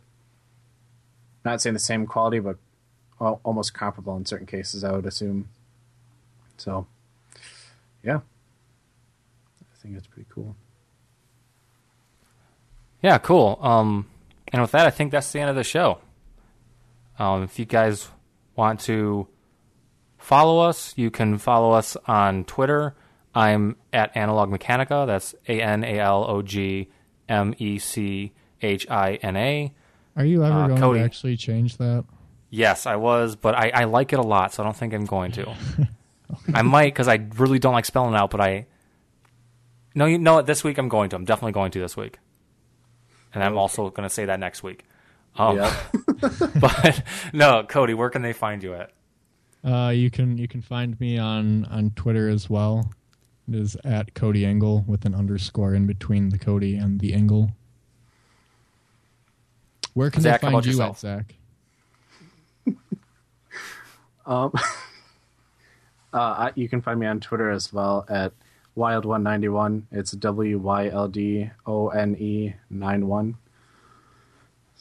[1.44, 2.58] not saying the same quality, but
[3.20, 4.84] almost comparable in certain cases.
[4.84, 5.50] I would assume.
[6.58, 6.88] So,
[8.04, 10.56] yeah, I think it's pretty cool.
[13.02, 13.60] Yeah, cool.
[13.62, 14.08] Um,
[14.52, 16.00] and with that, I think that's the end of the show.
[17.20, 18.10] Um, if you guys
[18.56, 19.28] want to
[20.18, 22.96] follow us, you can follow us on Twitter.
[23.34, 25.06] I'm at Analog Mechanica.
[25.06, 26.90] That's A N A L O G
[27.30, 29.74] M E C H I N A.
[30.16, 31.00] Are you ever Uh, going Cody.
[31.00, 32.06] to actually change that?
[32.50, 35.06] Yes, I was, but I, I like it a lot, so I don't think I'm
[35.06, 35.54] going to.
[36.54, 38.66] I might because I really don't like spelling it out, but I.
[39.94, 40.46] No, you know what?
[40.46, 41.16] This week I'm going to.
[41.16, 42.20] I'm definitely going to this week,
[43.34, 44.86] and I'm also going to say that next week.
[45.38, 45.76] Um, Yeah.
[46.60, 47.04] but
[47.34, 48.92] no, Cody, where can they find you at?
[49.64, 52.92] Uh, you can you can find me on on Twitter as well.
[53.48, 57.52] It is at Cody Engel with an underscore in between the Cody and the Engel.
[59.94, 60.98] Where can Zack, they find you yourself?
[60.98, 61.36] at Zack?
[64.28, 64.52] Um,
[66.16, 68.32] uh, I, you can find me on Twitter as well at
[68.78, 69.84] wild191.
[69.92, 73.36] It's W Y L D O N E nine one.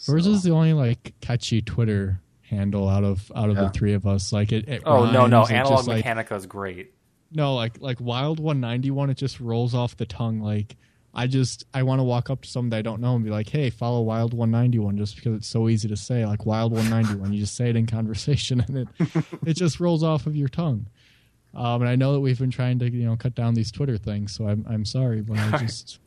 [0.09, 3.65] Yours is the only like catchy Twitter handle out of out of Yeah.
[3.65, 4.33] the three of us.
[4.33, 4.69] Like it.
[4.69, 6.93] it Oh no, no, rhymes, it Analog just, like- is great.
[7.33, 10.41] No, like like Wild One Ninety One, it just rolls off the tongue.
[10.41, 10.77] Like
[11.13, 13.31] I just I want to walk up to someone that I don't know and be
[13.31, 16.27] like, "Hey, follow Wild One Ninety One," just because it's so easy to say.
[16.27, 18.89] Like Wild One Ninety One, you just say it in conversation and it
[19.47, 20.87] it just rolls off of your tongue.
[21.55, 23.97] Um, and I know that we've been trying to, you know, cut down these Twitter
[23.97, 25.99] things, so I'm I'm sorry, but I just,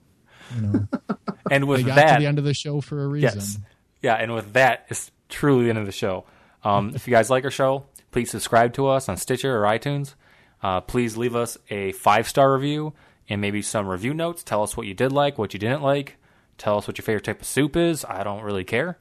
[0.56, 0.88] you know,
[1.52, 3.40] And with they got that, to the end of the show for a reason.
[3.40, 3.60] Yes.
[4.02, 6.26] Yeah, and with that, it's truly the end of the show.
[6.64, 10.16] Um, if you guys like our show, please subscribe to us on Stitcher or iTunes.
[10.62, 12.94] Uh, please leave us a five star review
[13.30, 14.44] and maybe some review notes.
[14.44, 16.18] Tell us what you did like, what you didn't like.
[16.58, 18.04] Tell us what your favorite type of soup is.
[18.06, 18.98] I don't really care.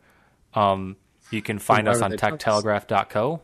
[0.55, 0.97] Um,
[1.31, 2.43] you can find us on they tell us.
[2.43, 3.41] techtelegraph.co.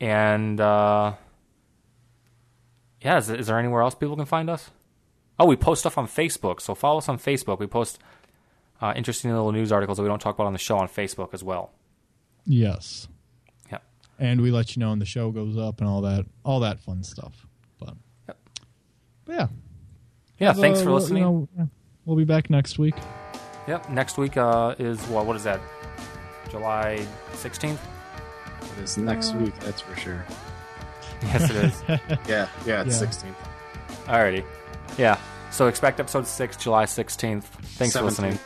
[0.00, 1.14] And uh,
[3.02, 4.70] yeah, is, is there anywhere else people can find us?
[5.38, 7.58] Oh, we post stuff on Facebook, so follow us on Facebook.
[7.60, 7.98] We post
[8.80, 11.32] uh, interesting little news articles that we don't talk about on the show on Facebook
[11.32, 11.70] as well.
[12.44, 13.06] Yes.
[13.70, 13.78] Yeah.
[14.18, 16.80] And we let you know when the show goes up and all that, all that
[16.80, 17.46] fun stuff.
[17.78, 17.94] But,
[18.26, 18.38] Yep.
[19.26, 19.46] but yeah.
[20.40, 21.22] Yeah, thanks Uh, for listening.
[21.22, 21.68] You know,
[22.04, 22.94] we'll be back next week.
[23.68, 25.26] Yep, next week uh, is what?
[25.26, 25.60] What is that?
[26.50, 27.78] July 16th?
[28.78, 30.24] It is next week, that's for sure.
[31.22, 31.82] Yes, it is.
[32.28, 33.06] Yeah, yeah, it's Yeah.
[33.08, 33.34] 16th.
[34.06, 34.44] Alrighty.
[34.96, 35.18] Yeah.
[35.50, 37.42] So expect episode 6, July 16th.
[37.42, 38.38] Thanks for listening.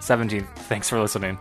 [0.00, 0.46] 17th.
[0.68, 1.38] Thanks for listening.